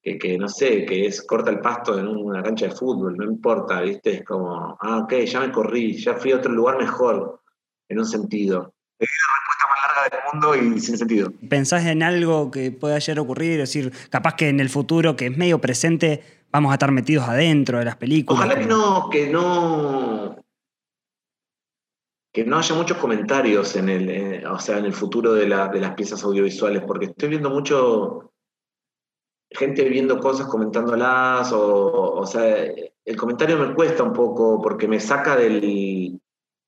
que, 0.01 0.37
no 0.37 0.47
sé, 0.47 0.85
que 0.85 1.05
es 1.05 1.25
corta 1.25 1.51
el 1.51 1.59
pasto 1.59 1.97
en 1.97 2.07
una 2.07 2.43
cancha 2.43 2.67
de 2.67 2.75
fútbol, 2.75 3.15
no 3.15 3.23
importa, 3.25 3.81
¿viste? 3.81 4.11
Es 4.11 4.25
como, 4.25 4.77
ah, 4.79 4.99
ok, 5.03 5.13
ya 5.25 5.39
me 5.39 5.51
corrí, 5.51 5.93
ya 5.93 6.15
fui 6.15 6.31
a 6.31 6.37
otro 6.37 6.51
lugar 6.51 6.77
mejor, 6.77 7.41
en 7.87 7.99
un 7.99 8.05
sentido. 8.05 8.72
Es 9.03 9.09
la 9.27 9.35
respuesta 9.35 9.65
más 9.69 9.79
larga 9.95 10.17
del 10.17 10.33
mundo 10.33 10.75
y 10.75 10.79
sin 10.79 10.97
sentido. 10.97 11.31
¿Pensás 11.49 11.85
en 11.85 12.03
algo 12.03 12.51
que 12.51 12.71
pueda 12.71 12.95
ayer 12.95 13.19
ocurrir? 13.19 13.59
Es 13.59 13.73
decir, 13.73 13.91
capaz 14.09 14.35
que 14.35 14.49
en 14.49 14.59
el 14.59 14.69
futuro, 14.69 15.15
que 15.15 15.27
es 15.27 15.37
medio 15.37 15.59
presente, 15.59 16.23
vamos 16.51 16.71
a 16.71 16.75
estar 16.75 16.91
metidos 16.91 17.27
adentro 17.27 17.79
de 17.79 17.85
las 17.85 17.97
películas. 17.97 18.39
Ojalá 18.39 18.59
que 18.59 18.65
no, 18.65 19.09
que 19.09 19.29
no, 19.29 20.37
que 22.31 22.45
no 22.45 22.57
haya 22.57 22.75
muchos 22.75 22.97
comentarios 22.97 23.75
en 23.75 23.89
el, 23.89 24.09
eh, 24.09 24.47
o 24.47 24.59
sea, 24.59 24.77
en 24.77 24.85
el 24.85 24.93
futuro 24.93 25.33
de, 25.33 25.45
de, 25.45 25.79
las 25.79 25.95
piezas 25.95 26.23
audiovisuales, 26.23 26.83
porque 26.83 27.05
estoy 27.05 27.29
viendo 27.29 27.49
mucho 27.49 28.31
gente 29.51 29.87
viendo 29.87 30.19
cosas, 30.19 30.47
comentándolas, 30.47 31.51
o, 31.51 32.15
o 32.15 32.25
sea, 32.25 32.65
el 33.05 33.15
comentario 33.17 33.57
me 33.57 33.75
cuesta 33.75 34.01
un 34.01 34.13
poco 34.13 34.61
porque 34.61 34.87
me 34.87 34.99
saca 34.99 35.35
del, 35.35 36.19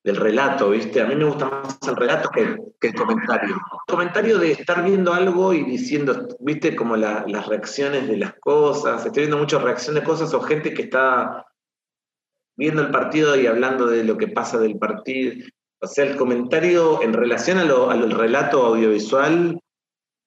del 0.05 0.17
relato, 0.17 0.69
¿viste? 0.69 1.01
A 1.01 1.07
mí 1.07 1.15
me 1.15 1.25
gusta 1.25 1.49
más 1.49 1.79
el 1.87 1.95
relato 1.95 2.29
que, 2.29 2.41
el 2.87 2.93
comentario. 2.93 3.55
El 3.55 3.91
comentario 3.91 4.37
de 4.37 4.51
estar 4.51 4.85
viendo 4.85 5.11
algo 5.11 5.51
y 5.51 5.63
diciendo, 5.63 6.27
¿viste? 6.39 6.75
Como 6.75 6.95
las 6.95 7.47
reacciones 7.47 8.07
de 8.07 8.17
las 8.17 8.35
cosas. 8.35 9.03
Estoy 9.03 9.23
viendo 9.23 9.39
muchas 9.39 9.63
reacciones 9.63 10.03
de 10.03 10.07
cosas 10.07 10.31
o 10.35 10.41
gente 10.41 10.75
que 10.75 10.83
está 10.83 11.47
viendo 12.55 12.83
el 12.83 12.91
partido 12.91 13.35
y 13.35 13.47
hablando 13.47 13.87
de 13.87 14.03
lo 14.03 14.15
que 14.15 14.27
pasa 14.27 14.59
del 14.59 14.77
partido. 14.77 15.43
O 15.81 15.87
sea, 15.87 16.05
el 16.05 16.15
comentario 16.17 17.01
en 17.01 17.11
relación 17.11 17.57
al 17.57 18.11
relato 18.11 18.63
audiovisual, 18.63 19.59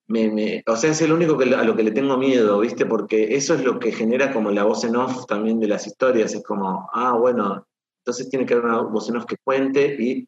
me, 0.08 0.64
o 0.66 0.74
sea, 0.74 0.90
es 0.90 1.00
el 1.02 1.12
único 1.12 1.40
a 1.40 1.62
lo 1.62 1.76
que 1.76 1.84
le 1.84 1.92
tengo 1.92 2.16
miedo, 2.16 2.58
¿viste? 2.58 2.84
Porque 2.84 3.36
eso 3.36 3.54
es 3.54 3.62
lo 3.62 3.78
que 3.78 3.92
genera 3.92 4.32
como 4.32 4.50
la 4.50 4.64
voz 4.64 4.82
en 4.82 4.96
off 4.96 5.24
también 5.26 5.60
de 5.60 5.68
las 5.68 5.86
historias. 5.86 6.34
Es 6.34 6.42
como, 6.42 6.90
ah, 6.92 7.12
bueno, 7.12 7.67
entonces 8.08 8.30
tiene 8.30 8.46
que 8.46 8.54
haber 8.54 8.64
una 8.64 8.80
voz 8.80 9.06
en 9.10 9.16
off 9.16 9.26
que 9.26 9.36
cuente 9.44 9.94
y 9.98 10.26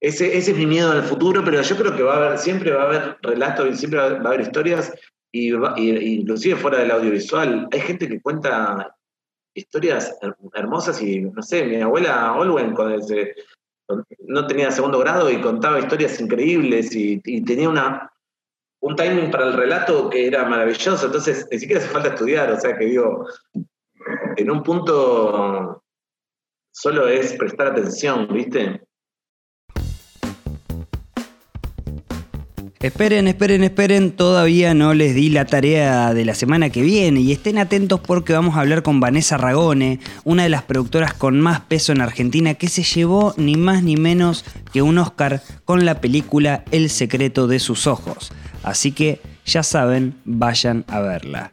ese, 0.00 0.38
ese 0.38 0.52
es 0.52 0.56
mi 0.56 0.64
miedo 0.64 0.94
el 0.94 1.02
futuro, 1.02 1.44
pero 1.44 1.60
yo 1.60 1.76
creo 1.76 1.94
que 1.94 2.02
va 2.02 2.14
a 2.14 2.16
haber, 2.16 2.38
siempre 2.38 2.70
va 2.70 2.84
a 2.84 2.86
haber 2.86 3.18
relatos 3.20 3.78
siempre 3.78 4.00
va 4.00 4.06
a 4.06 4.28
haber 4.28 4.40
historias, 4.40 4.90
y, 5.32 5.52
inclusive 5.52 6.56
fuera 6.56 6.78
del 6.78 6.90
audiovisual. 6.90 7.68
Hay 7.70 7.80
gente 7.80 8.08
que 8.08 8.22
cuenta 8.22 8.96
historias 9.54 10.16
hermosas 10.54 11.02
y, 11.02 11.20
no 11.20 11.42
sé, 11.42 11.64
mi 11.64 11.76
abuela 11.76 12.32
Olwen 12.32 12.74
no 14.26 14.46
tenía 14.46 14.70
segundo 14.70 14.98
grado 15.00 15.30
y 15.30 15.42
contaba 15.42 15.80
historias 15.80 16.18
increíbles 16.20 16.94
y, 16.94 17.20
tenía 17.42 17.68
una, 17.68 18.10
un 18.80 18.96
timing 18.96 19.30
para 19.30 19.48
el 19.48 19.54
relato 19.54 20.08
que 20.08 20.26
era 20.26 20.48
maravilloso, 20.48 21.04
entonces 21.04 21.46
ni 21.50 21.58
siquiera 21.58 21.82
hace 21.82 21.90
falta 21.90 22.08
estudiar, 22.08 22.50
o 22.50 22.58
sea 22.58 22.78
que 22.78 22.86
digo, 22.86 23.26
en 24.36 24.50
un 24.50 24.62
punto 24.62 25.82
solo 26.80 27.08
es 27.08 27.32
prestar 27.32 27.68
atención, 27.68 28.28
¿viste? 28.32 28.80
Esperen, 32.80 33.26
esperen, 33.26 33.64
esperen, 33.64 34.12
todavía 34.12 34.72
no 34.72 34.94
les 34.94 35.12
di 35.16 35.30
la 35.30 35.46
tarea 35.46 36.14
de 36.14 36.24
la 36.24 36.36
semana 36.36 36.70
que 36.70 36.80
viene 36.80 37.20
y 37.20 37.32
estén 37.32 37.58
atentos 37.58 37.98
porque 37.98 38.32
vamos 38.32 38.56
a 38.56 38.60
hablar 38.60 38.84
con 38.84 39.00
Vanessa 39.00 39.36
Ragone, 39.36 39.98
una 40.22 40.44
de 40.44 40.48
las 40.48 40.62
productoras 40.62 41.12
con 41.12 41.40
más 41.40 41.60
peso 41.62 41.90
en 41.90 42.00
Argentina 42.00 42.54
que 42.54 42.68
se 42.68 42.84
llevó 42.84 43.34
ni 43.36 43.56
más 43.56 43.82
ni 43.82 43.96
menos 43.96 44.44
que 44.72 44.82
un 44.82 44.98
Oscar 44.98 45.42
con 45.64 45.84
la 45.84 46.00
película 46.00 46.62
El 46.70 46.88
secreto 46.88 47.48
de 47.48 47.58
sus 47.58 47.88
ojos. 47.88 48.30
Así 48.62 48.92
que 48.92 49.20
ya 49.44 49.64
saben, 49.64 50.14
vayan 50.24 50.84
a 50.86 51.00
verla. 51.00 51.52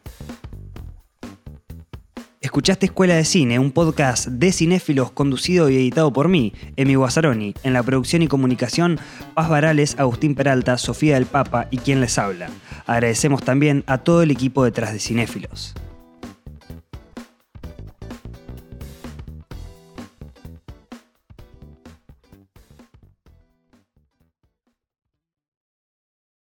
Escuchaste 2.55 2.85
Escuela 2.85 3.15
de 3.15 3.25
Cine, 3.25 3.59
un 3.59 3.73
podcast 3.73 4.27
de 4.27 4.53
cinéfilos 4.53 5.11
conducido 5.11 5.69
y 5.69 5.75
editado 5.75 6.13
por 6.13 6.29
mí, 6.29 6.53
Emi 6.77 6.95
Guazzaroni, 6.95 7.53
en 7.63 7.73
la 7.73 7.83
producción 7.83 8.21
y 8.21 8.29
comunicación 8.29 8.97
Paz 9.33 9.49
Varales, 9.49 9.99
Agustín 9.99 10.35
Peralta, 10.35 10.77
Sofía 10.77 11.15
del 11.15 11.25
Papa 11.25 11.67
y 11.69 11.79
quien 11.79 11.99
les 11.99 12.17
habla. 12.17 12.47
Agradecemos 12.85 13.43
también 13.43 13.83
a 13.87 13.97
todo 13.97 14.21
el 14.23 14.31
equipo 14.31 14.63
detrás 14.63 14.93
de 14.93 14.99
Cinéfilos. 14.99 15.75